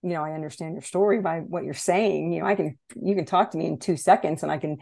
you 0.03 0.09
know 0.09 0.23
i 0.23 0.33
understand 0.33 0.73
your 0.73 0.81
story 0.81 1.21
by 1.21 1.39
what 1.39 1.63
you're 1.63 1.73
saying 1.73 2.33
you 2.33 2.41
know 2.41 2.45
i 2.45 2.55
can 2.55 2.77
you 3.01 3.15
can 3.15 3.25
talk 3.25 3.51
to 3.51 3.57
me 3.57 3.65
in 3.65 3.79
two 3.79 3.97
seconds 3.97 4.43
and 4.43 4.51
i 4.51 4.57
can 4.57 4.77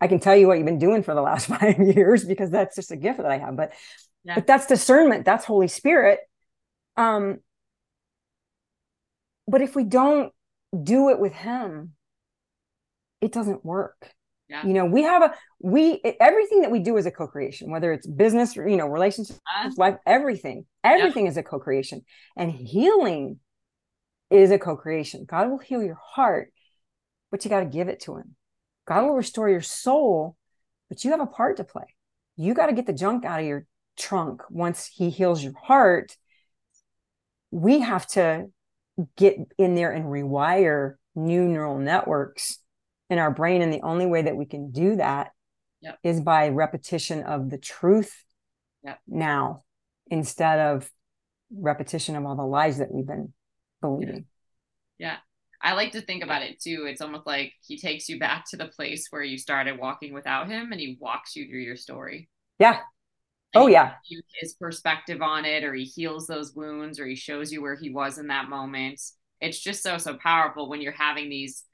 I 0.00 0.06
can 0.06 0.20
tell 0.20 0.36
you 0.36 0.46
what 0.46 0.58
you've 0.58 0.66
been 0.66 0.78
doing 0.78 1.02
for 1.02 1.14
the 1.14 1.22
last 1.22 1.46
five 1.58 1.78
years 1.78 2.24
because 2.24 2.50
that's 2.50 2.76
just 2.76 2.90
a 2.90 2.96
gift 2.96 3.18
that 3.18 3.30
I 3.30 3.38
have. 3.38 3.56
But 3.56 3.72
yeah. 4.24 4.34
but 4.34 4.46
that's 4.46 4.66
discernment. 4.66 5.24
That's 5.24 5.44
Holy 5.44 5.68
Spirit. 5.68 6.20
Um, 6.96 7.38
but 9.46 9.62
if 9.62 9.74
we 9.74 9.84
don't 9.84 10.32
do 10.82 11.10
it 11.10 11.18
with 11.18 11.32
Him, 11.32 11.92
it 13.24 13.32
doesn't 13.32 13.64
work. 13.64 14.12
Yeah. 14.48 14.66
You 14.66 14.74
know, 14.74 14.84
we 14.84 15.02
have 15.02 15.22
a 15.22 15.34
we 15.58 16.00
everything 16.20 16.60
that 16.60 16.70
we 16.70 16.80
do 16.80 16.98
is 16.98 17.06
a 17.06 17.10
co-creation, 17.10 17.70
whether 17.70 17.92
it's 17.92 18.06
business 18.06 18.54
you 18.54 18.76
know, 18.76 18.86
relationships, 18.86 19.40
uh, 19.56 19.70
life, 19.78 19.96
everything. 20.06 20.66
Everything 20.84 21.24
yeah. 21.24 21.30
is 21.30 21.36
a 21.38 21.42
co-creation. 21.42 22.02
And 22.36 22.52
healing 22.52 23.40
is 24.30 24.50
a 24.50 24.58
co-creation. 24.58 25.24
God 25.26 25.48
will 25.48 25.58
heal 25.58 25.82
your 25.82 25.98
heart, 26.00 26.52
but 27.30 27.44
you 27.44 27.48
got 27.48 27.60
to 27.60 27.66
give 27.66 27.88
it 27.88 28.00
to 28.00 28.16
him. 28.16 28.36
God 28.86 29.04
will 29.04 29.14
restore 29.14 29.48
your 29.48 29.62
soul, 29.62 30.36
but 30.90 31.04
you 31.04 31.12
have 31.12 31.20
a 31.20 31.26
part 31.26 31.56
to 31.56 31.64
play. 31.64 31.86
You 32.36 32.52
got 32.52 32.66
to 32.66 32.74
get 32.74 32.86
the 32.86 32.92
junk 32.92 33.24
out 33.24 33.40
of 33.40 33.46
your 33.46 33.64
trunk 33.96 34.42
once 34.50 34.86
he 34.86 35.08
heals 35.08 35.42
your 35.42 35.54
heart. 35.62 36.14
We 37.50 37.80
have 37.80 38.06
to 38.08 38.48
get 39.16 39.36
in 39.56 39.74
there 39.74 39.90
and 39.90 40.04
rewire 40.04 40.96
new 41.14 41.48
neural 41.48 41.78
networks 41.78 42.58
in 43.10 43.18
our 43.18 43.30
brain. 43.30 43.62
And 43.62 43.72
the 43.72 43.82
only 43.82 44.06
way 44.06 44.22
that 44.22 44.36
we 44.36 44.46
can 44.46 44.70
do 44.70 44.96
that 44.96 45.32
yep. 45.80 45.98
is 46.02 46.20
by 46.20 46.48
repetition 46.48 47.22
of 47.22 47.50
the 47.50 47.58
truth 47.58 48.24
yep. 48.82 48.98
now 49.06 49.64
instead 50.10 50.58
of 50.58 50.90
repetition 51.56 52.16
of 52.16 52.24
all 52.24 52.36
the 52.36 52.42
lies 52.42 52.78
that 52.78 52.92
we've 52.92 53.06
been 53.06 53.32
believing. 53.80 54.26
Yeah. 54.98 55.12
yeah. 55.12 55.16
I 55.62 55.72
like 55.72 55.92
to 55.92 56.02
think 56.02 56.22
about 56.22 56.42
it 56.42 56.60
too. 56.60 56.84
It's 56.86 57.00
almost 57.00 57.26
like 57.26 57.52
he 57.66 57.78
takes 57.78 58.08
you 58.08 58.18
back 58.18 58.44
to 58.50 58.56
the 58.56 58.66
place 58.66 59.06
where 59.10 59.22
you 59.22 59.38
started 59.38 59.78
walking 59.78 60.12
without 60.12 60.48
him 60.48 60.72
and 60.72 60.80
he 60.80 60.98
walks 61.00 61.34
you 61.34 61.48
through 61.48 61.60
your 61.60 61.76
story. 61.76 62.28
Yeah. 62.58 62.80
oh 63.54 63.66
yeah. 63.66 63.94
His 64.40 64.52
perspective 64.54 65.22
on 65.22 65.46
it, 65.46 65.64
or 65.64 65.72
he 65.72 65.84
heals 65.84 66.26
those 66.26 66.54
wounds, 66.54 67.00
or 67.00 67.06
he 67.06 67.14
shows 67.14 67.50
you 67.50 67.62
where 67.62 67.76
he 67.76 67.90
was 67.90 68.18
in 68.18 68.26
that 68.26 68.50
moment. 68.50 69.00
It's 69.40 69.58
just 69.58 69.82
so 69.82 69.96
so 69.96 70.16
powerful 70.16 70.68
when 70.68 70.82
you're 70.82 70.92
having 70.92 71.30
these 71.30 71.64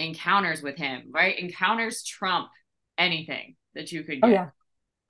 encounters 0.00 0.62
with 0.62 0.76
him, 0.76 1.10
right? 1.10 1.38
Encounters 1.38 2.02
trump 2.02 2.48
anything 2.98 3.56
that 3.74 3.92
you 3.92 4.02
could 4.04 4.20
oh, 4.22 4.28
get. 4.28 4.30
Oh, 4.30 4.32
yeah. 4.32 4.50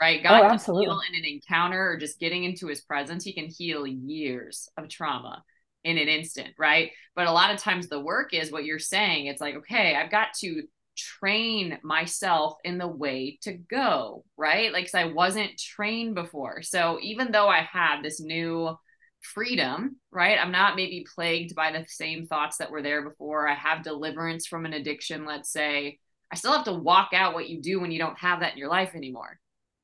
Right. 0.00 0.20
Oh, 0.24 0.28
God 0.28 0.42
oh, 0.42 0.44
absolutely. 0.46 0.86
heal 0.86 1.00
in 1.10 1.18
an 1.18 1.26
encounter 1.26 1.90
or 1.90 1.96
just 1.98 2.18
getting 2.18 2.44
into 2.44 2.66
his 2.68 2.80
presence. 2.80 3.22
He 3.22 3.34
can 3.34 3.46
heal 3.46 3.86
years 3.86 4.68
of 4.78 4.88
trauma 4.88 5.42
in 5.84 5.98
an 5.98 6.08
instant, 6.08 6.50
right? 6.58 6.90
But 7.14 7.26
a 7.26 7.32
lot 7.32 7.52
of 7.52 7.60
times 7.60 7.88
the 7.88 8.00
work 8.00 8.32
is 8.32 8.50
what 8.50 8.64
you're 8.64 8.78
saying. 8.78 9.26
It's 9.26 9.40
like, 9.40 9.56
okay, 9.56 9.94
I've 9.94 10.10
got 10.10 10.28
to 10.40 10.62
train 10.96 11.78
myself 11.82 12.54
in 12.64 12.78
the 12.78 12.88
way 12.88 13.38
to 13.42 13.52
go, 13.52 14.24
right? 14.36 14.72
Like, 14.72 14.86
cause 14.86 14.94
I 14.94 15.04
wasn't 15.04 15.58
trained 15.58 16.14
before. 16.14 16.62
So 16.62 16.98
even 17.02 17.32
though 17.32 17.48
I 17.48 17.60
had 17.60 18.02
this 18.02 18.20
new 18.20 18.76
freedom, 19.20 19.96
right? 20.10 20.38
I'm 20.40 20.52
not 20.52 20.76
maybe 20.76 21.06
plagued 21.14 21.54
by 21.54 21.72
the 21.72 21.84
same 21.88 22.26
thoughts 22.26 22.58
that 22.58 22.70
were 22.70 22.82
there 22.82 23.02
before. 23.02 23.48
I 23.48 23.54
have 23.54 23.82
deliverance 23.82 24.46
from 24.46 24.66
an 24.66 24.72
addiction, 24.72 25.24
let's 25.24 25.52
say. 25.52 25.98
I 26.32 26.36
still 26.36 26.52
have 26.52 26.64
to 26.64 26.72
walk 26.72 27.10
out 27.12 27.34
what 27.34 27.48
you 27.48 27.60
do 27.60 27.80
when 27.80 27.90
you 27.90 27.98
don't 27.98 28.18
have 28.18 28.40
that 28.40 28.52
in 28.52 28.58
your 28.58 28.70
life 28.70 28.94
anymore 28.94 29.38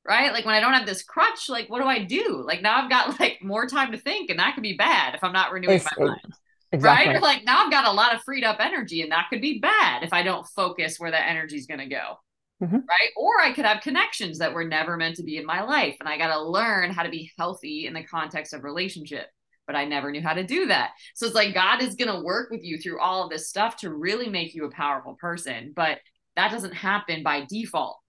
right? 0.07 0.31
Like 0.31 0.45
when 0.45 0.55
I 0.55 0.59
don't 0.59 0.73
have 0.73 0.85
this 0.85 1.03
crutch, 1.03 1.49
like 1.49 1.69
what 1.69 1.81
do 1.81 1.87
I 1.87 2.03
do? 2.03 2.41
Like 2.45 2.61
now 2.61 2.81
I've 2.81 2.89
got 2.89 3.19
like 3.19 3.39
more 3.43 3.67
time 3.67 3.91
to 3.91 3.97
think, 3.97 4.29
and 4.29 4.39
that 4.39 4.55
could 4.55 4.63
be 4.63 4.77
bad 4.77 5.13
if 5.13 5.23
I'm 5.23 5.33
not 5.33 5.51
renewing 5.51 5.75
it's, 5.75 5.97
my 5.97 6.05
uh, 6.05 6.07
mind. 6.07 6.33
Exactly. 6.71 7.07
Right? 7.07 7.17
Or 7.17 7.19
like 7.21 7.43
now 7.43 7.65
I've 7.65 7.71
got 7.71 7.85
a 7.85 7.91
lot 7.91 8.15
of 8.15 8.21
freed 8.23 8.43
up 8.43 8.57
energy, 8.59 9.01
and 9.01 9.11
that 9.11 9.27
could 9.29 9.41
be 9.41 9.59
bad 9.59 10.03
if 10.03 10.13
I 10.13 10.23
don't 10.23 10.47
focus 10.47 10.99
where 10.99 11.11
that 11.11 11.29
energy 11.29 11.57
is 11.57 11.67
going 11.67 11.79
to 11.79 11.87
go. 11.87 12.19
Mm-hmm. 12.61 12.75
Right. 12.75 13.11
Or 13.15 13.39
I 13.39 13.53
could 13.53 13.65
have 13.65 13.83
connections 13.83 14.39
that 14.39 14.53
were 14.53 14.63
never 14.63 14.97
meant 14.97 15.17
to 15.17 15.23
be 15.23 15.37
in 15.37 15.45
my 15.45 15.61
life. 15.61 15.95
And 15.99 16.09
I 16.09 16.17
got 16.17 16.33
to 16.33 16.41
learn 16.41 16.91
how 16.91 17.03
to 17.03 17.09
be 17.09 17.31
healthy 17.37 17.85
in 17.85 17.93
the 17.93 18.03
context 18.03 18.53
of 18.53 18.63
relationship. 18.63 19.27
But 19.67 19.75
I 19.75 19.85
never 19.85 20.11
knew 20.11 20.21
how 20.21 20.33
to 20.33 20.43
do 20.43 20.67
that. 20.67 20.91
So 21.13 21.25
it's 21.25 21.35
like 21.35 21.53
God 21.53 21.83
is 21.83 21.95
going 21.95 22.11
to 22.11 22.23
work 22.23 22.49
with 22.49 22.63
you 22.63 22.79
through 22.79 22.99
all 22.99 23.23
of 23.23 23.29
this 23.29 23.49
stuff 23.49 23.75
to 23.77 23.93
really 23.93 24.29
make 24.29 24.55
you 24.55 24.65
a 24.65 24.71
powerful 24.71 25.15
person. 25.15 25.73
But 25.75 25.99
that 26.35 26.51
doesn't 26.51 26.73
happen 26.73 27.21
by 27.21 27.45
default. 27.49 27.99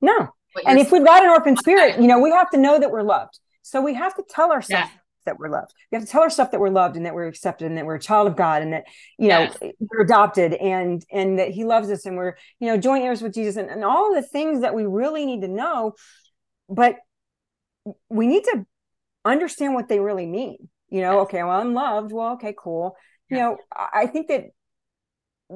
No, 0.00 0.28
and 0.66 0.78
if 0.78 0.92
we've 0.92 1.04
got 1.04 1.22
an 1.22 1.30
orphan 1.30 1.56
spirit, 1.56 2.00
you 2.00 2.06
know, 2.06 2.18
we 2.18 2.30
have 2.30 2.50
to 2.50 2.58
know 2.58 2.78
that 2.78 2.90
we're 2.90 3.02
loved. 3.02 3.38
So 3.62 3.80
we 3.80 3.94
have 3.94 4.14
to 4.16 4.24
tell 4.28 4.50
ourselves 4.50 4.90
yeah. 4.92 4.98
That 5.24 5.38
we're 5.38 5.48
loved. 5.48 5.72
We 5.90 5.96
have 5.96 6.04
to 6.04 6.10
tell 6.10 6.22
ourselves 6.22 6.50
that 6.50 6.60
we're 6.60 6.70
loved 6.70 6.96
and 6.96 7.06
that 7.06 7.14
we're 7.14 7.26
accepted 7.26 7.66
and 7.66 7.76
that 7.76 7.86
we're 7.86 7.96
a 7.96 8.00
child 8.00 8.28
of 8.28 8.36
God 8.36 8.62
and 8.62 8.72
that, 8.72 8.84
you 9.18 9.28
know, 9.28 9.40
yes. 9.40 9.58
we're 9.78 10.02
adopted 10.02 10.54
and 10.54 11.04
and 11.10 11.38
that 11.38 11.50
he 11.50 11.64
loves 11.64 11.90
us 11.90 12.06
and 12.06 12.16
we're, 12.16 12.36
you 12.60 12.68
know, 12.68 12.76
joint 12.76 13.04
heirs 13.04 13.22
with 13.22 13.34
Jesus 13.34 13.56
and, 13.56 13.70
and 13.70 13.84
all 13.84 14.14
the 14.14 14.22
things 14.22 14.62
that 14.62 14.74
we 14.74 14.84
really 14.86 15.26
need 15.26 15.42
to 15.42 15.48
know. 15.48 15.94
But 16.68 16.96
we 18.08 18.26
need 18.26 18.44
to 18.44 18.66
understand 19.24 19.74
what 19.74 19.88
they 19.88 20.00
really 20.00 20.26
mean. 20.26 20.68
You 20.88 21.00
know, 21.00 21.18
yes. 21.18 21.22
okay, 21.22 21.42
well, 21.42 21.60
I'm 21.60 21.74
loved. 21.74 22.12
Well, 22.12 22.34
okay, 22.34 22.54
cool. 22.56 22.96
You 23.30 23.38
know, 23.38 23.56
I 23.74 24.08
think 24.08 24.28
that 24.28 24.44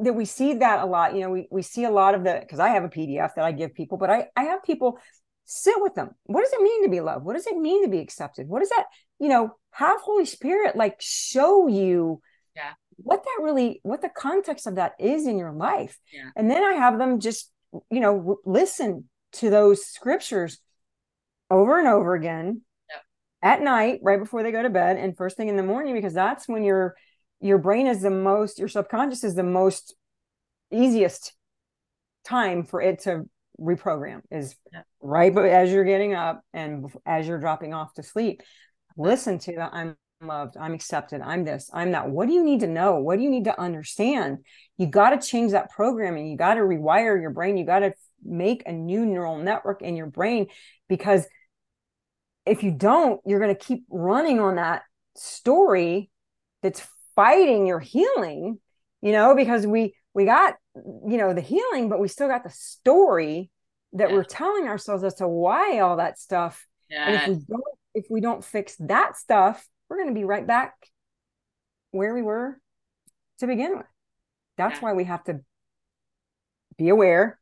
that 0.03 0.15
we 0.15 0.25
see 0.25 0.55
that 0.55 0.83
a 0.83 0.87
lot 0.87 1.15
you 1.15 1.21
know 1.21 1.31
we, 1.31 1.49
we 1.51 1.63
see 1.63 1.85
a 1.85 1.91
lot 1.91 2.15
of 2.15 2.25
the 2.25 2.39
because 2.41 2.59
i 2.59 2.69
have 2.69 2.85
a 2.85 2.89
pdf 2.89 3.35
that 3.35 3.45
i 3.45 3.53
give 3.53 3.75
people 3.75 3.97
but 3.99 4.11
i 4.11 4.27
i 4.37 4.45
have 4.45 4.63
people 4.63 4.99
sit 5.45 5.75
with 5.79 5.95
them 5.95 6.11
what 6.25 6.43
does 6.43 6.53
it 6.53 6.63
mean 6.63 6.85
to 6.85 6.91
be 6.91 7.01
loved 7.01 7.25
what 7.25 7.35
does 7.35 7.47
it 7.47 7.57
mean 7.57 7.85
to 7.85 7.91
be 7.91 7.99
accepted 7.99 8.49
what 8.49 8.61
does 8.61 8.69
that 8.71 8.85
you 9.19 9.29
know 9.29 9.55
have 9.71 10.01
holy 10.01 10.25
spirit 10.25 10.77
like 10.77 10.97
show 11.01 11.67
you 11.67 12.21
yeah 12.55 12.73
what 12.97 13.23
that 13.23 13.43
really 13.43 13.81
what 13.83 14.01
the 14.01 14.09
context 14.09 14.67
of 14.67 14.77
that 14.77 14.93
is 14.99 15.27
in 15.27 15.39
your 15.39 15.53
life 15.53 15.99
yeah. 16.13 16.31
and 16.35 16.51
then 16.51 16.63
i 16.63 16.73
have 16.73 16.99
them 16.99 17.21
just 17.21 17.51
you 17.91 18.01
know 18.01 18.39
listen 18.45 19.09
to 19.33 19.51
those 19.51 19.85
scriptures 19.85 20.59
over 21.51 21.79
and 21.79 21.87
over 21.87 22.15
again 22.15 22.63
yep. 22.91 23.03
at 23.43 23.63
night 23.63 24.01
right 24.03 24.19
before 24.19 24.43
they 24.43 24.53
go 24.53 24.63
to 24.63 24.71
bed 24.71 24.97
and 24.97 25.17
first 25.17 25.37
thing 25.37 25.49
in 25.49 25.57
the 25.57 25.63
morning 25.63 25.95
because 25.95 26.15
that's 26.15 26.49
when 26.49 26.65
you're 26.65 26.95
your 27.41 27.59
brain 27.59 27.87
is 27.87 28.01
the 28.01 28.11
most 28.11 28.59
your 28.59 28.69
subconscious 28.69 29.25
is 29.25 29.35
the 29.35 29.43
most 29.43 29.95
easiest 30.73 31.35
time 32.25 32.65
for 32.65 32.81
it 32.81 33.01
to 33.01 33.25
reprogram 33.61 34.21
is 34.31 34.57
yeah. 34.73 34.83
right 35.01 35.35
but 35.35 35.45
as 35.45 35.71
you're 35.71 35.85
getting 35.85 36.15
up 36.15 36.43
and 36.53 36.91
as 37.07 37.27
you're 37.27 37.39
dropping 37.39 37.73
off 37.73 37.93
to 37.95 38.03
sleep 38.03 38.43
listen 38.97 39.39
to 39.39 39.55
that 39.57 39.71
i'm 39.73 39.97
loved 40.23 40.57
i'm 40.57 40.73
accepted 40.73 41.21
i'm 41.21 41.45
this 41.45 41.71
i'm 41.75 41.93
that. 41.93 42.09
What 42.09 42.27
do 42.27 42.33
you 42.33 42.43
need 42.43 42.61
to 42.61 42.67
know? 42.67 42.99
What 43.01 43.19
do 43.19 43.23
you 43.23 43.31
need 43.31 43.45
to 43.45 43.61
understand? 43.61 44.39
You 44.79 44.87
got 44.87 45.11
to 45.11 45.27
change 45.27 45.53
that 45.53 45.71
programming 45.71 46.29
you 46.29 46.37
got 46.37 46.55
to 46.55 46.61
rewire 46.61 47.21
your 47.21 47.31
brain. 47.31 47.57
You 47.57 47.67
got 47.67 47.81
to 47.81 47.93
make 48.25 48.63
a 48.67 48.73
new 48.73 49.05
neural 49.05 49.37
network 49.37 49.83
in 49.83 49.95
your 49.95 50.07
brain 50.07 50.47
because 50.89 51.27
if 52.47 52.63
you 52.63 52.71
don't 52.71 53.21
you're 53.27 53.41
going 53.41 53.55
to 53.55 53.65
keep 53.65 53.85
running 53.91 54.41
on 54.41 54.57
that 54.57 54.83
story 55.17 56.11
that's 56.63 56.87
fighting 57.15 57.67
your 57.67 57.81
healing 57.81 58.59
you 59.03 59.13
know 59.13 59.35
because 59.35 59.67
we 59.67 59.95
we 60.15 60.25
got 60.25 60.55
you 60.75 61.19
know 61.19 61.35
the 61.35 61.41
healing 61.41 61.89
but 61.89 62.01
we 62.01 62.09
still 62.09 62.29
got 62.29 62.43
the 62.43 62.51
story 62.51 63.51
that 63.97 64.11
yeah. 64.11 64.17
we're 64.17 64.25
telling 64.25 64.67
ourselves 64.67 65.03
as 65.05 65.15
to 65.15 65.29
why 65.29 65.81
all 65.81 65.97
that 65.97 66.19
stuff. 66.19 66.67
Yeah. 66.89 67.09
and 67.09 67.17
if 67.17 67.29
we 67.29 67.45
don't 67.49 67.79
if 67.97 68.07
we 68.11 68.21
don't 68.21 68.45
fix 68.45 68.77
that 68.79 69.17
stuff 69.17 69.67
we're 69.89 69.97
going 69.97 70.09
to 70.09 70.15
be 70.15 70.25
right 70.25 70.47
back 70.47 70.75
where 71.91 72.15
we 72.15 72.23
were 72.23 72.61
to 73.39 73.47
begin 73.47 73.77
with 73.77 73.87
that's 74.57 74.77
yeah. 74.77 74.81
why 74.81 74.93
we 74.93 75.05
have 75.05 75.25
to 75.25 75.41
be 76.79 76.89
aware 76.89 77.39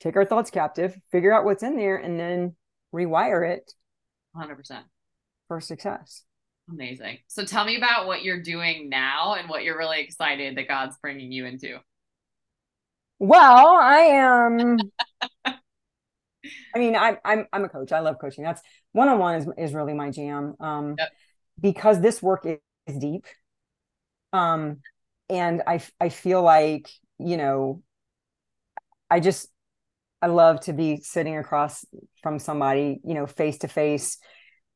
take 0.00 0.16
our 0.16 0.24
thoughts 0.24 0.50
captive 0.50 0.96
figure 1.10 1.32
out 1.32 1.44
what's 1.44 1.62
in 1.62 1.76
there 1.76 1.96
and 1.96 2.18
then 2.18 2.54
rewire 2.94 3.48
it 3.48 3.72
100% 4.36 4.82
for 5.48 5.60
success 5.60 6.24
Amazing. 6.70 7.18
So 7.26 7.44
tell 7.44 7.64
me 7.64 7.76
about 7.76 8.06
what 8.06 8.22
you're 8.22 8.42
doing 8.42 8.88
now 8.88 9.34
and 9.34 9.48
what 9.48 9.64
you're 9.64 9.76
really 9.76 10.00
excited 10.00 10.56
that 10.56 10.66
God's 10.66 10.96
bringing 10.98 11.30
you 11.30 11.44
into. 11.44 11.78
Well, 13.18 13.78
I 13.80 13.98
am. 13.98 14.78
I 16.74 16.78
mean, 16.78 16.96
I'm 16.96 17.16
I'm 17.24 17.46
I'm 17.52 17.64
a 17.64 17.68
coach. 17.68 17.92
I 17.92 18.00
love 18.00 18.16
coaching. 18.20 18.44
That's 18.44 18.62
one 18.92 19.08
on 19.08 19.18
one 19.18 19.34
is 19.36 19.48
is 19.58 19.74
really 19.74 19.94
my 19.94 20.10
jam. 20.10 20.54
Um, 20.60 20.94
yep. 20.98 21.10
because 21.60 22.00
this 22.00 22.22
work 22.22 22.46
is, 22.46 22.58
is 22.86 22.98
deep. 22.98 23.26
Um, 24.32 24.78
and 25.30 25.62
I 25.66 25.80
I 26.00 26.08
feel 26.08 26.42
like 26.42 26.88
you 27.18 27.36
know, 27.36 27.82
I 29.10 29.20
just 29.20 29.48
I 30.20 30.26
love 30.26 30.60
to 30.60 30.72
be 30.72 30.98
sitting 31.02 31.36
across 31.36 31.84
from 32.22 32.38
somebody, 32.38 33.00
you 33.04 33.14
know, 33.14 33.26
face 33.26 33.58
to 33.58 33.68
face 33.68 34.18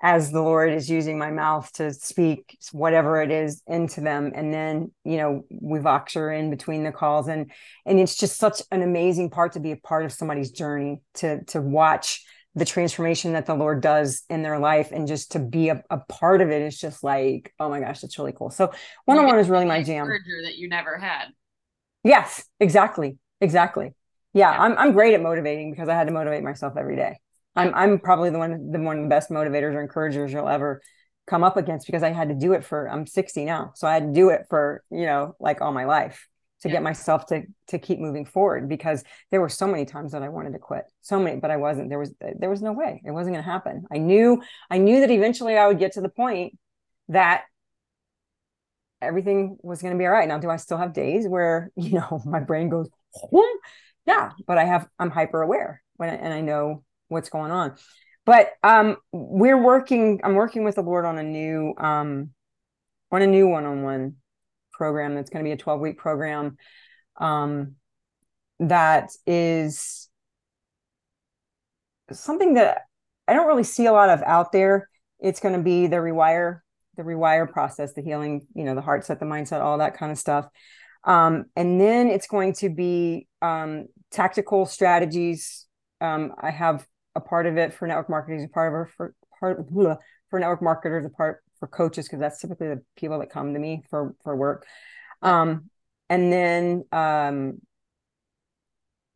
as 0.00 0.30
the 0.30 0.40
Lord 0.40 0.72
is 0.72 0.88
using 0.88 1.18
my 1.18 1.30
mouth 1.30 1.72
to 1.74 1.92
speak 1.92 2.56
whatever 2.72 3.20
it 3.20 3.30
is 3.30 3.62
into 3.66 4.00
them. 4.00 4.32
And 4.34 4.54
then, 4.54 4.92
you 5.04 5.16
know, 5.16 5.44
we 5.50 5.80
Voxer 5.80 6.36
in 6.36 6.50
between 6.50 6.84
the 6.84 6.92
calls. 6.92 7.28
And 7.28 7.50
and 7.84 7.98
it's 7.98 8.16
just 8.16 8.38
such 8.38 8.62
an 8.70 8.82
amazing 8.82 9.30
part 9.30 9.52
to 9.52 9.60
be 9.60 9.72
a 9.72 9.76
part 9.76 10.04
of 10.04 10.12
somebody's 10.12 10.52
journey, 10.52 11.00
to 11.14 11.42
to 11.46 11.60
watch 11.60 12.24
the 12.54 12.64
transformation 12.64 13.32
that 13.32 13.46
the 13.46 13.54
Lord 13.54 13.80
does 13.80 14.24
in 14.28 14.42
their 14.42 14.58
life 14.58 14.90
and 14.90 15.06
just 15.06 15.32
to 15.32 15.38
be 15.38 15.68
a, 15.68 15.82
a 15.90 15.98
part 15.98 16.40
of 16.40 16.50
it 16.50 16.62
is 16.62 16.78
just 16.78 17.04
like, 17.04 17.52
oh 17.60 17.68
my 17.68 17.80
gosh, 17.80 18.02
it's 18.02 18.18
really 18.18 18.32
cool. 18.32 18.50
So 18.50 18.72
one 19.04 19.18
on 19.18 19.26
one 19.26 19.38
is 19.38 19.48
really 19.48 19.64
my 19.64 19.82
jam. 19.82 20.06
That 20.06 20.56
you 20.56 20.68
never 20.68 20.96
had. 20.96 21.26
Yes, 22.04 22.44
exactly. 22.60 23.18
Exactly. 23.40 23.94
Yeah, 24.32 24.52
yeah, 24.52 24.60
I'm 24.60 24.78
I'm 24.78 24.92
great 24.92 25.14
at 25.14 25.22
motivating 25.22 25.70
because 25.70 25.88
I 25.88 25.94
had 25.94 26.06
to 26.06 26.12
motivate 26.12 26.42
myself 26.42 26.74
every 26.76 26.96
day. 26.96 27.18
I'm 27.58 27.74
I'm 27.74 27.98
probably 27.98 28.30
the 28.30 28.38
one 28.38 28.70
the 28.70 28.78
one 28.78 28.98
of 28.98 29.02
the 29.04 29.08
best 29.08 29.30
motivators 29.30 29.74
or 29.74 29.80
encouragers 29.80 30.32
you'll 30.32 30.48
ever 30.48 30.80
come 31.26 31.44
up 31.44 31.56
against 31.56 31.86
because 31.86 32.02
I 32.02 32.10
had 32.10 32.28
to 32.28 32.34
do 32.34 32.52
it 32.52 32.64
for 32.64 32.88
I'm 32.88 33.06
60 33.06 33.44
now. 33.44 33.72
So 33.74 33.86
I 33.86 33.94
had 33.94 34.06
to 34.06 34.12
do 34.12 34.30
it 34.30 34.46
for, 34.48 34.82
you 34.90 35.06
know, 35.06 35.36
like 35.38 35.60
all 35.60 35.72
my 35.72 35.84
life 35.84 36.26
to 36.62 36.68
get 36.68 36.82
myself 36.82 37.26
to 37.26 37.42
to 37.68 37.78
keep 37.78 38.00
moving 38.00 38.24
forward 38.24 38.68
because 38.68 39.04
there 39.30 39.40
were 39.40 39.48
so 39.48 39.66
many 39.66 39.84
times 39.84 40.12
that 40.12 40.22
I 40.22 40.28
wanted 40.28 40.52
to 40.54 40.58
quit. 40.58 40.84
So 41.02 41.20
many, 41.20 41.38
but 41.38 41.50
I 41.50 41.56
wasn't. 41.56 41.88
There 41.88 41.98
was 41.98 42.12
there 42.20 42.50
was 42.50 42.62
no 42.62 42.72
way. 42.72 43.02
It 43.04 43.10
wasn't 43.10 43.34
going 43.34 43.44
to 43.44 43.50
happen. 43.50 43.84
I 43.92 43.98
knew 43.98 44.42
I 44.70 44.78
knew 44.78 45.00
that 45.00 45.10
eventually 45.10 45.56
I 45.56 45.66
would 45.66 45.78
get 45.78 45.92
to 45.92 46.00
the 46.00 46.08
point 46.08 46.58
that 47.08 47.44
everything 49.00 49.56
was 49.62 49.80
going 49.80 49.94
to 49.94 49.98
be 49.98 50.06
all 50.06 50.12
right. 50.12 50.26
Now, 50.28 50.38
do 50.38 50.50
I 50.50 50.56
still 50.56 50.78
have 50.78 50.92
days 50.92 51.26
where, 51.28 51.70
you 51.76 51.92
know, 51.92 52.20
my 52.24 52.40
brain 52.40 52.68
goes, 52.68 52.88
yeah, 54.06 54.32
but 54.46 54.58
I 54.58 54.64
have 54.64 54.88
I'm 54.98 55.10
hyper 55.10 55.42
aware 55.42 55.82
when 55.96 56.10
I, 56.10 56.14
and 56.14 56.32
I 56.32 56.40
know 56.40 56.82
what's 57.08 57.28
going 57.30 57.50
on. 57.50 57.74
But 58.24 58.52
um 58.62 58.96
we're 59.12 59.60
working 59.60 60.20
I'm 60.22 60.34
working 60.34 60.64
with 60.64 60.76
the 60.76 60.82
Lord 60.82 61.04
on 61.04 61.18
a 61.18 61.22
new 61.22 61.74
um 61.78 62.30
on 63.10 63.22
a 63.22 63.26
new 63.26 63.48
one-on-one 63.48 64.16
program 64.72 65.14
that's 65.14 65.30
going 65.30 65.44
to 65.44 65.48
be 65.48 65.52
a 65.52 65.56
12 65.56 65.80
week 65.80 65.98
program 65.98 66.56
um, 67.18 67.74
that 68.60 69.10
is 69.26 70.08
something 72.10 72.54
that 72.54 72.82
I 73.26 73.34
don't 73.34 73.46
really 73.46 73.64
see 73.64 73.86
a 73.86 73.92
lot 73.92 74.08
of 74.08 74.22
out 74.22 74.52
there. 74.52 74.88
It's 75.20 75.40
going 75.40 75.54
to 75.54 75.62
be 75.62 75.86
the 75.86 75.96
rewire, 75.96 76.60
the 76.96 77.02
rewire 77.02 77.50
process, 77.50 77.92
the 77.92 78.02
healing, 78.02 78.46
you 78.54 78.64
know, 78.64 78.74
the 78.74 78.80
heart 78.80 79.04
set, 79.04 79.20
the 79.20 79.26
mindset, 79.26 79.60
all 79.60 79.78
that 79.78 79.96
kind 79.96 80.10
of 80.10 80.18
stuff. 80.18 80.46
Um, 81.04 81.46
and 81.54 81.80
then 81.80 82.08
it's 82.08 82.26
going 82.26 82.54
to 82.54 82.70
be 82.70 83.26
um, 83.42 83.86
tactical 84.10 84.64
strategies. 84.66 85.66
Um, 86.00 86.32
I 86.40 86.50
have 86.50 86.86
a 87.18 87.20
part 87.20 87.46
of 87.46 87.58
it 87.58 87.74
for 87.74 87.86
network 87.86 88.08
marketers, 88.08 88.44
a 88.44 88.48
part 88.48 88.72
of 88.72 88.86
it 88.86 88.92
for 88.96 89.14
part 89.40 89.68
for 90.30 90.40
network 90.40 90.62
marketers, 90.62 91.04
a 91.04 91.10
part 91.10 91.42
for 91.58 91.66
coaches 91.66 92.06
because 92.06 92.20
that's 92.20 92.40
typically 92.40 92.68
the 92.68 92.82
people 92.96 93.18
that 93.18 93.30
come 93.30 93.52
to 93.52 93.58
me 93.58 93.82
for 93.90 94.14
for 94.22 94.36
work. 94.36 94.64
Um 95.20 95.68
and 96.08 96.32
then 96.32 96.84
um 96.92 97.60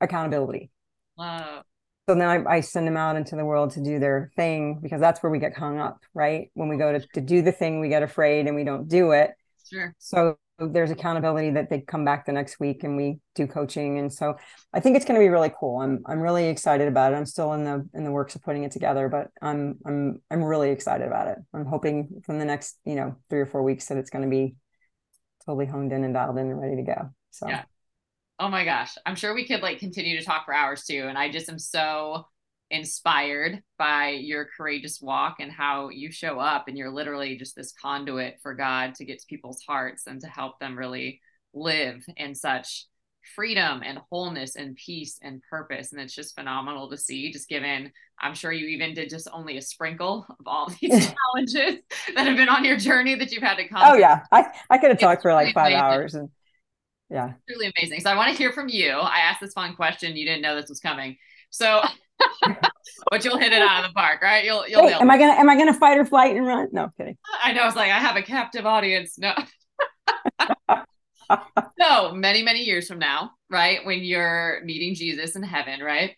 accountability. 0.00 0.70
Wow. 1.16 1.62
So 2.08 2.16
then 2.16 2.28
I, 2.28 2.56
I, 2.56 2.60
send 2.62 2.88
them 2.88 2.96
out 2.96 3.14
into 3.14 3.36
the 3.36 3.44
world 3.44 3.70
to 3.72 3.80
do 3.80 4.00
their 4.00 4.32
thing 4.34 4.80
because 4.82 5.00
that's 5.00 5.22
where 5.22 5.30
we 5.30 5.38
get 5.38 5.56
hung 5.56 5.78
up 5.78 6.00
right? 6.14 6.50
When 6.54 6.68
we 6.68 6.76
go 6.76 6.98
to, 6.98 7.06
to 7.14 7.20
do 7.20 7.42
the 7.42 7.52
thing 7.52 7.78
we 7.78 7.88
get 7.88 8.02
afraid 8.02 8.48
and 8.48 8.56
we 8.56 8.64
don't 8.64 8.88
do 8.88 9.12
it. 9.12 9.30
Sure. 9.70 9.94
So 9.98 10.36
there's 10.68 10.90
accountability 10.90 11.50
that 11.50 11.70
they 11.70 11.80
come 11.80 12.04
back 12.04 12.26
the 12.26 12.32
next 12.32 12.60
week 12.60 12.84
and 12.84 12.96
we 12.96 13.18
do 13.34 13.46
coaching. 13.46 13.98
And 13.98 14.12
so 14.12 14.36
i 14.72 14.80
think 14.80 14.96
it's 14.96 15.04
going 15.04 15.18
to 15.18 15.24
be 15.24 15.28
really 15.28 15.52
cool. 15.58 15.80
I'm 15.80 16.02
i'm 16.06 16.20
really 16.20 16.48
excited 16.48 16.88
about 16.88 17.12
it. 17.12 17.16
I'm 17.16 17.26
still 17.26 17.52
in 17.52 17.64
the 17.64 17.88
in 17.94 18.04
the 18.04 18.10
works 18.10 18.34
of 18.34 18.42
putting 18.42 18.64
it 18.64 18.72
together 18.72 19.08
but 19.08 19.28
i'm 19.40 19.78
i'm 19.86 20.20
i'm 20.30 20.42
really 20.42 20.70
excited 20.70 21.06
about 21.06 21.28
it. 21.28 21.38
I'm 21.54 21.66
hoping 21.66 22.22
from 22.24 22.38
the 22.38 22.44
next 22.44 22.78
you 22.84 22.94
know 22.94 23.16
three 23.30 23.40
or 23.40 23.46
four 23.46 23.62
weeks 23.62 23.86
that 23.86 23.98
it's 23.98 24.10
going 24.10 24.24
to 24.24 24.30
be 24.30 24.56
totally 25.46 25.66
honed 25.66 25.92
in 25.92 26.04
and 26.04 26.14
dialed 26.14 26.38
in 26.38 26.50
and 26.50 26.60
ready 26.60 26.76
to 26.76 26.82
go. 26.82 27.10
So 27.30 27.48
yeah. 27.48 27.64
Oh 28.38 28.48
my 28.48 28.64
gosh. 28.64 28.96
I'm 29.06 29.14
sure 29.14 29.34
we 29.34 29.46
could 29.46 29.62
like 29.62 29.78
continue 29.78 30.18
to 30.18 30.24
talk 30.24 30.44
for 30.46 30.54
hours 30.54 30.84
too. 30.84 31.06
And 31.08 31.16
i 31.16 31.30
just 31.30 31.48
am 31.48 31.58
so 31.58 32.26
inspired 32.72 33.62
by 33.78 34.08
your 34.08 34.48
courageous 34.56 35.00
walk 35.00 35.36
and 35.40 35.52
how 35.52 35.90
you 35.90 36.10
show 36.10 36.40
up 36.40 36.66
and 36.66 36.76
you're 36.76 36.90
literally 36.90 37.36
just 37.36 37.54
this 37.54 37.72
conduit 37.72 38.38
for 38.42 38.54
God 38.54 38.94
to 38.96 39.04
get 39.04 39.20
to 39.20 39.26
people's 39.26 39.62
hearts 39.66 40.06
and 40.06 40.20
to 40.22 40.26
help 40.26 40.58
them 40.58 40.76
really 40.76 41.20
live 41.54 42.04
in 42.16 42.34
such 42.34 42.86
freedom 43.36 43.82
and 43.84 43.98
wholeness 44.10 44.56
and 44.56 44.74
peace 44.74 45.18
and 45.22 45.42
purpose. 45.48 45.92
And 45.92 46.00
it's 46.00 46.14
just 46.14 46.34
phenomenal 46.34 46.90
to 46.90 46.96
see 46.96 47.30
just 47.30 47.48
given 47.48 47.92
i'm 48.20 48.34
sure 48.34 48.52
you 48.52 48.66
even 48.68 48.94
did 48.94 49.10
just 49.10 49.26
only 49.32 49.56
a 49.56 49.62
sprinkle 49.62 50.26
of 50.28 50.46
all 50.46 50.68
these 50.80 50.90
challenges 51.34 51.82
that 52.14 52.26
have 52.26 52.36
been 52.36 52.48
on 52.48 52.64
your 52.64 52.76
journey 52.76 53.14
that 53.16 53.32
you've 53.32 53.42
had 53.42 53.56
to 53.56 53.66
come 53.66 53.80
oh 53.82 53.94
yeah. 53.94 54.20
I 54.30 54.46
i 54.70 54.78
could 54.78 54.90
have 54.90 54.98
talked 54.98 55.22
for 55.22 55.32
like 55.32 55.54
five 55.54 55.72
amazing. 55.72 55.80
hours 55.80 56.14
and 56.14 56.28
yeah. 57.12 57.34
Truly 57.46 57.70
amazing. 57.76 58.00
So 58.00 58.10
i 58.10 58.16
want 58.16 58.30
to 58.30 58.36
hear 58.36 58.52
from 58.52 58.70
you. 58.70 58.92
I 58.92 59.18
asked 59.18 59.42
this 59.42 59.52
fun 59.52 59.76
question. 59.76 60.16
You 60.16 60.26
didn't 60.26 60.40
know 60.40 60.56
this 60.56 60.70
was 60.70 60.80
coming. 60.80 61.18
So 61.50 61.82
but 63.10 63.24
you'll 63.24 63.38
hit 63.38 63.52
it 63.52 63.62
out 63.62 63.84
of 63.84 63.90
the 63.90 63.94
park, 63.94 64.22
right? 64.22 64.44
You'll 64.44 64.66
you'll. 64.68 64.88
Am 64.88 65.10
I 65.10 65.18
gonna 65.18 65.32
am 65.32 65.48
I 65.48 65.56
gonna 65.56 65.74
fight 65.74 65.98
or 65.98 66.04
flight 66.04 66.36
and 66.36 66.46
run? 66.46 66.68
No, 66.72 66.90
kidding. 66.96 67.16
I 67.42 67.52
know. 67.52 67.66
It's 67.66 67.76
like 67.76 67.90
I 67.90 67.98
have 67.98 68.16
a 68.16 68.22
captive 68.22 68.66
audience. 68.66 69.18
No. 69.18 69.34
so 71.80 72.12
many 72.12 72.42
many 72.42 72.62
years 72.62 72.88
from 72.88 72.98
now, 72.98 73.32
right? 73.50 73.84
When 73.84 74.00
you're 74.00 74.60
meeting 74.64 74.94
Jesus 74.94 75.36
in 75.36 75.42
heaven, 75.42 75.80
right? 75.80 76.16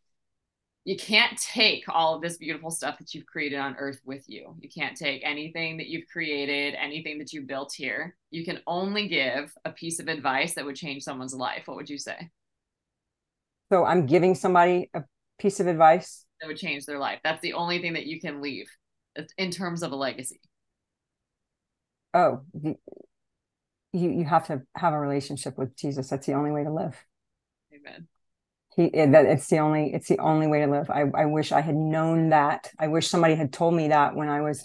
You 0.86 0.96
can't 0.98 1.38
take 1.38 1.84
all 1.88 2.14
of 2.14 2.20
this 2.20 2.36
beautiful 2.36 2.70
stuff 2.70 2.98
that 2.98 3.14
you've 3.14 3.24
created 3.24 3.58
on 3.58 3.74
earth 3.78 4.00
with 4.04 4.28
you. 4.28 4.54
You 4.60 4.68
can't 4.68 4.94
take 4.94 5.22
anything 5.24 5.78
that 5.78 5.86
you've 5.86 6.06
created, 6.12 6.74
anything 6.74 7.18
that 7.18 7.32
you 7.32 7.40
built 7.40 7.72
here. 7.74 8.16
You 8.30 8.44
can 8.44 8.60
only 8.66 9.08
give 9.08 9.50
a 9.64 9.70
piece 9.70 9.98
of 9.98 10.08
advice 10.08 10.54
that 10.54 10.64
would 10.64 10.76
change 10.76 11.02
someone's 11.02 11.32
life. 11.32 11.62
What 11.66 11.78
would 11.78 11.88
you 11.88 11.96
say? 11.96 12.28
So 13.72 13.86
I'm 13.86 14.04
giving 14.04 14.34
somebody 14.34 14.90
a 14.92 15.04
piece 15.38 15.60
of 15.60 15.66
advice 15.66 16.24
that 16.40 16.48
would 16.48 16.56
change 16.56 16.86
their 16.86 16.98
life. 16.98 17.20
That's 17.24 17.40
the 17.40 17.54
only 17.54 17.80
thing 17.80 17.94
that 17.94 18.06
you 18.06 18.20
can 18.20 18.40
leave 18.40 18.66
in 19.38 19.50
terms 19.50 19.82
of 19.82 19.92
a 19.92 19.96
legacy. 19.96 20.40
Oh, 22.12 22.42
you 22.62 22.76
you 23.92 24.24
have 24.24 24.46
to 24.48 24.62
have 24.76 24.92
a 24.92 24.98
relationship 24.98 25.56
with 25.56 25.76
Jesus. 25.76 26.08
That's 26.08 26.26
the 26.26 26.34
only 26.34 26.50
way 26.50 26.64
to 26.64 26.72
live. 26.72 26.96
Amen. 27.74 28.08
He 28.76 28.92
eh, 28.94 29.06
that 29.06 29.26
it's 29.26 29.48
the 29.48 29.58
only 29.58 29.92
it's 29.92 30.08
the 30.08 30.18
only 30.18 30.46
way 30.46 30.60
to 30.60 30.66
live. 30.66 30.90
I 30.90 31.04
I 31.14 31.26
wish 31.26 31.52
I 31.52 31.60
had 31.60 31.74
known 31.74 32.30
that. 32.30 32.70
I 32.78 32.88
wish 32.88 33.08
somebody 33.08 33.34
had 33.34 33.52
told 33.52 33.74
me 33.74 33.88
that 33.88 34.14
when 34.14 34.28
I 34.28 34.42
was, 34.42 34.64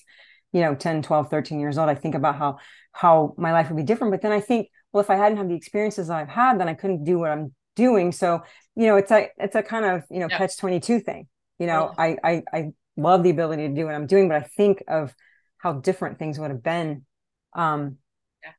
you 0.52 0.62
know, 0.62 0.76
10, 0.76 1.02
12, 1.02 1.30
13 1.30 1.60
years 1.60 1.78
old. 1.78 1.90
I 1.90 1.96
think 1.96 2.16
about 2.16 2.36
how 2.38 2.58
how 2.92 3.34
my 3.38 3.52
life 3.52 3.70
would 3.70 3.78
be 3.78 3.84
different, 3.84 4.12
but 4.12 4.22
then 4.22 4.32
I 4.32 4.42
think, 4.42 4.70
well, 4.92 5.02
if 5.02 5.10
I 5.10 5.16
hadn't 5.16 5.38
had 5.38 5.50
the 5.50 5.56
experiences 5.56 6.10
I've 6.10 6.28
had, 6.28 6.60
then 6.60 6.68
I 6.68 6.74
couldn't 6.74 7.04
do 7.04 7.20
what 7.20 7.32
I'm 7.32 7.54
doing. 7.80 8.12
So, 8.12 8.44
you 8.76 8.88
know, 8.88 8.98
it's 8.98 9.12
a 9.12 9.30
it's 9.38 9.56
a 9.56 9.64
kind 9.64 9.86
of, 9.86 10.04
you 10.12 10.20
know, 10.20 10.28
yeah. 10.30 10.38
catch 10.38 10.58
22 10.58 11.00
thing. 11.00 11.28
You 11.58 11.68
know, 11.68 11.94
I, 11.98 12.18
I 12.24 12.44
I 12.54 12.72
love 12.98 13.24
the 13.24 13.30
ability 13.30 13.68
to 13.68 13.74
do 13.74 13.86
what 13.86 13.96
I'm 13.96 14.08
doing, 14.08 14.28
but 14.28 14.38
I 14.38 14.42
think 14.42 14.84
of 14.88 15.14
how 15.58 15.74
different 15.74 16.20
things 16.20 16.40
would 16.40 16.52
have 16.52 16.64
been 16.64 17.06
um 17.54 17.98
yeah. 18.44 18.52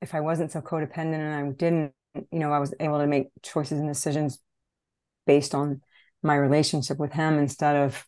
if 0.00 0.14
I 0.14 0.20
wasn't 0.20 0.52
so 0.52 0.60
codependent 0.60 1.20
and 1.20 1.34
I 1.34 1.50
didn't, 1.50 1.92
you 2.14 2.38
know, 2.38 2.52
I 2.52 2.58
was 2.58 2.74
able 2.78 2.98
to 2.98 3.06
make 3.06 3.28
choices 3.42 3.78
and 3.78 3.88
decisions 3.88 4.38
based 5.26 5.54
on 5.54 5.80
my 6.22 6.36
relationship 6.36 6.98
with 6.98 7.12
him 7.12 7.38
instead 7.38 7.76
of 7.76 8.06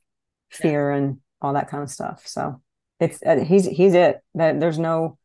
fear 0.51 0.91
yeah. 0.91 0.99
and 0.99 1.19
all 1.41 1.55
that 1.55 1.71
kind 1.71 1.83
of 1.83 1.91
stuff. 1.91 2.27
So 2.27 2.61
it's 3.01 3.23
uh, 3.25 3.45
he's 3.45 3.67
he's 3.67 3.95
it. 3.95 4.19
That 4.35 4.61
there's 4.61 4.79
no 4.79 5.19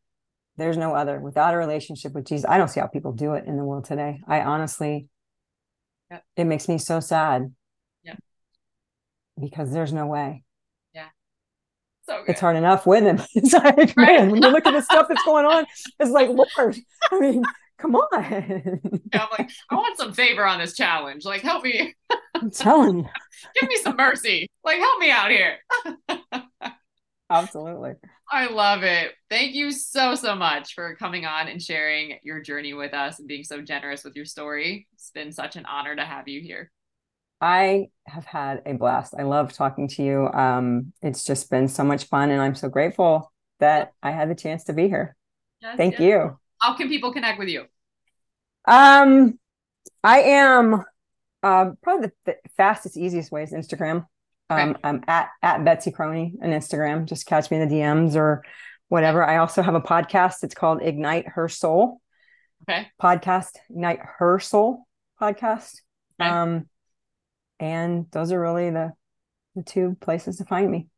there's 0.56 0.76
no 0.76 0.94
other 0.94 1.18
without 1.18 1.54
a 1.54 1.56
relationship 1.56 2.12
with 2.12 2.26
Jesus. 2.26 2.46
I 2.48 2.58
don't 2.58 2.68
see 2.68 2.80
how 2.80 2.86
people 2.86 3.12
do 3.12 3.34
it 3.34 3.44
in 3.46 3.56
the 3.56 3.64
world 3.64 3.84
today. 3.84 4.20
I 4.26 4.40
honestly 4.42 5.08
yeah. 6.14 6.42
It 6.42 6.44
makes 6.44 6.68
me 6.68 6.78
so 6.78 7.00
sad. 7.00 7.52
Yeah. 8.02 8.14
Because 9.40 9.72
there's 9.72 9.92
no 9.92 10.06
way. 10.06 10.44
Yeah. 10.94 11.08
So 12.08 12.20
good. 12.20 12.30
It's 12.30 12.40
hard 12.40 12.56
enough 12.56 12.86
with 12.86 13.04
him. 13.04 13.20
it's 13.34 13.52
like, 13.52 13.76
right. 13.76 13.96
man, 13.96 14.30
when 14.30 14.42
you 14.42 14.48
look 14.48 14.66
at 14.66 14.72
the 14.72 14.82
stuff 14.82 15.06
that's 15.08 15.24
going 15.24 15.44
on, 15.44 15.66
it's 15.98 16.10
like, 16.10 16.28
Lord, 16.58 16.76
I 17.10 17.20
mean, 17.20 17.44
come 17.78 17.96
on. 17.96 19.00
yeah, 19.12 19.24
I'm 19.24 19.28
like, 19.38 19.50
I 19.70 19.74
want 19.74 19.98
some 19.98 20.12
favor 20.12 20.46
on 20.46 20.58
this 20.58 20.74
challenge. 20.74 21.24
Like, 21.24 21.42
help 21.42 21.64
me. 21.64 21.94
I'm 22.34 22.50
telling 22.50 22.98
you. 22.98 23.06
Give 23.60 23.68
me 23.68 23.76
some 23.82 23.96
mercy. 23.96 24.48
Like, 24.64 24.78
help 24.78 25.00
me 25.00 25.10
out 25.10 25.30
here. 25.30 25.58
Absolutely. 27.30 27.94
I 28.30 28.46
love 28.46 28.82
it. 28.82 29.12
Thank 29.30 29.54
you 29.54 29.70
so, 29.70 30.14
so 30.14 30.34
much 30.34 30.74
for 30.74 30.96
coming 30.96 31.26
on 31.26 31.48
and 31.48 31.60
sharing 31.62 32.18
your 32.22 32.40
journey 32.40 32.74
with 32.74 32.94
us 32.94 33.18
and 33.18 33.28
being 33.28 33.44
so 33.44 33.60
generous 33.60 34.02
with 34.02 34.16
your 34.16 34.24
story. 34.24 34.88
It's 34.94 35.10
been 35.10 35.30
such 35.30 35.56
an 35.56 35.66
honor 35.66 35.94
to 35.94 36.04
have 36.04 36.26
you 36.26 36.40
here. 36.40 36.70
I 37.40 37.88
have 38.06 38.24
had 38.24 38.62
a 38.64 38.72
blast. 38.72 39.14
I 39.18 39.22
love 39.24 39.52
talking 39.52 39.88
to 39.88 40.02
you. 40.02 40.28
Um, 40.32 40.92
it's 41.02 41.24
just 41.24 41.50
been 41.50 41.68
so 41.68 41.84
much 41.84 42.04
fun, 42.04 42.30
and 42.30 42.40
I'm 42.40 42.54
so 42.54 42.68
grateful 42.68 43.30
that 43.60 43.92
I 44.02 44.10
had 44.12 44.30
the 44.30 44.34
chance 44.34 44.64
to 44.64 44.72
be 44.72 44.88
here. 44.88 45.14
Yes, 45.60 45.76
Thank 45.76 45.98
yes. 45.98 46.00
you. 46.00 46.38
How 46.60 46.74
can 46.74 46.88
people 46.88 47.12
connect 47.12 47.38
with 47.38 47.48
you? 47.48 47.66
Um, 48.66 49.38
I 50.02 50.20
am 50.20 50.84
Uh, 51.42 51.72
probably 51.82 52.06
the, 52.06 52.12
the, 52.24 52.36
fastest, 52.56 52.96
easiest 52.96 53.30
way 53.30 53.42
is 53.42 53.52
Instagram. 53.52 54.06
Um, 54.50 54.56
right. 54.56 54.76
I'm 54.84 55.04
at 55.08 55.30
at 55.42 55.64
Betsy 55.64 55.90
Croney 55.90 56.34
on 56.42 56.50
Instagram. 56.50 57.06
Just 57.06 57.26
catch 57.26 57.50
me 57.50 57.58
in 57.58 57.68
the 57.68 57.74
DMs 57.74 58.16
or 58.16 58.42
whatever. 58.88 59.24
I 59.24 59.38
also 59.38 59.62
have 59.62 59.74
a 59.74 59.80
podcast. 59.80 60.42
It's 60.42 60.54
called 60.54 60.82
Ignite 60.82 61.28
Her 61.28 61.48
Soul. 61.48 62.00
Okay. 62.68 62.88
Podcast 63.02 63.50
Ignite 63.70 64.00
Her 64.18 64.38
Soul 64.38 64.86
podcast. 65.20 65.80
Okay. 66.20 66.30
Um, 66.30 66.68
and 67.58 68.06
those 68.12 68.32
are 68.32 68.40
really 68.40 68.70
the 68.70 68.92
the 69.54 69.62
two 69.62 69.96
places 70.00 70.38
to 70.38 70.44
find 70.44 70.70
me. 70.70 70.88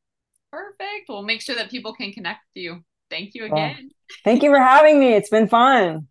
Perfect. 0.51 1.09
We'll 1.09 1.23
make 1.23 1.43
sure 1.43 1.57
that 1.57 1.71
people 1.71 1.95
can 1.95 2.13
connect 2.13 2.41
with 2.55 2.63
you. 2.63 2.85
Thank 3.11 3.35
you 3.35 3.45
again. 3.45 3.77
Well, 3.77 4.19
thank 4.25 4.43
you 4.43 4.51
for 4.55 4.59
having 4.59 4.99
me. 4.99 5.13
It's 5.13 5.31
been 5.31 5.49
fun. 5.49 6.09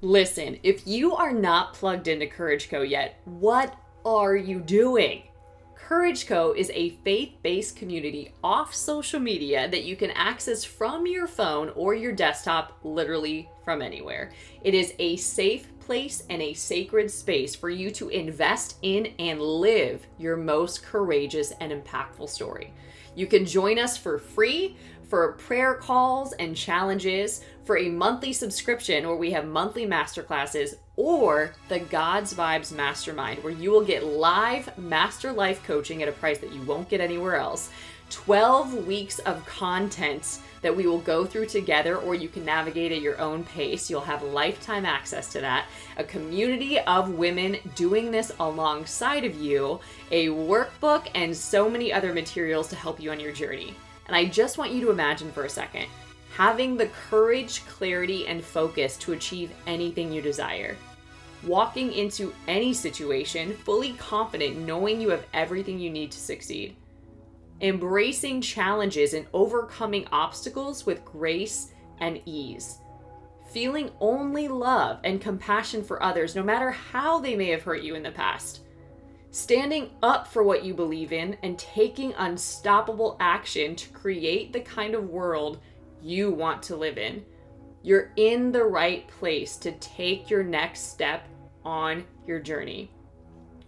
Listen, 0.00 0.60
if 0.62 0.86
you 0.86 1.16
are 1.16 1.32
not 1.32 1.74
plugged 1.74 2.06
into 2.06 2.26
Courage 2.28 2.70
Co 2.70 2.82
yet, 2.82 3.20
what 3.24 3.76
are 4.04 4.36
you 4.36 4.60
doing? 4.60 5.24
Courage 5.74 6.28
Co 6.28 6.52
is 6.52 6.70
a 6.72 6.90
faith 7.02 7.32
based 7.42 7.74
community 7.74 8.32
off 8.44 8.72
social 8.72 9.18
media 9.18 9.68
that 9.68 9.82
you 9.82 9.96
can 9.96 10.12
access 10.12 10.62
from 10.62 11.04
your 11.04 11.26
phone 11.26 11.70
or 11.70 11.96
your 11.96 12.12
desktop, 12.12 12.78
literally 12.84 13.48
from 13.64 13.82
anywhere. 13.82 14.30
It 14.62 14.72
is 14.72 14.94
a 15.00 15.16
safe 15.16 15.66
place 15.80 16.22
and 16.30 16.42
a 16.42 16.54
sacred 16.54 17.10
space 17.10 17.56
for 17.56 17.68
you 17.68 17.90
to 17.92 18.08
invest 18.10 18.76
in 18.82 19.14
and 19.18 19.40
live 19.40 20.06
your 20.16 20.36
most 20.36 20.84
courageous 20.84 21.52
and 21.60 21.72
impactful 21.72 22.28
story. 22.28 22.72
You 23.16 23.26
can 23.26 23.44
join 23.44 23.80
us 23.80 23.96
for 23.96 24.18
free 24.18 24.76
for 25.08 25.32
prayer 25.32 25.74
calls 25.74 26.34
and 26.34 26.54
challenges, 26.54 27.42
for 27.68 27.76
a 27.76 27.90
monthly 27.90 28.32
subscription 28.32 29.06
where 29.06 29.14
we 29.14 29.30
have 29.30 29.46
monthly 29.46 29.84
masterclasses, 29.84 30.76
or 30.96 31.52
the 31.68 31.78
God's 31.78 32.32
Vibes 32.32 32.74
Mastermind, 32.74 33.44
where 33.44 33.52
you 33.52 33.70
will 33.70 33.84
get 33.84 34.06
live 34.06 34.78
master 34.78 35.32
life 35.32 35.62
coaching 35.64 36.02
at 36.02 36.08
a 36.08 36.12
price 36.12 36.38
that 36.38 36.54
you 36.54 36.62
won't 36.62 36.88
get 36.88 37.02
anywhere 37.02 37.36
else. 37.36 37.68
12 38.08 38.86
weeks 38.86 39.18
of 39.18 39.44
content 39.44 40.38
that 40.62 40.74
we 40.74 40.86
will 40.86 41.00
go 41.00 41.26
through 41.26 41.44
together, 41.44 41.98
or 41.98 42.14
you 42.14 42.30
can 42.30 42.42
navigate 42.42 42.90
at 42.90 43.02
your 43.02 43.20
own 43.20 43.44
pace. 43.44 43.90
You'll 43.90 44.00
have 44.00 44.22
lifetime 44.22 44.86
access 44.86 45.30
to 45.32 45.40
that. 45.42 45.66
A 45.98 46.04
community 46.04 46.80
of 46.80 47.10
women 47.10 47.58
doing 47.74 48.10
this 48.10 48.32
alongside 48.40 49.26
of 49.26 49.36
you, 49.36 49.78
a 50.10 50.28
workbook, 50.28 51.08
and 51.14 51.36
so 51.36 51.68
many 51.68 51.92
other 51.92 52.14
materials 52.14 52.68
to 52.68 52.76
help 52.76 52.98
you 52.98 53.10
on 53.10 53.20
your 53.20 53.32
journey. 53.32 53.74
And 54.06 54.16
I 54.16 54.24
just 54.24 54.56
want 54.56 54.72
you 54.72 54.80
to 54.86 54.90
imagine 54.90 55.30
for 55.30 55.44
a 55.44 55.50
second 55.50 55.86
having 56.38 56.76
the 56.76 56.86
courage, 57.10 57.66
clarity, 57.66 58.28
and 58.28 58.44
focus 58.44 58.96
to 58.96 59.12
achieve 59.12 59.50
anything 59.66 60.12
you 60.12 60.22
desire. 60.22 60.76
Walking 61.44 61.92
into 61.92 62.32
any 62.46 62.72
situation 62.72 63.54
fully 63.54 63.94
confident, 63.94 64.56
knowing 64.56 65.00
you 65.00 65.08
have 65.08 65.26
everything 65.34 65.80
you 65.80 65.90
need 65.90 66.12
to 66.12 66.18
succeed. 66.20 66.76
Embracing 67.60 68.40
challenges 68.40 69.14
and 69.14 69.26
overcoming 69.32 70.06
obstacles 70.12 70.86
with 70.86 71.04
grace 71.04 71.72
and 71.98 72.20
ease, 72.24 72.78
feeling 73.50 73.90
only 73.98 74.46
love 74.46 75.00
and 75.02 75.20
compassion 75.20 75.82
for 75.82 76.00
others, 76.00 76.36
no 76.36 76.44
matter 76.44 76.70
how 76.70 77.18
they 77.18 77.34
may 77.34 77.48
have 77.48 77.64
hurt 77.64 77.82
you 77.82 77.96
in 77.96 78.02
the 78.04 78.12
past, 78.12 78.60
standing 79.32 79.90
up 80.04 80.28
for 80.28 80.44
what 80.44 80.64
you 80.64 80.72
believe 80.72 81.12
in, 81.12 81.36
and 81.42 81.58
taking 81.58 82.14
unstoppable 82.16 83.16
action 83.18 83.74
to 83.74 83.88
create 83.88 84.52
the 84.52 84.60
kind 84.60 84.94
of 84.94 85.10
world 85.10 85.58
you 86.02 86.30
want 86.30 86.62
to 86.64 86.76
live 86.76 86.98
in. 86.98 87.24
You're 87.82 88.12
in 88.16 88.52
the 88.52 88.64
right 88.64 89.06
place 89.08 89.56
to 89.58 89.72
take 89.72 90.30
your 90.30 90.42
next 90.42 90.92
step 90.92 91.26
on 91.64 92.04
your 92.26 92.40
journey. 92.40 92.90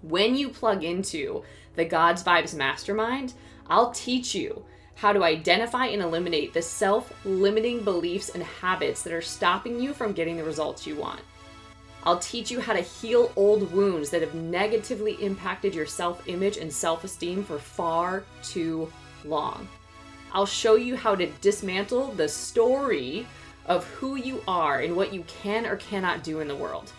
When 0.03 0.35
you 0.35 0.49
plug 0.49 0.83
into 0.85 1.45
the 1.77 1.85
God's 1.85 2.23
Vibes 2.23 2.55
Mastermind, 2.55 3.35
I'll 3.67 3.93
teach 3.93 4.35
you 4.35 4.65
how 4.95 5.13
to 5.13 5.25
identify 5.25 5.87
and 5.87 6.03
eliminate 6.03 6.53
the 6.53 6.63
self 6.63 7.13
limiting 7.25 7.85
beliefs 7.85 8.31
and 8.31 8.43
habits 8.43 9.03
that 9.03 9.13
are 9.13 9.23
stopping 9.23 9.81
you 9.81 9.95
from 9.95 10.13
getting 10.13 10.37
the 10.37 10.45
results 10.45 10.87
you 10.87 10.97
want. 10.97 11.21
I'll 12.05 12.19
teach 12.19 12.51
you 12.51 12.61
how 12.61 12.73
to 12.73 12.81
heal 12.81 13.33
old 13.37 13.73
wounds 13.73 14.11
that 14.11 14.23
have 14.23 14.35
negatively 14.35 15.13
impacted 15.23 15.75
your 15.75 15.87
self 15.87 16.27
image 16.29 16.57
and 16.57 16.73
self 16.73 17.05
esteem 17.05 17.45
for 17.45 17.59
far 17.59 18.25
too 18.43 18.91
long. 19.25 19.69
I'll 20.33 20.47
show 20.47 20.77
you 20.77 20.97
how 20.97 21.15
to 21.15 21.27
dismantle 21.41 22.13
the 22.13 22.29
story 22.29 23.27
of 23.67 23.85
who 23.87 24.17
you 24.17 24.43
are 24.47 24.81
and 24.81 24.97
what 24.97 25.13
you 25.13 25.25
can 25.25 25.67
or 25.67 25.77
cannot 25.77 26.25
do 26.25 26.41
in 26.41 26.49
the 26.49 26.57
world. 26.57 26.93